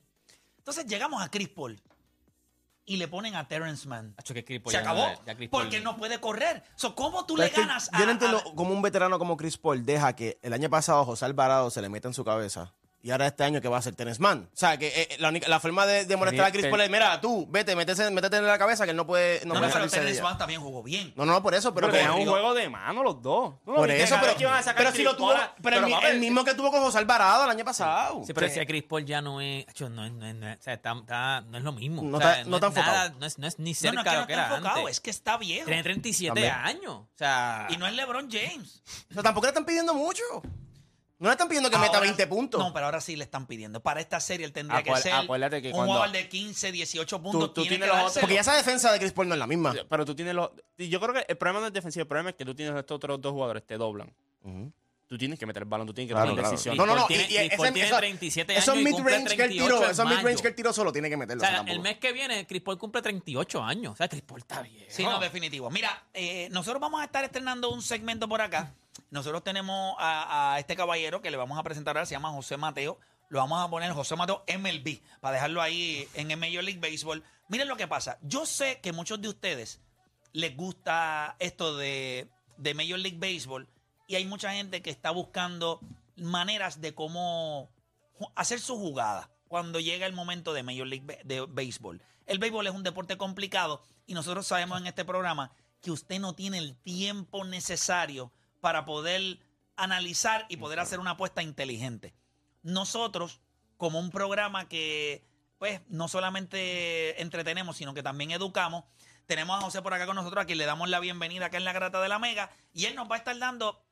Entonces 0.57 0.85
llegamos 0.87 1.21
a 1.21 1.29
Chris 1.29 1.49
Paul 1.49 1.79
y 2.85 2.97
le 2.97 3.07
ponen 3.07 3.35
a 3.35 3.47
Terrence 3.47 3.87
Mann. 3.87 4.15
Se 4.23 4.33
ya 4.71 4.81
no- 4.83 4.89
acabó. 4.91 5.23
ya 5.25 5.35
Chris 5.35 5.49
Paul- 5.49 5.63
porque 5.63 5.79
no 5.81 5.97
puede 5.97 6.19
correr. 6.19 6.63
So, 6.75 6.93
¿Cómo 6.95 7.25
tú 7.25 7.33
Pero 7.35 7.43
le 7.43 7.47
es 7.47 7.53
que 7.53 7.61
ganas 7.61 7.89
a.? 7.91 7.99
yo 7.99 8.05
no 8.05 8.11
entiendo 8.11 8.37
a- 8.37 8.55
cómo 8.55 8.73
un 8.73 8.81
veterano 8.81 9.17
como 9.19 9.37
Chris 9.37 9.57
Paul 9.57 9.85
deja 9.85 10.15
que 10.15 10.37
el 10.43 10.53
año 10.53 10.69
pasado 10.69 11.03
José 11.05 11.25
Alvarado 11.25 11.69
se 11.71 11.81
le 11.81 11.89
meta 11.89 12.07
en 12.07 12.13
su 12.13 12.23
cabeza. 12.23 12.73
Y 13.05 13.11
ahora 13.11 13.27
este 13.27 13.43
año 13.43 13.61
que 13.61 13.67
va 13.67 13.77
a 13.77 13.81
ser 13.83 13.93
Terence 13.93 14.19
Mann. 14.19 14.49
O 14.51 14.57
sea, 14.57 14.79
que 14.79 14.87
eh, 14.87 15.17
la, 15.19 15.29
única- 15.29 15.47
la 15.47 15.59
forma 15.59 15.85
de, 15.85 16.05
de 16.05 16.15
molestar 16.17 16.47
a 16.47 16.49
Chris 16.51 16.63
Ten- 16.63 16.71
Paul 16.71 16.81
es, 16.81 16.89
mira, 16.89 17.21
tú, 17.21 17.45
vete, 17.51 17.75
métete, 17.75 18.09
métete 18.09 18.37
en 18.37 18.47
la 18.47 18.57
cabeza 18.57 18.83
que 18.83 18.89
él 18.91 18.97
no 18.97 19.05
puede, 19.05 19.41
no 19.45 19.53
no, 19.53 19.59
puede 19.59 19.65
pero 19.67 19.73
salirse 19.73 19.95
de 19.97 20.01
Terence 20.01 20.19
ella. 20.21 20.27
Mann 20.29 20.37
también 20.39 20.59
jugó 20.59 20.81
bien. 20.81 21.13
No, 21.15 21.23
no, 21.23 21.43
por 21.43 21.53
eso, 21.53 21.71
pero, 21.75 21.85
Pero 21.85 21.99
que- 22.01 22.03
tenían 22.09 22.19
un 22.27 22.27
juego 22.33 22.55
de 22.55 22.67
mano 22.67 23.03
los 23.03 23.21
dos. 23.21 23.53
¿Tú 23.63 23.69
no 23.71 23.75
por 23.77 23.91
eso, 23.91 24.15
pero, 24.15 24.25
vez 24.25 24.35
que 24.37 24.41
iban 24.43 24.55
a 24.57 24.63
sacar 24.63 24.77
pero 24.77 24.91
si 24.91 25.03
lo 25.03 25.15
tuvo, 25.15 25.33
pero, 25.61 25.85
el, 26.07 26.19
mismo 26.19 26.43
que 26.43 26.55
tuvo 26.55 26.71
con 26.71 26.81
José 26.81 26.97
Alvarado 26.97 27.43
el 27.43 27.51
año 27.51 27.63
pasado. 27.63 28.23
Sí, 28.25 28.33
pero 28.33 28.47
ese 28.47 28.65
Chris 28.65 28.81
Paul 28.83 29.05
ya 29.05 29.21
no 29.21 29.39
es. 29.39 29.67
no, 29.81 29.85
es, 29.85 30.11
no, 30.11 30.25
es, 30.25 30.35
no 30.35 30.49
es- 30.49 30.59
o 30.59 30.63
sea, 30.63 30.73
está- 30.73 30.93
está- 30.99 31.41
no 31.41 31.59
es 31.59 31.63
lo 31.63 31.73
mismo. 31.73 32.01
No 32.01 32.17
O 32.17 32.19
sea, 32.19 32.39
está- 32.39 32.49
no 32.49 32.55
está 32.57 32.67
es 32.69 32.73
nada- 32.73 32.87
enfocado. 33.05 33.19
no, 33.19 33.25
es, 33.27 33.37
no 33.37 33.45
es 33.47 33.59
ni 33.59 33.75
cerca 33.75 33.93
no, 33.93 34.01
es 34.01 34.03
que 34.05 34.09
de 34.09 34.15
no 34.15 34.21
lo 34.21 34.25
que 34.27 34.33
está 34.33 34.45
era 34.47 34.55
enfocado, 34.55 34.79
antes. 34.79 34.91
es 34.97 34.99
que 34.99 35.09
está 35.11 35.37
viejo. 35.37 35.65
Tiene 35.67 35.83
37 35.83 36.33
También. 36.41 36.53
años. 36.55 36.93
O 36.95 37.07
sea. 37.15 37.67
Y 37.69 37.77
no 37.77 37.85
es 37.85 37.93
LeBron 37.93 38.31
James. 38.31 38.81
Pero 39.09 39.21
tampoco 39.21 39.45
le 39.45 39.49
están 39.49 39.63
pidiendo 39.65 39.93
mucho. 39.93 40.23
No 41.17 41.29
le 41.29 41.31
están 41.31 41.47
pidiendo 41.47 41.69
que 41.69 41.77
meta 41.77 41.93
Ahora- 41.93 42.01
20 42.01 42.27
puntos. 42.27 42.59
No, 42.59 42.73
pero 42.73 42.85
ahora 42.87 42.99
sí 42.99 43.15
le 43.15 43.23
están 43.23 43.45
pidiendo. 43.47 43.79
Para 43.81 44.01
esta 44.01 44.19
serie 44.19 44.45
él 44.45 44.51
tendría 44.51 44.83
que 44.83 44.93
ser 44.97 45.13
acuérdate 45.13 45.61
que 45.61 45.69
un 45.69 45.73
cuando- 45.75 45.93
jugador 45.93 46.11
de 46.13 46.27
15, 46.27 46.71
18 46.73 47.21
puntos. 47.21 47.53
tú 47.53 47.61
tiene 47.61 47.69
tienes 47.77 47.87
que 47.89 47.93
los 47.95 48.03
dárselo. 48.03 48.21
Porque 48.21 48.35
ya 48.35 48.41
esa 48.41 48.55
defensa 48.55 48.91
de 48.91 48.99
Chris 48.99 49.13
Paul 49.13 49.29
no 49.29 49.35
es 49.35 49.39
la 49.39 49.47
misma. 49.47 49.73
Pero 49.89 50.05
tú 50.05 50.13
tienes 50.13 50.33
los. 50.35 50.49
Yo 50.77 50.99
creo 50.99 51.13
que 51.13 51.25
el 51.27 51.37
problema 51.37 51.61
no 51.61 51.67
es 51.67 51.73
defensivo, 51.73 52.01
el 52.01 52.07
problema 52.07 52.31
es 52.31 52.35
que 52.35 52.43
tú 52.43 52.53
tienes 52.53 52.75
estos 52.75 52.97
otros 52.97 53.21
dos 53.21 53.31
jugadores, 53.31 53.65
te 53.65 53.77
doblan. 53.77 54.13
Tú 55.07 55.19
tienes 55.19 55.37
que 55.37 55.45
meter 55.45 55.61
el 55.61 55.69
balón, 55.69 55.85
tú 55.85 55.93
tienes 55.93 56.09
que 56.09 56.13
Claro, 56.15 56.29
tomar 56.31 56.41
claro. 56.41 56.51
decisiones. 56.51 56.77
No, 56.79 56.85
no, 56.87 56.95
no. 56.95 57.05
Chris 57.05 57.19
Paul 57.19 57.21
y- 57.21 57.25
y 57.25 57.27
tiene- 57.27 57.47
Chris 57.47 57.57
Paul 57.57 57.65
ese- 57.67 57.73
tiene 57.75 57.87
eso- 57.89 57.97
37 57.97 58.57
Esos 58.57 58.69
años 58.75 58.91
cumple 58.91 59.03
mid-range 59.03 59.27
que 59.27 59.43
él 59.43 59.49
38 59.49 59.75
tiró, 59.77 59.91
esos 59.91 60.05
mid-range 60.09 60.41
que 60.41 60.47
él 60.47 60.55
tiró 60.55 60.73
solo 60.73 60.91
tiene 60.91 61.09
que 61.09 61.15
O 61.15 61.17
meterlo. 61.19 61.41
sea, 61.41 61.51
tampoco. 61.57 61.71
el 61.75 61.79
mes 61.79 61.97
que 61.99 62.11
viene, 62.11 62.47
Chris 62.47 62.61
Paul 62.63 62.77
cumple 62.79 63.01
38 63.03 63.63
años. 63.63 63.93
O 63.93 63.95
sea, 63.95 64.07
Chris 64.07 64.23
Paul 64.23 64.39
está 64.41 64.63
bien. 64.63 64.85
Sí, 64.89 65.03
no, 65.03 65.19
definitivo. 65.19 65.69
Mira, 65.69 66.05
eh, 66.11 66.49
nosotros 66.51 66.81
vamos 66.81 67.01
a 67.01 67.05
estar 67.05 67.23
estrenando 67.23 67.69
un 67.69 67.83
segmento 67.83 68.27
por 68.27 68.41
acá. 68.41 68.73
Nosotros 69.11 69.43
tenemos 69.43 69.95
a, 69.99 70.55
este 70.59 70.75
caballero 70.75 71.21
que 71.21 71.31
le 71.31 71.37
vamos 71.37 71.57
a 71.57 71.63
presentar 71.63 71.95
ahora, 71.95 72.05
se 72.05 72.15
llama 72.15 72.31
José 72.31 72.57
Mateo. 72.57 72.99
Lo 73.29 73.39
vamos 73.39 73.63
a 73.63 73.69
poner 73.69 73.91
José 73.93 74.15
Mateo 74.15 74.43
MLB 74.47 75.01
para 75.19 75.35
dejarlo 75.35 75.61
ahí 75.61 76.07
en 76.13 76.31
el 76.31 76.37
Major 76.37 76.63
League 76.63 76.79
Baseball. 76.79 77.23
Miren 77.47 77.67
lo 77.67 77.77
que 77.77 77.87
pasa. 77.87 78.17
Yo 78.21 78.45
sé 78.45 78.79
que 78.81 78.91
muchos 78.91 79.21
de 79.21 79.29
ustedes 79.29 79.81
les 80.31 80.55
gusta 80.55 81.35
esto 81.39 81.77
de, 81.77 82.29
de 82.57 82.73
Major 82.73 82.99
League 82.99 83.17
Baseball 83.17 83.67
y 84.07 84.15
hay 84.15 84.25
mucha 84.25 84.53
gente 84.53 84.81
que 84.81 84.89
está 84.89 85.11
buscando 85.11 85.79
maneras 86.15 86.81
de 86.81 86.93
cómo 86.93 87.69
hacer 88.35 88.59
su 88.59 88.77
jugada 88.77 89.29
cuando 89.47 89.79
llega 89.79 90.05
el 90.05 90.13
momento 90.13 90.53
de 90.53 90.63
Major 90.63 90.87
League 90.87 91.19
de 91.23 91.45
Béisbol. 91.45 92.01
El 92.25 92.39
béisbol 92.39 92.67
es 92.67 92.73
un 92.73 92.83
deporte 92.83 93.17
complicado 93.17 93.81
y 94.07 94.13
nosotros 94.13 94.47
sabemos 94.47 94.79
en 94.79 94.87
este 94.87 95.05
programa 95.05 95.51
que 95.81 95.91
usted 95.91 96.19
no 96.19 96.33
tiene 96.33 96.57
el 96.57 96.75
tiempo 96.75 97.45
necesario 97.45 98.31
para 98.65 98.83
poder 98.83 99.37
analizar 99.75 100.47
y 100.49 100.57
poder 100.57 100.79
hacer 100.79 100.99
una 100.99 101.11
apuesta 101.11 101.43
inteligente. 101.43 102.15
Nosotros, 102.63 103.39
como 103.77 103.99
un 103.99 104.09
programa 104.09 104.67
que 104.67 105.23
pues 105.59 105.81
no 105.87 106.07
solamente 106.07 107.21
entretenemos, 107.21 107.77
sino 107.77 107.93
que 107.93 108.01
también 108.01 108.31
educamos, 108.31 108.83
tenemos 109.27 109.55
a 109.55 109.61
José 109.61 109.83
por 109.83 109.93
acá 109.93 110.07
con 110.07 110.15
nosotros, 110.15 110.41
a 110.41 110.47
quien 110.47 110.57
le 110.57 110.65
damos 110.65 110.89
la 110.89 110.99
bienvenida 110.99 111.45
acá 111.45 111.57
en 111.57 111.63
la 111.63 111.73
Grata 111.73 112.01
de 112.01 112.09
la 112.09 112.17
Mega, 112.17 112.49
y 112.73 112.85
él 112.85 112.95
nos 112.95 113.07
va 113.07 113.13
a 113.13 113.17
estar 113.19 113.37
dando 113.37 113.85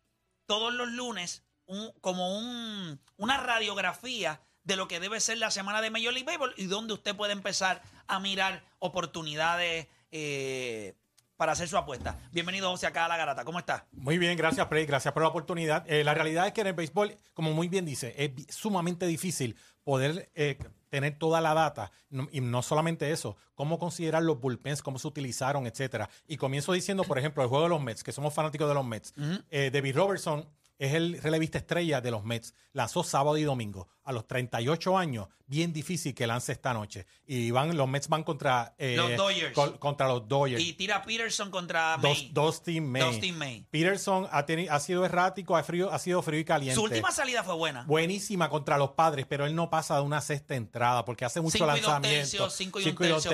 todos 0.47 0.73
los 0.73 0.87
lunes 0.89 1.43
un- 1.67 1.91
como 2.01 2.35
un- 2.35 2.99
una 3.17 3.37
radiografía 3.37 4.41
de 4.63 4.75
lo 4.75 4.87
que 4.87 4.99
debe 4.99 5.19
ser 5.19 5.37
la 5.37 5.51
semana 5.51 5.81
de 5.81 5.91
Major 5.91 6.13
League 6.13 6.25
Baseball 6.25 6.55
y 6.57 6.65
donde 6.65 6.95
usted 6.95 7.15
puede 7.15 7.33
empezar 7.33 7.83
a 8.07 8.19
mirar 8.19 8.65
oportunidades 8.79 9.85
eh, 10.15 10.95
para 11.43 11.51
hacer 11.51 11.67
su 11.67 11.75
apuesta. 11.75 12.17
Bienvenido, 12.31 12.69
José, 12.71 12.87
acá 12.87 13.03
a 13.03 13.09
la 13.09 13.17
Garata. 13.17 13.43
¿Cómo 13.43 13.59
está? 13.59 13.85
Muy 13.91 14.17
bien, 14.17 14.37
gracias, 14.37 14.65
Prey. 14.67 14.85
Gracias 14.85 15.13
por 15.13 15.23
la 15.23 15.27
oportunidad. 15.27 15.83
Eh, 15.91 16.05
la 16.05 16.13
realidad 16.13 16.47
es 16.47 16.53
que 16.53 16.61
en 16.61 16.67
el 16.67 16.73
béisbol, 16.73 17.17
como 17.33 17.51
muy 17.51 17.67
bien 17.67 17.83
dice, 17.83 18.15
es 18.17 18.55
sumamente 18.55 19.05
difícil 19.07 19.57
poder 19.83 20.31
eh, 20.35 20.57
tener 20.87 21.17
toda 21.19 21.41
la 21.41 21.53
data. 21.53 21.91
No- 22.09 22.29
y 22.31 22.39
no 22.39 22.61
solamente 22.61 23.11
eso, 23.11 23.35
cómo 23.55 23.77
considerar 23.77 24.23
los 24.23 24.39
bullpens, 24.39 24.81
cómo 24.81 24.99
se 24.99 25.07
utilizaron, 25.09 25.67
etcétera. 25.67 26.09
Y 26.29 26.37
comienzo 26.37 26.71
diciendo, 26.71 27.03
por 27.03 27.19
ejemplo, 27.19 27.43
el 27.43 27.49
juego 27.49 27.65
de 27.65 27.69
los 27.71 27.81
Mets, 27.81 28.05
que 28.05 28.13
somos 28.13 28.33
fanáticos 28.33 28.69
de 28.69 28.75
los 28.75 28.85
Mets. 28.85 29.13
Eh, 29.49 29.69
David 29.69 29.97
Robertson 29.97 30.47
es 30.79 30.93
el 30.93 31.21
relevista 31.21 31.57
estrella 31.57 31.99
de 31.99 32.09
los 32.11 32.23
Mets. 32.23 32.53
Lanzó 32.71 33.03
sábado 33.03 33.35
y 33.37 33.43
domingo. 33.43 33.89
A 34.05 34.11
los 34.11 34.27
38 34.27 34.97
años, 34.97 35.27
bien 35.47 35.71
difícil 35.71 36.13
que 36.13 36.27
lance 36.27 36.51
esta 36.51 36.73
noche. 36.73 37.05
Y 37.25 37.51
van, 37.51 37.77
los 37.77 37.87
Mets 37.87 38.09
van 38.09 38.23
contra, 38.23 38.75
eh, 38.77 38.95
Los 38.97 39.15
Dodgers. 39.15 39.53
col- 39.53 39.79
contra 39.79 40.07
los 40.09 40.27
Dodgers. 40.27 40.61
Y 40.61 40.73
tira 40.73 41.01
Peterson 41.03 41.49
contra 41.49 41.93
Dos, 42.01 42.03
May. 42.03 42.29
Dustin 42.33 42.91
May. 42.91 43.01
Dustin 43.01 43.37
May. 43.37 43.65
Peterson 43.71 44.27
ha, 44.29 44.45
teni- 44.45 44.67
ha 44.69 44.79
sido 44.81 45.05
errático, 45.05 45.55
ha, 45.55 45.63
frío, 45.63 45.89
ha 45.91 45.99
sido 45.99 46.21
frío 46.21 46.39
y 46.41 46.45
caliente. 46.45 46.75
Su 46.75 46.83
última 46.83 47.11
salida 47.11 47.43
fue 47.43 47.55
buena. 47.55 47.83
Buenísima 47.83 48.49
contra 48.49 48.77
los 48.77 48.91
padres, 48.91 49.25
pero 49.27 49.45
él 49.45 49.55
no 49.55 49.69
pasa 49.69 49.95
de 49.95 50.01
una 50.01 50.19
sexta 50.19 50.55
entrada 50.55 51.05
porque 51.05 51.23
hace 51.23 51.39
mucho 51.39 51.57
Cinco 51.57 51.65
y 51.65 51.79
dos 51.79 51.81
lanzamiento. 51.89 52.19
tercios, 52.19 52.53
cinco 52.53 52.79
y 52.81 52.91
dos. 53.07 53.25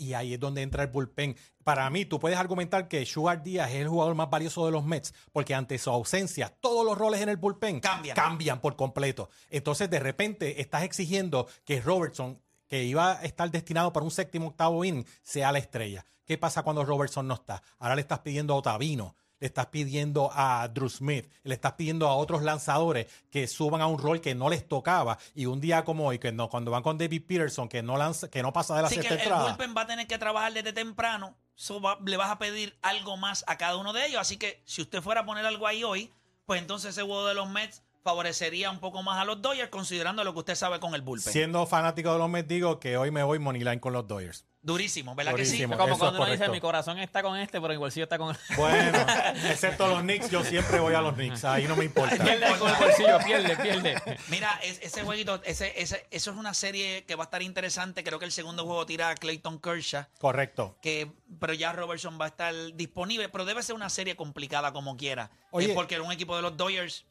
Y 0.00 0.14
ahí 0.14 0.34
es 0.34 0.38
donde 0.40 0.62
entra 0.62 0.84
el 0.84 0.90
bullpen. 0.90 1.36
Para 1.64 1.90
mí, 1.90 2.04
tú 2.04 2.20
puedes 2.20 2.38
argumentar 2.38 2.86
que 2.86 3.04
Sugar 3.04 3.42
Díaz 3.42 3.68
es 3.70 3.76
el 3.80 3.88
jugador 3.88 4.14
más 4.14 4.30
valioso 4.30 4.64
de 4.64 4.70
los 4.70 4.84
Mets, 4.84 5.12
porque 5.32 5.56
ante 5.56 5.76
su 5.76 5.90
ausencia, 5.90 6.54
todos 6.60 6.86
los 6.86 6.96
roles 6.96 7.20
en 7.20 7.28
el 7.28 7.36
bullpen 7.36 7.80
Cambian. 7.80 8.14
cambian 8.14 8.60
por 8.60 8.76
completo. 8.76 9.28
Entonces, 9.50 9.90
de 9.90 9.97
repente, 10.00 10.60
estás 10.60 10.82
exigiendo 10.82 11.46
que 11.64 11.80
Robertson, 11.80 12.40
que 12.66 12.84
iba 12.84 13.12
a 13.18 13.22
estar 13.24 13.50
destinado 13.50 13.92
para 13.92 14.04
un 14.04 14.10
séptimo 14.10 14.48
octavo 14.48 14.84
inning, 14.84 15.06
sea 15.22 15.52
la 15.52 15.58
estrella. 15.58 16.04
¿Qué 16.24 16.36
pasa 16.38 16.62
cuando 16.62 16.84
Robertson 16.84 17.26
no 17.26 17.34
está? 17.34 17.62
Ahora 17.78 17.94
le 17.94 18.02
estás 18.02 18.18
pidiendo 18.20 18.54
a 18.54 18.56
Otavino. 18.58 19.14
le 19.40 19.46
estás 19.46 19.66
pidiendo 19.66 20.30
a 20.34 20.66
Drew 20.66 20.88
Smith, 20.88 21.30
le 21.44 21.54
estás 21.54 21.74
pidiendo 21.74 22.08
a 22.08 22.16
otros 22.16 22.42
lanzadores 22.42 23.06
que 23.30 23.46
suban 23.46 23.80
a 23.80 23.86
un 23.86 23.96
rol 23.96 24.20
que 24.20 24.34
no 24.34 24.50
les 24.50 24.66
tocaba. 24.66 25.16
Y 25.32 25.46
un 25.46 25.60
día 25.60 25.84
como 25.84 26.08
hoy, 26.08 26.18
que 26.18 26.32
no, 26.32 26.48
cuando 26.48 26.72
van 26.72 26.82
con 26.82 26.98
David 26.98 27.22
Peterson, 27.24 27.68
que 27.68 27.80
no 27.80 27.96
lanza, 27.96 28.28
que 28.28 28.42
no 28.42 28.52
pasa 28.52 28.74
de 28.74 28.82
la 28.82 28.88
que 28.88 28.96
sexta 28.96 29.14
el, 29.14 29.20
el 29.20 29.26
entrada. 29.26 29.44
bullpen 29.44 29.74
va 29.76 29.82
a 29.82 29.86
tener 29.86 30.06
que 30.08 30.18
trabajar 30.18 30.52
desde 30.52 30.72
temprano. 30.72 31.36
So 31.54 31.80
va- 31.80 31.98
le 32.04 32.16
vas 32.16 32.30
a 32.30 32.38
pedir 32.40 32.76
algo 32.82 33.16
más 33.16 33.44
a 33.46 33.56
cada 33.56 33.76
uno 33.76 33.92
de 33.92 34.06
ellos. 34.06 34.20
Así 34.20 34.38
que 34.38 34.60
si 34.64 34.82
usted 34.82 35.00
fuera 35.02 35.20
a 35.20 35.24
poner 35.24 35.46
algo 35.46 35.68
ahí 35.68 35.84
hoy, 35.84 36.10
pues 36.44 36.60
entonces 36.60 36.90
ese 36.90 37.02
juego 37.02 37.24
de 37.28 37.34
los 37.34 37.48
Mets 37.48 37.82
favorecería 38.02 38.70
un 38.70 38.78
poco 38.80 39.02
más 39.02 39.20
a 39.20 39.24
los 39.24 39.40
Dodgers, 39.42 39.68
considerando 39.70 40.24
lo 40.24 40.32
que 40.32 40.38
usted 40.40 40.54
sabe 40.54 40.80
con 40.80 40.94
el 40.94 41.02
bullpen. 41.02 41.32
Siendo 41.32 41.66
fanático 41.66 42.12
de 42.12 42.18
los 42.18 42.28
Mets, 42.28 42.48
digo 42.48 42.80
que 42.80 42.96
hoy 42.96 43.10
me 43.10 43.22
voy 43.22 43.38
moneyline 43.38 43.78
con 43.80 43.92
los 43.92 44.06
Dodgers. 44.06 44.44
Durísimo, 44.60 45.14
¿verdad 45.14 45.32
Durísimo. 45.32 45.74
que 45.74 45.78
Como 45.78 45.90
Eso 45.94 45.98
cuando 46.00 46.20
uno 46.22 46.30
dice, 46.32 46.48
mi 46.48 46.60
corazón 46.60 46.98
está 46.98 47.22
con 47.22 47.38
este, 47.38 47.60
pero 47.60 47.72
mi 47.72 47.76
bolsillo 47.78 48.04
está 48.04 48.18
con... 48.18 48.36
Bueno, 48.56 48.98
excepto 49.50 49.86
los 49.86 50.00
Knicks, 50.00 50.30
yo 50.30 50.42
siempre 50.42 50.80
voy 50.80 50.94
a 50.94 51.00
los 51.00 51.14
Knicks. 51.14 51.44
Ahí 51.44 51.66
no 51.68 51.76
me 51.76 51.84
importa. 51.84 52.16
pierde 52.24 52.58
con 52.58 52.68
el 52.70 52.76
bolsillo, 52.76 53.18
pierde, 53.24 53.56
pierde. 53.56 53.94
sí? 54.04 54.10
Mira, 54.28 54.58
es- 54.62 54.80
ese 54.82 55.04
jueguito, 55.04 55.40
ese, 55.44 55.80
ese, 55.80 56.06
eso 56.10 56.30
es 56.32 56.36
una 56.36 56.54
serie 56.54 57.04
que 57.04 57.14
va 57.14 57.22
a 57.24 57.26
estar 57.26 57.40
interesante. 57.42 58.02
Creo 58.02 58.18
que 58.18 58.24
el 58.24 58.32
segundo 58.32 58.64
juego 58.66 58.84
tira 58.84 59.10
a 59.10 59.14
Clayton 59.14 59.60
Kershaw. 59.60 60.04
Correcto. 60.18 60.76
que 60.82 61.12
pero 61.38 61.52
ya 61.54 61.72
Robertson 61.72 62.18
va 62.20 62.24
a 62.24 62.28
estar 62.28 62.52
disponible, 62.74 63.28
pero 63.28 63.44
debe 63.44 63.62
ser 63.62 63.74
una 63.76 63.88
serie 63.90 64.16
complicada 64.16 64.72
como 64.72 64.96
quiera, 64.96 65.30
Oye. 65.50 65.70
Eh, 65.70 65.74
porque 65.74 65.94
era 65.94 66.02
un 66.04 66.10
equipo 66.10 66.34
de 66.34 66.42
los 66.42 66.56
Dodgers 66.56 67.04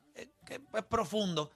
que 0.45 0.61
es 0.73 0.83
profundo, 0.85 1.51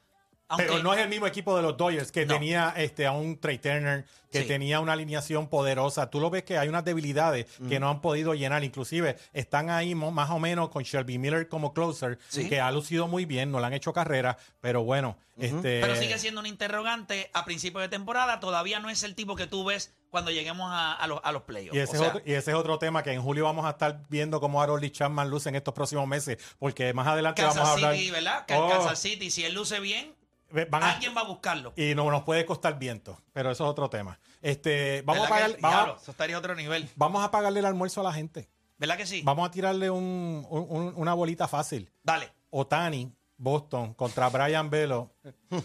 aunque 0.52 0.66
Pero 0.68 0.84
no 0.84 0.94
es 0.94 1.00
el 1.00 1.10
mismo 1.10 1.26
equipo 1.28 1.56
de 1.56 1.64
los 1.64 1.76
Dodgers 1.78 2.12
que 2.12 2.26
No. 2.26 2.34
tenía 2.36 2.74
este, 2.78 3.06
a 3.08 3.12
un 3.14 3.40
Trey 3.40 3.58
Turner, 3.58 4.06
que 4.32 4.42
Sí. 4.44 4.48
tenía 4.48 4.80
una 4.80 4.94
alineación 4.94 5.48
poderosa. 5.48 6.10
Tú 6.10 6.20
lo 6.20 6.30
ves 6.30 6.44
que 6.44 6.58
hay 6.58 6.70
unas 6.70 6.86
debilidades 6.86 7.46
que 7.68 7.80
no 7.80 7.90
han 7.90 8.02
podido 8.02 8.34
llenar. 8.34 8.64
Inclusive 8.64 9.18
están 9.34 9.70
ahí 9.70 9.94
más 9.96 10.30
o 10.30 10.40
menos 10.40 10.70
con 10.70 10.84
Shelby 10.84 11.18
Miller 11.18 11.48
como 11.50 11.74
closer, 11.74 12.18
que 12.50 12.60
ha 12.62 12.72
lucido 12.72 13.08
muy 13.08 13.26
bien, 13.26 13.52
no 13.52 13.60
le 13.60 13.66
han 13.66 13.74
hecho 13.74 13.92
carrera, 13.94 14.38
pero 14.62 14.84
bueno. 14.84 15.18
este, 15.38 15.82
pero 15.82 15.96
sigue 15.96 16.20
siendo 16.20 16.40
un 16.40 16.46
interrogante 16.48 17.30
a 17.34 17.46
principio 17.46 17.80
de 17.82 17.90
temporada, 17.90 18.40
todavía 18.40 18.80
no 18.80 18.90
es 18.90 19.02
el 19.04 19.16
tipo 19.16 19.36
que 19.36 19.48
tú 19.48 19.64
ves 19.66 19.94
cuando 20.12 20.30
lleguemos 20.30 20.70
a, 20.72 20.94
a 20.94 21.08
los, 21.08 21.20
a 21.24 21.32
los 21.32 21.44
playoffs. 21.44 21.76
y 21.76 21.80
ese, 21.80 21.98
O 21.98 22.00
sea, 22.00 22.08
es 22.10 22.16
otro, 22.16 22.24
y 22.30 22.34
ese 22.34 22.52
es 22.52 22.58
otro 22.58 22.78
tema 22.78 23.02
que 23.02 23.12
en 23.14 23.22
julio 23.22 23.46
vamos 23.46 23.66
a 23.66 23.72
estar 23.72 24.02
viendo 24.10 24.40
cómo 24.40 24.62
Harold 24.62 24.84
y 24.84 24.92
Chapman 24.92 25.30
luce 25.30 25.50
en 25.50 25.56
estos 25.56 25.74
próximos 25.74 26.06
meses, 26.08 26.38
porque 26.60 26.94
más 26.94 27.08
adelante 27.08 27.42
Kansas 27.42 27.58
vamos 27.58 27.70
a 27.70 27.74
hablar. 27.74 27.96
City, 27.96 28.12
¿verdad? 28.12 28.46
Oh, 28.56 28.70
Kansas 28.70 29.00
City, 29.00 29.32
si 29.32 29.44
él 29.46 29.54
luce 29.56 29.80
bien, 29.80 30.14
van 30.70 30.84
a- 30.84 30.92
alguien 30.94 31.14
va 31.16 31.22
a 31.22 31.26
buscarlo. 31.28 31.74
y 31.76 31.96
no 31.96 32.10
nos 32.12 32.24
puede 32.24 32.46
costar 32.46 32.78
viento, 32.80 33.22
pero 33.34 33.52
eso 33.52 33.64
es 33.64 33.70
otro 33.70 33.90
tema. 33.90 34.20
Este, 34.42 35.02
vamos 35.04 35.28
a 35.28 35.30
¿Verdad 35.34 35.36
pagar, 35.40 35.56
que- 35.56 35.62
vamos, 35.62 36.02
eso 36.02 36.12
estaría 36.12 36.36
a 36.36 36.40
otro 36.40 36.56
nivel. 36.56 36.90
vamos 36.96 37.24
a 37.24 37.32
pagarle 37.32 37.60
el 37.60 37.66
almuerzo 37.66 38.02
a 38.02 38.04
la 38.04 38.14
gente. 38.14 38.50
¿Verdad 38.78 38.98
que 38.98 39.06
sí? 39.06 39.22
Vamos 39.24 39.48
a 39.48 39.52
tirarle 39.52 39.90
un- 39.90 40.46
un- 40.50 40.66
un- 40.70 40.94
una 40.96 41.14
bolita 41.14 41.48
fácil. 41.48 41.92
Dale. 42.04 42.30
Otani, 42.50 43.14
Boston, 43.38 43.94
contra 43.94 44.30
Brian 44.30 44.70
Velo. 44.70 45.14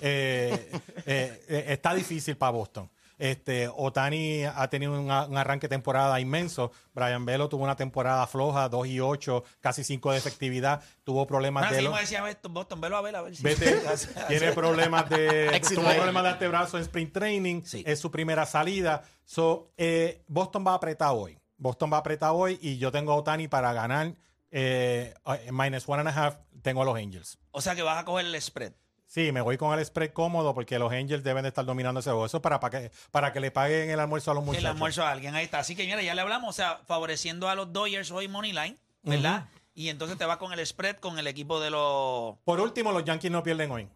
eh, 0.00 0.70
eh, 1.06 1.44
eh, 1.48 1.64
está 1.68 1.94
difícil 1.94 2.36
para 2.36 2.52
Boston. 2.52 2.90
Este, 3.18 3.68
Otani 3.74 4.44
ha 4.44 4.68
tenido 4.68 4.92
un, 5.00 5.10
arranque 5.10 5.68
de 5.68 5.74
temporada 5.76 6.20
inmenso. 6.20 6.70
Brian 6.92 7.24
Velo 7.24 7.48
tuvo 7.48 7.64
una 7.64 7.76
temporada 7.76 8.26
floja, 8.26 8.68
2 8.68 8.86
y 8.88 9.00
8, 9.00 9.42
casi 9.60 9.84
5 9.84 10.12
de 10.12 10.18
efectividad. 10.18 10.82
Tuvo 11.04 11.26
problemas 11.26 11.64
Ahora 11.64 11.76
de. 11.76 11.82
lo- 11.82 11.96
decía 11.96 12.24
Boston, 12.50 12.80
velo 12.80 12.96
a 12.96 13.00
ver, 13.02 13.16
a 13.16 13.22
ver 13.22 13.34
si. 13.34 13.42
Vete, 13.42 13.80
tiene 14.28 14.52
problemas 14.52 15.08
de 15.08 15.60
tuvo 15.74 15.84
problemas 15.94 16.22
de 16.24 16.28
antebrazo 16.30 16.76
en 16.76 16.82
sprint 16.82 17.12
training 17.12 17.62
Sí. 17.64 17.82
es 17.86 17.98
su 17.98 18.10
primera 18.10 18.44
salida 18.46 19.02
so, 19.24 19.72
eh, 19.76 20.22
Boston 20.26 20.64
va 20.66 20.72
a 20.72 20.74
apretar 20.74 21.10
hoy 21.14 21.38
Boston 21.56 21.90
va 21.92 21.96
a 21.96 22.00
apretar 22.00 22.30
hoy 22.32 22.58
y 22.60 22.78
yo 22.78 22.92
tengo 22.92 23.12
a 23.12 23.16
Otani 23.16 23.48
para 23.48 23.72
ganar 23.72 24.14
eh, 24.50 25.14
minus 25.50 25.88
one 25.88 26.00
and 26.00 26.08
a 26.08 26.12
half 26.12 26.36
tengo 26.62 26.82
a 26.82 26.84
los 26.84 26.96
Angels 26.96 27.38
O 27.50 27.60
sea 27.60 27.74
que 27.74 27.82
vas 27.82 27.98
a 27.98 28.04
coger 28.04 28.26
el 28.26 28.40
spread. 28.40 28.72
Sí 29.06 29.32
me 29.32 29.40
voy 29.40 29.56
con 29.56 29.76
el 29.78 29.84
spread 29.84 30.12
cómodo 30.12 30.54
porque 30.54 30.78
los 30.78 30.92
Angels 30.92 31.24
deben 31.24 31.42
de 31.42 31.48
estar 31.48 31.64
dominando 31.64 32.00
ese 32.00 32.10
juego 32.10 32.26
eso 32.26 32.38
es 32.38 32.42
para, 32.42 32.60
para 32.60 32.80
que 32.80 32.90
para 33.10 33.32
que 33.32 33.40
le 33.40 33.50
paguen 33.50 33.90
el 33.90 34.00
almuerzo 34.00 34.30
a 34.30 34.34
los 34.34 34.44
muchachos 34.44 34.64
El 34.64 34.70
almuerzo 34.70 35.04
a 35.04 35.10
alguien, 35.10 35.34
ahí 35.34 35.44
está. 35.44 35.60
Así 35.60 35.74
que 35.74 35.84
mira, 35.84 36.02
ya 36.02 36.14
le 36.14 36.20
hablamos, 36.20 36.50
o 36.50 36.52
sea, 36.52 36.80
favoreciendo 36.86 37.48
a 37.48 37.54
los 37.54 37.72
Dodgers 37.72 38.10
hoy 38.10 38.28
money 38.28 38.52
line, 38.52 38.76
¿verdad? 39.02 39.48
Y 39.74 39.88
entonces 39.88 40.18
te 40.18 40.24
vas 40.24 40.38
con 40.38 40.52
el 40.52 40.66
spread 40.66 40.96
con 40.96 41.18
el 41.18 41.26
equipo 41.26 41.60
de 41.60 41.70
los... 41.70 42.36
por 42.44 42.60
último 42.60 42.92
los 42.92 43.04
Yankees 43.04 43.30
no 43.30 43.42
pierden 43.42 43.70
hoy 43.70 43.88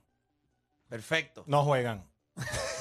Perfecto. 0.88 1.44
no 1.46 1.64
juegan 1.64 2.09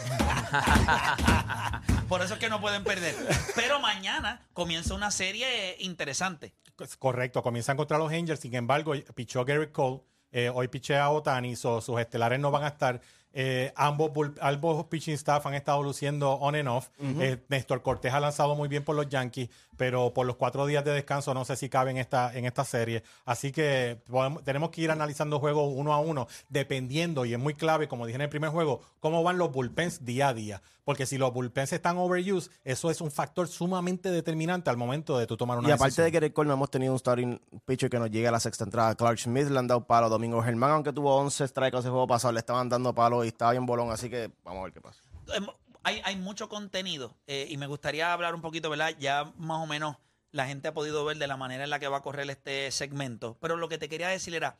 Por 2.07 2.21
eso 2.21 2.35
es 2.35 2.39
que 2.39 2.49
no 2.49 2.61
pueden 2.61 2.83
perder. 2.83 3.15
Pero 3.55 3.79
mañana 3.79 4.47
comienza 4.53 4.93
una 4.95 5.11
serie 5.11 5.75
interesante. 5.79 6.53
Es 6.79 6.97
Correcto, 6.97 7.43
comienzan 7.43 7.77
contra 7.77 7.97
los 7.97 8.11
Angels. 8.11 8.39
Sin 8.39 8.55
embargo, 8.55 8.93
pichó 9.15 9.45
Garrett 9.45 9.71
Cole. 9.71 10.01
Eh, 10.31 10.49
hoy 10.53 10.67
pichea 10.67 11.09
Otani, 11.09 11.55
so, 11.55 11.81
sus 11.81 11.99
estelares 11.99 12.39
no 12.39 12.51
van 12.51 12.63
a 12.63 12.67
estar. 12.69 13.01
Eh, 13.31 13.71
ambos, 13.75 14.09
ambos 14.41 14.85
pitching 14.87 15.13
staff 15.13 15.45
han 15.45 15.53
estado 15.53 15.83
luciendo 15.83 16.31
on 16.33 16.55
and 16.55 16.67
off. 16.67 16.89
Eh, 17.21 17.37
Néstor 17.47 17.83
Cortés 17.83 18.11
ha 18.11 18.19
lanzado 18.19 18.55
muy 18.55 18.67
bien 18.67 18.83
por 18.83 18.95
los 18.95 19.07
Yankees, 19.07 19.49
pero 19.77 20.11
por 20.15 20.25
los 20.25 20.35
cuatro 20.35 20.65
días 20.65 20.83
de 20.83 20.91
descanso 20.93 21.31
no 21.35 21.45
sé 21.45 21.55
si 21.55 21.69
cabe 21.69 21.91
en 21.91 21.97
esta, 21.97 22.35
en 22.35 22.45
esta 22.45 22.65
serie. 22.65 23.03
Así 23.25 23.51
que 23.51 23.99
podemos- 24.09 24.43
tenemos 24.43 24.71
que 24.71 24.81
ir 24.81 24.89
analizando 24.89 25.39
juegos 25.39 25.71
uno 25.75 25.93
a 25.93 25.99
uno, 25.99 26.27
dependiendo, 26.49 27.23
y 27.23 27.33
es 27.33 27.39
muy 27.39 27.53
clave, 27.53 27.87
como 27.87 28.07
dije 28.07 28.15
en 28.15 28.21
el 28.23 28.29
primer 28.29 28.49
juego, 28.49 28.81
cómo 28.99 29.21
van 29.23 29.37
los 29.37 29.51
bullpens 29.51 30.03
día 30.05 30.29
a 30.29 30.33
día. 30.33 30.61
Porque 30.89 31.05
si 31.05 31.19
los 31.19 31.31
bullpens 31.31 31.71
están 31.71 31.99
overused, 31.99 32.51
eso 32.63 32.89
es 32.89 32.99
un 32.99 33.11
factor 33.11 33.47
sumamente 33.47 34.09
determinante 34.09 34.71
al 34.71 34.77
momento 34.77 35.19
de 35.19 35.27
tú 35.27 35.37
tomar 35.37 35.59
una 35.59 35.69
Y 35.69 35.71
aparte 35.71 36.01
decisión. 36.01 36.05
de 36.21 36.27
que 36.29 36.33
Cole 36.33 36.47
no 36.47 36.55
hemos 36.55 36.71
tenido 36.71 36.93
un 36.93 36.97
starting 36.97 37.39
pitcher 37.63 37.91
que 37.91 37.99
nos 37.99 38.09
llegue 38.09 38.27
a 38.27 38.31
la 38.31 38.39
sexta 38.39 38.63
entrada. 38.63 38.95
Clark 38.95 39.19
Smith 39.19 39.49
le 39.49 39.59
han 39.59 39.67
dado 39.67 39.85
palo. 39.85 40.09
Domingo 40.09 40.41
Germán, 40.41 40.71
aunque 40.71 40.91
tuvo 40.91 41.15
11 41.17 41.47
strikes 41.47 41.77
ese 41.77 41.89
juego 41.89 42.07
pasado, 42.07 42.31
le 42.31 42.39
estaban 42.39 42.69
dando 42.69 42.95
palo 42.95 43.23
y 43.23 43.27
estaba 43.27 43.51
bien 43.51 43.67
bolón. 43.67 43.91
Así 43.91 44.09
que 44.09 44.31
vamos 44.43 44.61
a 44.61 44.63
ver 44.63 44.73
qué 44.73 44.81
pasa. 44.81 45.03
Em, 45.35 45.45
Hay, 45.83 46.01
hay 46.03 46.15
mucho 46.15 46.49
contenido 46.49 47.15
eh, 47.27 47.45
y 47.51 47.57
me 47.57 47.67
gustaría 47.67 48.11
hablar 48.11 48.33
un 48.33 48.41
poquito, 48.41 48.71
¿verdad? 48.71 48.95
Ya 48.99 49.31
más 49.37 49.61
o 49.63 49.67
menos 49.67 49.95
la 50.31 50.47
gente 50.47 50.69
ha 50.69 50.73
podido 50.73 51.05
ver 51.05 51.17
de 51.17 51.27
la 51.27 51.37
manera 51.37 51.65
en 51.65 51.69
la 51.69 51.77
que 51.77 51.87
va 51.87 51.97
a 51.97 52.01
correr 52.01 52.27
este 52.31 52.71
segmento. 52.71 53.37
Pero 53.39 53.57
lo 53.57 53.69
que 53.69 53.77
te 53.77 53.89
quería 53.89 54.07
decir 54.07 54.33
era, 54.33 54.57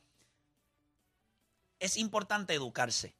es 1.80 1.96
importante 1.96 2.54
educarse. 2.54 3.16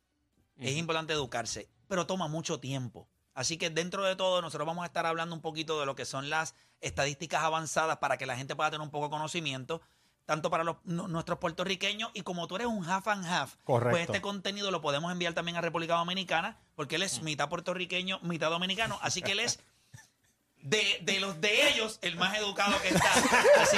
Es 0.59 0.77
importante 0.77 1.12
educarse, 1.12 1.68
pero 1.90 2.07
toma 2.07 2.29
mucho 2.29 2.61
tiempo. 2.61 3.09
Así 3.35 3.57
que 3.59 3.68
dentro 3.68 4.05
de 4.05 4.14
todo, 4.16 4.40
nosotros 4.42 4.64
vamos 4.66 4.85
a 4.85 4.87
estar 4.87 5.07
hablando 5.07 5.35
un 5.35 5.40
poquito 5.42 5.79
de 5.81 5.87
lo 5.87 5.94
que 5.96 6.05
son 6.05 6.31
las 6.31 6.55
estadísticas 6.81 7.42
avanzadas 7.42 7.98
para 7.98 8.16
que 8.16 8.26
la 8.26 8.37
gente 8.37 8.55
pueda 8.55 8.70
tener 8.70 8.83
un 8.85 8.90
poco 8.90 9.07
de 9.07 9.11
conocimiento, 9.11 9.81
tanto 10.24 10.50
para 10.50 10.62
los, 10.62 10.76
nu- 10.85 11.09
nuestros 11.09 11.38
puertorriqueños 11.40 12.11
y 12.14 12.22
como 12.22 12.46
tú 12.46 12.55
eres 12.57 12.68
un 12.68 12.88
half 12.88 13.09
and 13.09 13.24
half, 13.26 13.57
Correcto. 13.64 13.90
pues 13.90 14.03
este 14.05 14.20
contenido 14.20 14.70
lo 14.70 14.81
podemos 14.81 15.11
enviar 15.11 15.33
también 15.35 15.57
a 15.57 15.61
República 15.61 15.94
Dominicana, 15.96 16.59
porque 16.76 16.94
él 16.96 17.03
es 17.03 17.22
mitad 17.22 17.48
puertorriqueño, 17.48 18.20
mitad 18.22 18.50
dominicano, 18.50 18.98
así 19.03 19.20
que 19.22 19.33
él 19.33 19.40
es 19.40 19.59
de, 20.62 21.00
de 21.03 21.18
los 21.20 21.40
de 21.40 21.70
ellos 21.70 21.98
el 22.03 22.16
más 22.16 22.37
educado 22.37 22.81
que 22.83 22.88
está. 22.88 23.11
Así 23.62 23.76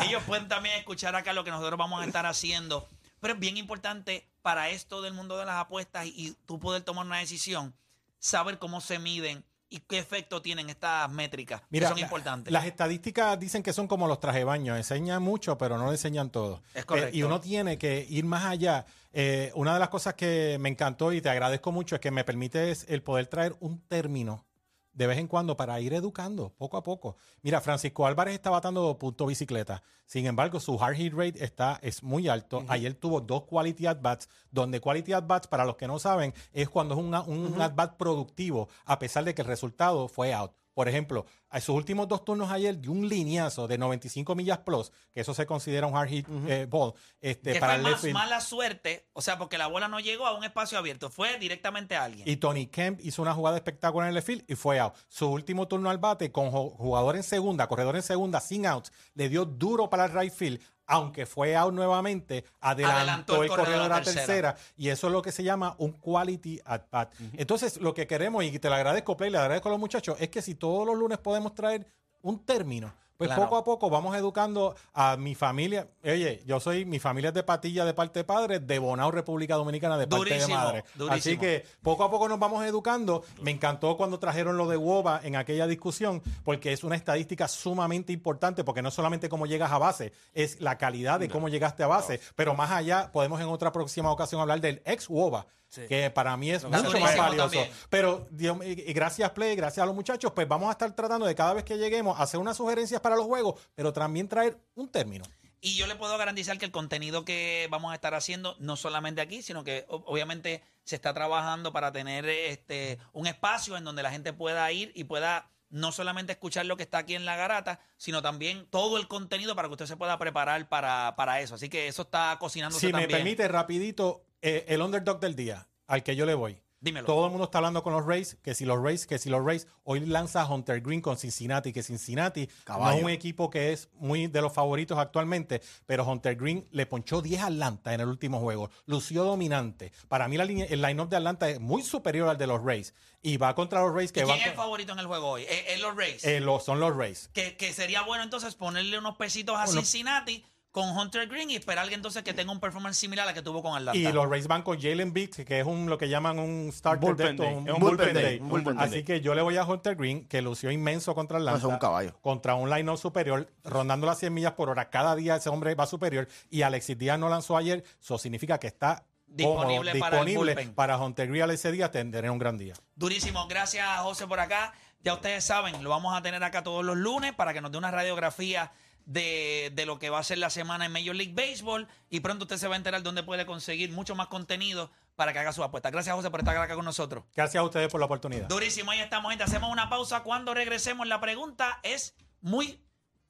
que 0.00 0.06
ellos 0.08 0.22
pueden 0.26 0.48
también 0.48 0.76
escuchar 0.78 1.14
acá 1.14 1.32
lo 1.32 1.44
que 1.44 1.50
nosotros 1.50 1.78
vamos 1.78 2.02
a 2.02 2.06
estar 2.06 2.26
haciendo. 2.26 2.88
Pero 3.24 3.34
es 3.36 3.40
bien 3.40 3.56
importante 3.56 4.28
para 4.42 4.68
esto 4.68 5.00
del 5.00 5.14
mundo 5.14 5.38
de 5.38 5.46
las 5.46 5.54
apuestas 5.56 6.04
y, 6.04 6.10
y 6.14 6.36
tú 6.44 6.58
poder 6.60 6.82
tomar 6.82 7.06
una 7.06 7.20
decisión, 7.20 7.74
saber 8.18 8.58
cómo 8.58 8.82
se 8.82 8.98
miden 8.98 9.46
y 9.70 9.78
qué 9.78 9.98
efecto 9.98 10.42
tienen 10.42 10.68
estas 10.68 11.10
métricas, 11.10 11.62
Mira, 11.70 11.86
que 11.86 11.92
son 11.92 12.00
la- 12.00 12.04
importantes. 12.04 12.52
Las 12.52 12.66
estadísticas 12.66 13.40
dicen 13.40 13.62
que 13.62 13.72
son 13.72 13.88
como 13.88 14.06
los 14.08 14.20
traje 14.20 14.40
de 14.40 14.44
baño, 14.44 14.76
enseñan 14.76 15.22
mucho, 15.22 15.56
pero 15.56 15.78
no 15.78 15.90
enseñan 15.90 16.28
todo. 16.28 16.62
Es 16.74 16.84
correcto. 16.84 17.08
Eh, 17.14 17.16
y 17.18 17.22
uno 17.22 17.40
tiene 17.40 17.78
que 17.78 18.06
ir 18.10 18.26
más 18.26 18.44
allá. 18.44 18.84
Eh, 19.14 19.52
una 19.54 19.72
de 19.72 19.80
las 19.80 19.88
cosas 19.88 20.12
que 20.12 20.58
me 20.60 20.68
encantó 20.68 21.10
y 21.10 21.22
te 21.22 21.30
agradezco 21.30 21.72
mucho 21.72 21.94
es 21.94 22.02
que 22.02 22.10
me 22.10 22.24
permites 22.24 22.84
el 22.90 23.02
poder 23.02 23.26
traer 23.28 23.56
un 23.60 23.80
término 23.88 24.44
de 24.94 25.06
vez 25.06 25.18
en 25.18 25.26
cuando 25.28 25.56
para 25.56 25.80
ir 25.80 25.92
educando 25.92 26.50
poco 26.56 26.76
a 26.76 26.82
poco. 26.82 27.16
Mira, 27.42 27.60
Francisco 27.60 28.06
Álvarez 28.06 28.34
está 28.34 28.50
batando 28.50 28.96
punto 28.98 29.26
bicicleta. 29.26 29.82
Sin 30.06 30.26
embargo, 30.26 30.60
su 30.60 30.82
hard 30.82 30.94
hit 30.96 31.12
rate 31.14 31.44
está, 31.44 31.78
es 31.82 32.02
muy 32.02 32.28
alto. 32.28 32.64
Ayer 32.68 32.94
tuvo 32.94 33.20
dos 33.20 33.42
quality 33.44 33.86
at 33.86 34.00
bats, 34.00 34.28
donde 34.50 34.80
quality 34.80 35.12
at 35.12 35.26
bats, 35.26 35.46
para 35.48 35.64
los 35.64 35.76
que 35.76 35.86
no 35.88 35.98
saben, 35.98 36.32
es 36.52 36.68
cuando 36.68 36.94
es 36.94 37.00
una- 37.00 37.22
un 37.22 37.60
at 37.60 37.74
bat 37.74 37.96
productivo, 37.96 38.68
a 38.84 38.98
pesar 38.98 39.24
de 39.24 39.34
que 39.34 39.42
el 39.42 39.48
resultado 39.48 40.08
fue 40.08 40.32
out. 40.32 40.52
Por 40.74 40.88
ejemplo, 40.88 41.24
a 41.50 41.60
sus 41.60 41.74
últimos 41.76 42.08
dos 42.08 42.24
turnos 42.24 42.50
ayer 42.50 42.78
dio 42.80 42.90
un 42.90 43.08
lineazo 43.08 43.68
de 43.68 43.78
95 43.78 44.34
millas 44.34 44.58
plus, 44.58 44.90
que 45.12 45.20
eso 45.20 45.32
se 45.32 45.46
considera 45.46 45.86
un 45.86 45.96
hard 45.96 46.08
hit 46.08 46.26
eh, 46.48 46.66
ball. 46.68 46.94
Este, 47.20 47.52
que 47.52 47.60
para 47.60 47.74
fue 47.74 47.84
el 47.84 47.90
más 47.92 48.00
field. 48.00 48.14
mala 48.14 48.40
suerte, 48.40 49.08
o 49.12 49.22
sea, 49.22 49.38
porque 49.38 49.56
la 49.56 49.68
bola 49.68 49.86
no 49.86 50.00
llegó 50.00 50.26
a 50.26 50.36
un 50.36 50.42
espacio 50.42 50.76
abierto, 50.76 51.10
fue 51.10 51.38
directamente 51.38 51.94
a 51.96 52.04
alguien. 52.04 52.28
Y 52.28 52.36
Tony 52.36 52.66
Kemp 52.66 53.00
hizo 53.04 53.22
una 53.22 53.34
jugada 53.34 53.56
espectacular 53.56 54.06
en 54.06 54.08
el 54.08 54.14
left 54.16 54.26
field 54.26 54.44
y 54.48 54.56
fue 54.56 54.80
out. 54.80 54.94
Su 55.08 55.28
último 55.30 55.68
turno 55.68 55.90
al 55.90 55.98
bate 55.98 56.32
con 56.32 56.50
ju- 56.50 56.76
jugador 56.76 57.14
en 57.16 57.22
segunda, 57.22 57.68
corredor 57.68 57.94
en 57.96 58.02
segunda, 58.02 58.40
sin 58.40 58.66
outs, 58.66 58.92
le 59.14 59.28
dio 59.28 59.44
duro 59.44 59.88
para 59.88 60.06
el 60.06 60.12
right 60.12 60.32
field. 60.32 60.60
Aunque 60.86 61.26
fue 61.26 61.56
out 61.56 61.72
nuevamente, 61.72 62.44
adelantó, 62.60 62.96
Adelantó 62.98 63.36
el 63.36 63.42
el 63.42 63.48
corredor 63.48 63.66
corredor 63.66 63.92
a 63.92 63.96
a 63.96 64.02
tercera. 64.02 64.26
tercera. 64.54 64.56
Y 64.76 64.88
eso 64.88 65.06
es 65.06 65.12
lo 65.12 65.22
que 65.22 65.32
se 65.32 65.42
llama 65.42 65.74
un 65.78 65.92
quality 65.92 66.60
at 66.64 66.82
bat. 66.90 67.14
Entonces, 67.34 67.80
lo 67.80 67.94
que 67.94 68.06
queremos, 68.06 68.44
y 68.44 68.58
te 68.58 68.68
lo 68.68 68.74
agradezco, 68.74 69.16
Play, 69.16 69.30
le 69.30 69.38
agradezco 69.38 69.68
a 69.68 69.72
los 69.72 69.80
muchachos, 69.80 70.16
es 70.20 70.28
que 70.28 70.42
si 70.42 70.54
todos 70.54 70.86
los 70.86 70.96
lunes 70.96 71.18
podemos 71.18 71.54
traer 71.54 71.86
un 72.22 72.44
término, 72.44 72.92
Pues 73.16 73.28
Claro. 73.28 73.42
poco 73.44 73.56
a 73.56 73.64
poco 73.64 73.90
vamos 73.90 74.16
educando 74.16 74.74
a 74.92 75.16
mi 75.16 75.34
familia. 75.34 75.88
Oye, 76.02 76.42
yo 76.46 76.58
soy, 76.58 76.84
mi 76.84 76.98
familia 76.98 77.28
es 77.28 77.34
de 77.34 77.42
Patilla 77.44 77.84
de 77.84 77.94
parte 77.94 78.20
de 78.20 78.24
padre, 78.24 78.58
de 78.58 78.78
Bonao, 78.78 79.10
República 79.10 79.54
Dominicana 79.54 79.96
de 79.96 80.06
parte 80.08 80.34
de 80.38 80.48
madre. 80.48 80.84
durísimo. 80.94 81.14
Así 81.14 81.38
que 81.38 81.64
poco 81.82 82.02
a 82.04 82.10
poco 82.10 82.28
nos 82.28 82.38
vamos 82.38 82.64
educando. 82.64 83.22
Me 83.40 83.50
encantó 83.52 83.96
cuando 83.96 84.18
trajeron 84.18 84.56
lo 84.56 84.66
de 84.66 84.76
WOBA 84.76 85.20
en 85.24 85.36
aquella 85.36 85.66
discusión, 85.66 86.22
porque 86.44 86.72
es 86.72 86.82
una 86.82 86.96
estadística 86.96 87.46
sumamente 87.46 88.12
importante, 88.12 88.64
porque 88.64 88.82
no 88.82 88.90
solamente 88.90 89.28
cómo 89.28 89.46
llegas 89.46 89.70
a 89.70 89.78
base, 89.78 90.12
es 90.32 90.60
la 90.60 90.76
calidad 90.78 91.20
de 91.20 91.28
cómo 91.28 91.48
llegaste 91.48 91.82
a 91.82 91.86
base, 91.86 92.20
pero 92.34 92.54
más 92.54 92.70
allá 92.72 93.10
podemos 93.12 93.40
en 93.40 93.46
otra 93.48 93.70
próxima 93.72 94.10
ocasión 94.10 94.40
hablar 94.40 94.60
del 94.60 94.82
ex 94.84 95.08
WOBA. 95.08 95.46
Que 95.88 96.10
para 96.10 96.36
mí 96.36 96.50
es 96.50 96.64
Está 96.64 96.82
mucho 96.82 96.98
más 96.98 97.16
valioso. 97.16 97.42
también. 97.44 97.70
Pero 97.88 98.26
Dios, 98.30 98.58
y, 98.64 98.74
gracias 98.92 99.30
Play, 99.30 99.56
gracias 99.56 99.82
a 99.82 99.86
los 99.86 99.94
muchachos, 99.94 100.32
pues 100.32 100.46
vamos 100.48 100.68
a 100.68 100.72
estar 100.72 100.94
tratando 100.94 101.26
de 101.26 101.34
cada 101.34 101.54
vez 101.54 101.64
que 101.64 101.76
lleguemos 101.76 102.18
hacer 102.20 102.40
unas 102.40 102.56
sugerencias 102.56 103.00
para 103.00 103.16
los 103.16 103.26
juegos, 103.26 103.60
pero 103.74 103.92
también 103.92 104.28
traer 104.28 104.58
un 104.74 104.88
término. 104.88 105.24
Y 105.60 105.76
yo 105.76 105.86
le 105.86 105.96
puedo 105.96 106.18
garantizar 106.18 106.58
que 106.58 106.66
el 106.66 106.70
contenido 106.70 107.24
que 107.24 107.68
vamos 107.70 107.90
a 107.90 107.94
estar 107.94 108.14
haciendo, 108.14 108.54
no 108.58 108.76
solamente 108.76 109.22
aquí, 109.22 109.40
sino 109.40 109.64
que 109.64 109.86
obviamente 109.88 110.62
se 110.84 110.94
está 110.94 111.14
trabajando 111.14 111.72
para 111.72 111.90
tener 111.90 112.28
este 112.28 112.98
un 113.12 113.26
espacio 113.26 113.78
en 113.78 113.84
donde 113.84 114.02
la 114.02 114.10
gente 114.10 114.34
pueda 114.34 114.70
ir 114.72 114.92
y 114.94 115.04
pueda 115.04 115.50
no 115.70 115.90
solamente 115.90 116.32
escuchar 116.32 116.66
lo 116.66 116.76
que 116.76 116.84
está 116.84 116.98
aquí 116.98 117.14
en 117.14 117.24
la 117.24 117.34
garata, 117.36 117.80
sino 117.96 118.22
también 118.22 118.66
todo 118.70 118.96
el 118.96 119.08
contenido 119.08 119.56
para 119.56 119.68
que 119.68 119.72
usted 119.72 119.86
se 119.86 119.96
pueda 119.96 120.18
preparar 120.18 120.68
para, 120.68 121.16
para 121.16 121.40
eso. 121.40 121.56
Así 121.56 121.68
que 121.68 121.88
eso 121.88 122.02
está 122.02 122.36
cocinándose 122.38 122.86
Si 122.86 122.92
me 122.92 123.08
permite, 123.08 123.48
rapidito, 123.48 124.24
eh, 124.44 124.64
el 124.68 124.82
underdog 124.82 125.18
del 125.20 125.34
día, 125.34 125.66
al 125.86 126.02
que 126.02 126.14
yo 126.16 126.26
le 126.26 126.34
voy. 126.34 126.60
Dímelo. 126.80 127.06
Todo 127.06 127.24
el 127.24 127.30
mundo 127.30 127.46
está 127.46 127.56
hablando 127.56 127.82
con 127.82 127.94
los 127.94 128.04
Rays, 128.04 128.36
que 128.42 128.54
si 128.54 128.66
los 128.66 128.78
Rays, 128.78 129.06
que 129.06 129.18
si 129.18 129.30
los 129.30 129.42
Rays. 129.42 129.66
Hoy 129.84 130.00
lanza 130.00 130.44
Hunter 130.44 130.82
Green 130.82 131.00
con 131.00 131.16
Cincinnati, 131.16 131.72
que 131.72 131.82
Cincinnati 131.82 132.46
no 132.46 132.52
Caballo. 132.64 132.98
es 132.98 133.04
un 133.04 133.08
equipo 133.08 133.48
que 133.48 133.72
es 133.72 133.88
muy 133.94 134.26
de 134.26 134.42
los 134.42 134.52
favoritos 134.52 134.98
actualmente, 134.98 135.62
pero 135.86 136.04
Hunter 136.04 136.36
Green 136.36 136.68
le 136.72 136.84
ponchó 136.84 137.22
10 137.22 137.40
a 137.40 137.46
Atlanta 137.46 137.94
en 137.94 138.02
el 138.02 138.08
último 138.08 138.38
juego. 138.38 138.68
Lució 138.84 139.24
dominante. 139.24 139.92
Para 140.08 140.28
mí 140.28 140.36
la 140.36 140.44
línea- 140.44 140.66
el 140.68 140.82
line-up 140.82 141.08
de 141.08 141.16
Atlanta 141.16 141.48
es 141.48 141.58
muy 141.58 141.80
superior 141.82 142.28
al 142.28 142.36
de 142.36 142.46
los 142.46 142.62
Rays. 142.62 142.92
Y 143.22 143.38
va 143.38 143.54
contra 143.54 143.80
los 143.80 143.94
Rays 143.94 144.10
¿Y 144.10 144.12
que 144.12 144.20
quién 144.20 144.28
van 144.28 144.40
es 144.40 144.46
el 144.48 144.52
favorito 144.52 144.92
en 144.92 144.98
el 144.98 145.06
juego 145.06 145.26
hoy? 145.30 145.44
Es, 145.48 145.64
es 145.68 145.80
los 145.80 145.96
Rays. 145.96 146.22
eh, 146.22 146.40
lo- 146.40 146.60
son 146.60 146.80
los 146.80 146.94
Rays. 146.94 147.30
que, 147.32 147.56
que 147.56 147.72
sería 147.72 148.02
bueno 148.02 148.24
entonces 148.24 148.54
ponerle 148.56 148.98
unos 148.98 149.16
pesitos 149.16 149.56
a 149.58 149.66
Cincinnati 149.66 150.44
con 150.74 150.90
Hunter 150.90 151.28
Green 151.28 151.48
y 151.50 151.54
esperar 151.54 151.88
que 151.88 151.94
entonces 151.94 152.24
que 152.24 152.34
tenga 152.34 152.50
un 152.50 152.58
performance 152.58 152.98
similar 152.98 153.22
a 153.22 153.26
la 153.30 153.32
que 153.32 153.42
tuvo 153.42 153.62
con 153.62 153.76
Atlanta. 153.76 153.96
Y 153.96 154.10
los 154.12 154.28
Rays 154.28 154.48
van 154.48 154.62
con 154.62 154.76
Jalen 154.80 155.12
Beats, 155.12 155.44
que 155.44 155.60
es 155.60 155.64
un 155.64 155.88
lo 155.88 155.96
que 155.96 156.08
llaman 156.08 156.40
un 156.40 156.72
starter 156.72 157.10
Bullpen 157.10 157.26
de 157.26 157.30
esto, 157.30 157.42
day. 157.44 157.54
un 157.54 157.68
Es 157.68 157.74
un 157.74 157.78
bullpen 157.80 157.96
bullpen 158.06 158.14
day. 158.14 158.24
day, 158.24 158.40
un 158.40 158.48
bullpen 158.48 158.80
Así 158.80 158.90
day. 158.90 159.04
que 159.04 159.20
yo 159.20 159.36
le 159.36 159.42
voy 159.42 159.56
a 159.56 159.64
Hunter 159.64 159.94
Green, 159.94 160.26
que 160.26 160.42
lució 160.42 160.72
inmenso 160.72 161.14
contra 161.14 161.38
Atlanta. 161.38 161.58
Eso 161.58 161.68
es 161.68 161.72
un 161.74 161.78
caballo. 161.78 162.18
Contra 162.22 162.56
un 162.56 162.68
line 162.68 162.96
superior, 162.96 163.48
rondando 163.62 164.04
las 164.04 164.18
100 164.18 164.34
millas 164.34 164.52
por 164.54 164.68
hora. 164.68 164.90
Cada 164.90 165.14
día 165.14 165.36
ese 165.36 165.48
hombre 165.48 165.76
va 165.76 165.86
superior. 165.86 166.26
Y 166.50 166.62
Alexis 166.62 166.98
Díaz 166.98 167.20
no 167.20 167.28
lanzó 167.28 167.56
ayer. 167.56 167.84
Eso 168.02 168.18
significa 168.18 168.58
que 168.58 168.66
está 168.66 169.04
Disponible 169.28 169.92
cómodo, 169.92 170.00
para 170.00 170.18
el 170.18 170.24
disponible 170.26 170.54
bullpen. 170.54 170.74
para 170.74 170.98
Hunter 170.98 171.28
Green 171.28 171.50
ese 171.50 171.70
día. 171.70 171.92
Tendré 171.92 172.30
un 172.30 172.38
gran 172.40 172.58
día. 172.58 172.74
Durísimo. 172.96 173.46
Gracias, 173.46 173.86
José, 174.00 174.26
por 174.26 174.40
acá. 174.40 174.72
Ya 175.04 175.14
ustedes 175.14 175.44
saben, 175.44 175.84
lo 175.84 175.90
vamos 175.90 176.16
a 176.16 176.20
tener 176.22 176.42
acá 176.42 176.64
todos 176.64 176.84
los 176.84 176.96
lunes 176.96 177.32
para 177.32 177.52
que 177.52 177.60
nos 177.60 177.70
dé 177.70 177.78
una 177.78 177.92
radiografía 177.92 178.72
de, 179.06 179.72
de 179.74 179.86
lo 179.86 179.98
que 179.98 180.10
va 180.10 180.18
a 180.18 180.24
ser 180.24 180.38
la 180.38 180.50
semana 180.50 180.86
en 180.86 180.92
Major 180.92 181.14
League 181.14 181.34
Baseball. 181.34 181.88
Y 182.10 182.20
pronto 182.20 182.44
usted 182.44 182.56
se 182.56 182.68
va 182.68 182.74
a 182.74 182.78
enterar 182.78 183.02
dónde 183.02 183.22
puede 183.22 183.46
conseguir 183.46 183.90
mucho 183.90 184.14
más 184.14 184.28
contenido 184.28 184.90
para 185.16 185.32
que 185.32 185.38
haga 185.38 185.52
su 185.52 185.62
apuesta. 185.62 185.90
Gracias, 185.90 186.14
José, 186.14 186.30
por 186.30 186.40
estar 186.40 186.56
acá 186.56 186.74
con 186.74 186.84
nosotros. 186.84 187.24
Gracias 187.34 187.60
a 187.60 187.64
ustedes 187.64 187.88
por 187.90 188.00
la 188.00 188.06
oportunidad. 188.06 188.48
Durísimo, 188.48 188.90
ahí 188.90 189.00
estamos, 189.00 189.30
gente. 189.30 189.44
Hacemos 189.44 189.70
una 189.70 189.88
pausa. 189.88 190.22
Cuando 190.22 190.54
regresemos, 190.54 191.06
la 191.06 191.20
pregunta 191.20 191.80
es 191.82 192.14
muy 192.40 192.84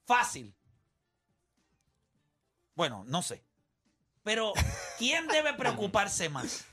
fácil. 0.05 0.55
Bueno, 2.75 3.03
no 3.07 3.21
sé. 3.21 3.43
Pero, 4.23 4.53
¿quién 4.97 5.27
debe 5.27 5.53
preocuparse 5.53 6.29
más? 6.29 6.65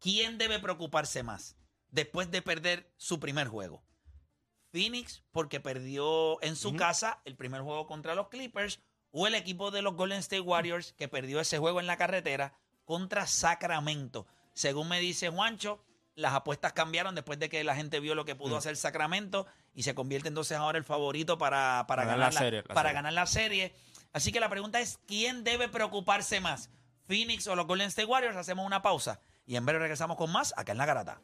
¿Quién 0.00 0.38
debe 0.38 0.58
preocuparse 0.58 1.22
más 1.22 1.56
después 1.90 2.30
de 2.30 2.42
perder 2.42 2.92
su 2.96 3.20
primer 3.20 3.48
juego? 3.48 3.85
Phoenix, 4.76 5.22
porque 5.32 5.58
perdió 5.58 6.42
en 6.42 6.54
su 6.54 6.76
casa 6.76 7.20
el 7.24 7.34
primer 7.34 7.62
juego 7.62 7.86
contra 7.86 8.14
los 8.14 8.28
Clippers, 8.28 8.78
o 9.10 9.26
el 9.26 9.34
equipo 9.34 9.70
de 9.70 9.80
los 9.80 9.94
Golden 9.94 10.18
State 10.18 10.42
Warriors, 10.42 10.92
que 10.92 11.08
perdió 11.08 11.40
ese 11.40 11.56
juego 11.56 11.80
en 11.80 11.86
la 11.86 11.96
carretera 11.96 12.52
contra 12.84 13.26
Sacramento. 13.26 14.26
Según 14.52 14.90
me 14.90 15.00
dice 15.00 15.30
Juancho, 15.30 15.82
las 16.14 16.34
apuestas 16.34 16.74
cambiaron 16.74 17.14
después 17.14 17.38
de 17.38 17.48
que 17.48 17.64
la 17.64 17.74
gente 17.74 18.00
vio 18.00 18.14
lo 18.14 18.26
que 18.26 18.34
pudo 18.34 18.58
hacer 18.58 18.76
Sacramento 18.76 19.46
y 19.72 19.82
se 19.82 19.94
convierte 19.94 20.28
entonces 20.28 20.58
ahora 20.58 20.76
el 20.76 20.84
favorito 20.84 21.38
para, 21.38 21.86
para, 21.88 22.04
Ganar 22.04 22.18
ganar, 22.18 22.34
la 22.34 22.40
la, 22.40 22.46
serie, 22.46 22.62
la 22.68 22.74
para 22.74 22.88
serie. 22.90 22.94
ganar 22.94 23.12
la 23.14 23.26
serie. 23.26 23.74
Así 24.12 24.30
que 24.30 24.40
la 24.40 24.50
pregunta 24.50 24.78
es, 24.80 24.98
¿quién 25.06 25.42
debe 25.42 25.70
preocuparse 25.70 26.38
más? 26.40 26.68
¿Phoenix 27.06 27.46
o 27.46 27.56
los 27.56 27.66
Golden 27.66 27.88
State 27.88 28.04
Warriors? 28.06 28.36
Hacemos 28.36 28.66
una 28.66 28.82
pausa 28.82 29.20
y 29.46 29.56
en 29.56 29.64
breve 29.64 29.78
regresamos 29.80 30.18
con 30.18 30.30
más 30.30 30.52
acá 30.54 30.72
en 30.72 30.78
La 30.78 30.84
Garata. 30.84 31.18